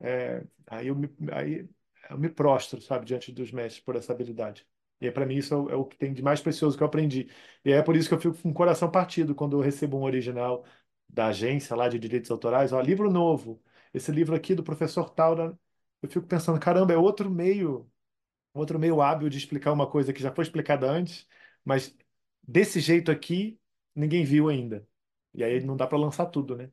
é, 0.00 0.44
aí 0.68 0.88
eu 0.88 0.96
me, 0.96 1.08
aí 1.32 1.68
eu 2.10 2.18
me 2.18 2.28
prostro, 2.30 2.80
sabe, 2.82 3.06
diante 3.06 3.32
dos 3.32 3.52
mestres 3.52 3.84
por 3.84 3.96
essa 3.96 4.12
habilidade. 4.12 4.66
E 5.00 5.10
para 5.10 5.26
mim 5.26 5.36
isso 5.36 5.54
é 5.70 5.72
é 5.74 5.76
o 5.76 5.84
que 5.84 5.96
tem 5.98 6.12
de 6.14 6.22
mais 6.22 6.40
precioso 6.40 6.76
que 6.76 6.82
eu 6.82 6.86
aprendi. 6.86 7.28
E 7.64 7.72
é 7.72 7.82
por 7.82 7.96
isso 7.96 8.08
que 8.08 8.14
eu 8.14 8.20
fico 8.20 8.36
com 8.42 8.50
o 8.50 8.54
coração 8.54 8.90
partido 8.90 9.34
quando 9.34 9.56
eu 9.56 9.60
recebo 9.62 9.98
um 9.98 10.04
original 10.04 10.64
da 11.14 11.28
agência 11.28 11.76
lá 11.76 11.88
de 11.88 11.98
direitos 11.98 12.30
autorais, 12.30 12.72
ó, 12.72 12.80
livro 12.80 13.10
novo. 13.10 13.62
Esse 13.94 14.10
livro 14.12 14.34
aqui 14.34 14.54
do 14.54 14.64
professor 14.64 15.14
né? 15.16 15.56
eu 16.02 16.08
fico 16.10 16.26
pensando, 16.26 16.58
caramba, 16.60 16.92
é 16.92 16.96
outro 16.98 17.30
meio 17.30 17.90
outro 18.54 18.78
meio 18.78 19.00
hábil 19.02 19.28
de 19.28 19.38
explicar 19.38 19.72
uma 19.72 19.90
coisa 19.90 20.12
que 20.12 20.22
já 20.22 20.32
foi 20.34 20.44
explicada 20.44 20.90
antes, 20.90 21.26
mas 21.64 21.96
desse 22.46 22.80
jeito 22.80 23.10
aqui 23.10 23.58
ninguém 23.94 24.24
viu 24.24 24.48
ainda. 24.48 24.86
E 25.34 25.42
aí 25.44 25.60
não 25.64 25.76
dá 25.76 25.86
para 25.86 25.98
lançar 25.98 26.26
tudo, 26.26 26.56
né? 26.56 26.70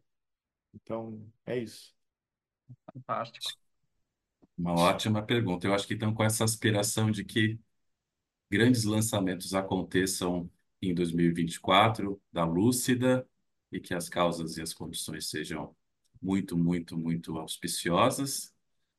Então, 0.73 1.27
é 1.45 1.57
isso. 1.57 1.95
Fantástico. 2.93 3.51
Uma 4.57 4.73
ótima 4.73 5.23
pergunta. 5.23 5.67
Eu 5.67 5.73
acho 5.73 5.87
que 5.87 5.95
estão 5.95 6.13
com 6.13 6.23
essa 6.23 6.43
aspiração 6.43 7.09
de 7.09 7.25
que 7.25 7.59
grandes 8.49 8.83
lançamentos 8.83 9.53
aconteçam 9.53 10.49
em 10.81 10.93
2024, 10.93 12.21
da 12.31 12.43
Lúcida, 12.43 13.27
e 13.71 13.79
que 13.79 13.93
as 13.93 14.09
causas 14.09 14.57
e 14.57 14.61
as 14.61 14.73
condições 14.73 15.29
sejam 15.29 15.75
muito, 16.21 16.57
muito, 16.57 16.97
muito 16.97 17.37
auspiciosas. 17.37 18.53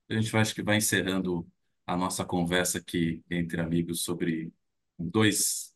A 0.09 0.15
gente 0.15 0.31
vai, 0.31 0.43
acho 0.43 0.55
que 0.55 0.63
vai 0.63 0.77
encerrando 0.77 1.47
a 1.87 1.97
nossa 1.97 2.25
conversa 2.25 2.79
aqui 2.79 3.23
entre 3.31 3.61
amigos 3.61 4.03
sobre 4.03 4.53
dois 4.99 5.75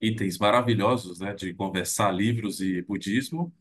itens 0.00 0.38
maravilhosos, 0.38 1.20
né, 1.20 1.34
de 1.34 1.52
conversar 1.54 2.10
livros 2.10 2.60
e 2.60 2.82
budismo. 2.82 3.54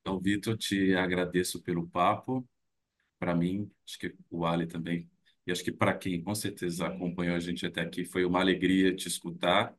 Então, 0.00 0.18
Vitor, 0.20 0.56
te 0.56 0.94
agradeço 0.94 1.62
pelo 1.62 1.86
papo. 1.88 2.48
Para 3.18 3.34
mim, 3.34 3.70
acho 3.86 3.98
que 3.98 4.14
o 4.30 4.44
Ali 4.46 4.66
também, 4.66 5.10
e 5.46 5.52
acho 5.52 5.64
que 5.64 5.72
para 5.72 5.96
quem 5.96 6.22
com 6.22 6.34
certeza 6.34 6.86
acompanhou 6.86 7.34
a 7.36 7.40
gente 7.40 7.66
até 7.66 7.80
aqui, 7.80 8.04
foi 8.04 8.24
uma 8.24 8.40
alegria 8.40 8.94
te 8.94 9.08
escutar 9.08 9.74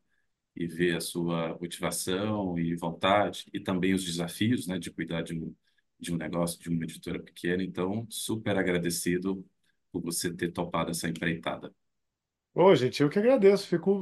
e 0.57 0.67
ver 0.67 0.97
a 0.97 1.01
sua 1.01 1.57
motivação 1.59 2.57
e 2.57 2.75
vontade, 2.75 3.45
e 3.53 3.59
também 3.59 3.93
os 3.93 4.03
desafios, 4.03 4.67
né, 4.67 4.79
de 4.79 4.91
cuidar 4.91 5.21
de 5.21 5.34
um, 5.38 5.55
de 5.99 6.13
um 6.13 6.17
negócio, 6.17 6.59
de 6.59 6.69
uma 6.69 6.84
editora 6.84 7.19
pequena. 7.19 7.63
Então, 7.63 8.07
super 8.09 8.57
agradecido 8.57 9.45
por 9.91 10.01
você 10.01 10.34
ter 10.34 10.51
topado 10.51 10.91
essa 10.91 11.07
empreitada. 11.07 11.73
Ô, 12.53 12.75
gente, 12.75 13.01
eu 13.01 13.09
que 13.09 13.19
agradeço. 13.19 13.67
Fico, 13.67 14.01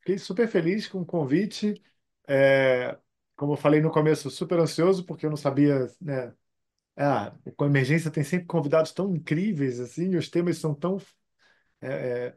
fiquei 0.00 0.18
super 0.18 0.48
feliz 0.48 0.88
com 0.88 1.00
o 1.00 1.06
convite. 1.06 1.80
É, 2.26 2.98
como 3.36 3.52
eu 3.52 3.56
falei 3.56 3.80
no 3.80 3.90
começo, 3.90 4.30
super 4.30 4.58
ansioso, 4.58 5.04
porque 5.04 5.24
eu 5.24 5.30
não 5.30 5.36
sabia, 5.36 5.86
né? 6.00 6.34
Ah, 6.96 7.32
com 7.56 7.64
emergência 7.66 8.10
tem 8.10 8.24
sempre 8.24 8.46
convidados 8.46 8.92
tão 8.92 9.14
incríveis, 9.14 9.78
assim, 9.80 10.10
e 10.12 10.16
os 10.16 10.28
temas 10.28 10.58
são 10.58 10.74
tão 10.74 10.98
é, 11.80 11.88
é, 11.88 12.36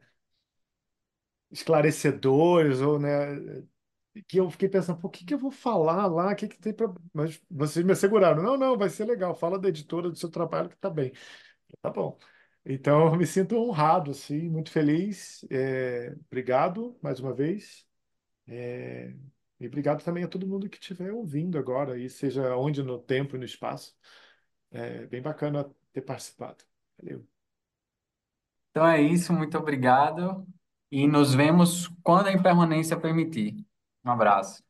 esclarecedores, 1.52 2.82
ou, 2.82 3.00
né? 3.00 3.10
que 4.28 4.38
eu 4.38 4.50
fiquei 4.50 4.68
pensando, 4.68 5.00
o 5.02 5.10
que 5.10 5.24
que 5.26 5.34
eu 5.34 5.38
vou 5.38 5.52
falar 5.52 6.08
lá? 6.08 6.32
O 6.32 6.36
que 6.36 6.48
que 6.48 6.60
tem 6.60 6.74
para. 6.74 6.94
Mas 7.14 7.42
vocês 7.50 7.86
me 7.86 7.94
asseguraram, 7.94 8.44
não, 8.44 8.58
não, 8.58 8.78
vai 8.78 8.90
ser 8.90 9.06
legal, 9.06 9.34
fala 9.36 9.58
da 9.60 9.70
editora 9.70 10.10
do 10.10 10.16
seu 10.16 10.30
trabalho 10.30 10.70
que 10.70 10.78
tá 10.78 10.90
bem. 10.90 11.14
Tá 11.82 11.90
bom. 11.90 12.18
Então, 12.66 13.08
eu 13.08 13.16
me 13.18 13.26
sinto 13.26 13.56
honrado, 13.58 14.12
assim, 14.12 14.50
muito 14.50 14.72
feliz. 14.72 15.46
É, 15.50 16.16
obrigado 16.28 16.98
mais 17.02 17.20
uma 17.20 17.34
vez. 17.34 17.86
É, 18.48 19.14
e 19.60 19.68
obrigado 19.68 20.04
também 20.04 20.24
a 20.24 20.28
todo 20.28 20.48
mundo 20.48 20.70
que 20.70 20.78
estiver 20.78 21.14
ouvindo 21.14 21.58
agora, 21.58 21.94
aí, 21.94 22.10
seja 22.10 22.56
onde 22.58 22.84
no 22.84 23.00
tempo 23.00 23.36
e 23.36 23.40
no 23.40 23.46
espaço. 23.46 23.96
É 24.72 25.06
bem 25.08 25.22
bacana 25.22 25.70
ter 25.94 26.02
participado. 26.02 26.64
Valeu. 27.02 27.28
Então 28.72 28.88
é 28.88 29.02
isso, 29.02 29.34
muito 29.34 29.58
obrigado 29.58 30.48
e 30.92 31.08
nos 31.08 31.34
vemos 31.34 31.88
quando 32.04 32.28
a 32.28 32.34
impermanência 32.34 32.98
permitir. 33.00 33.66
Um 34.06 34.12
abraço. 34.12 34.64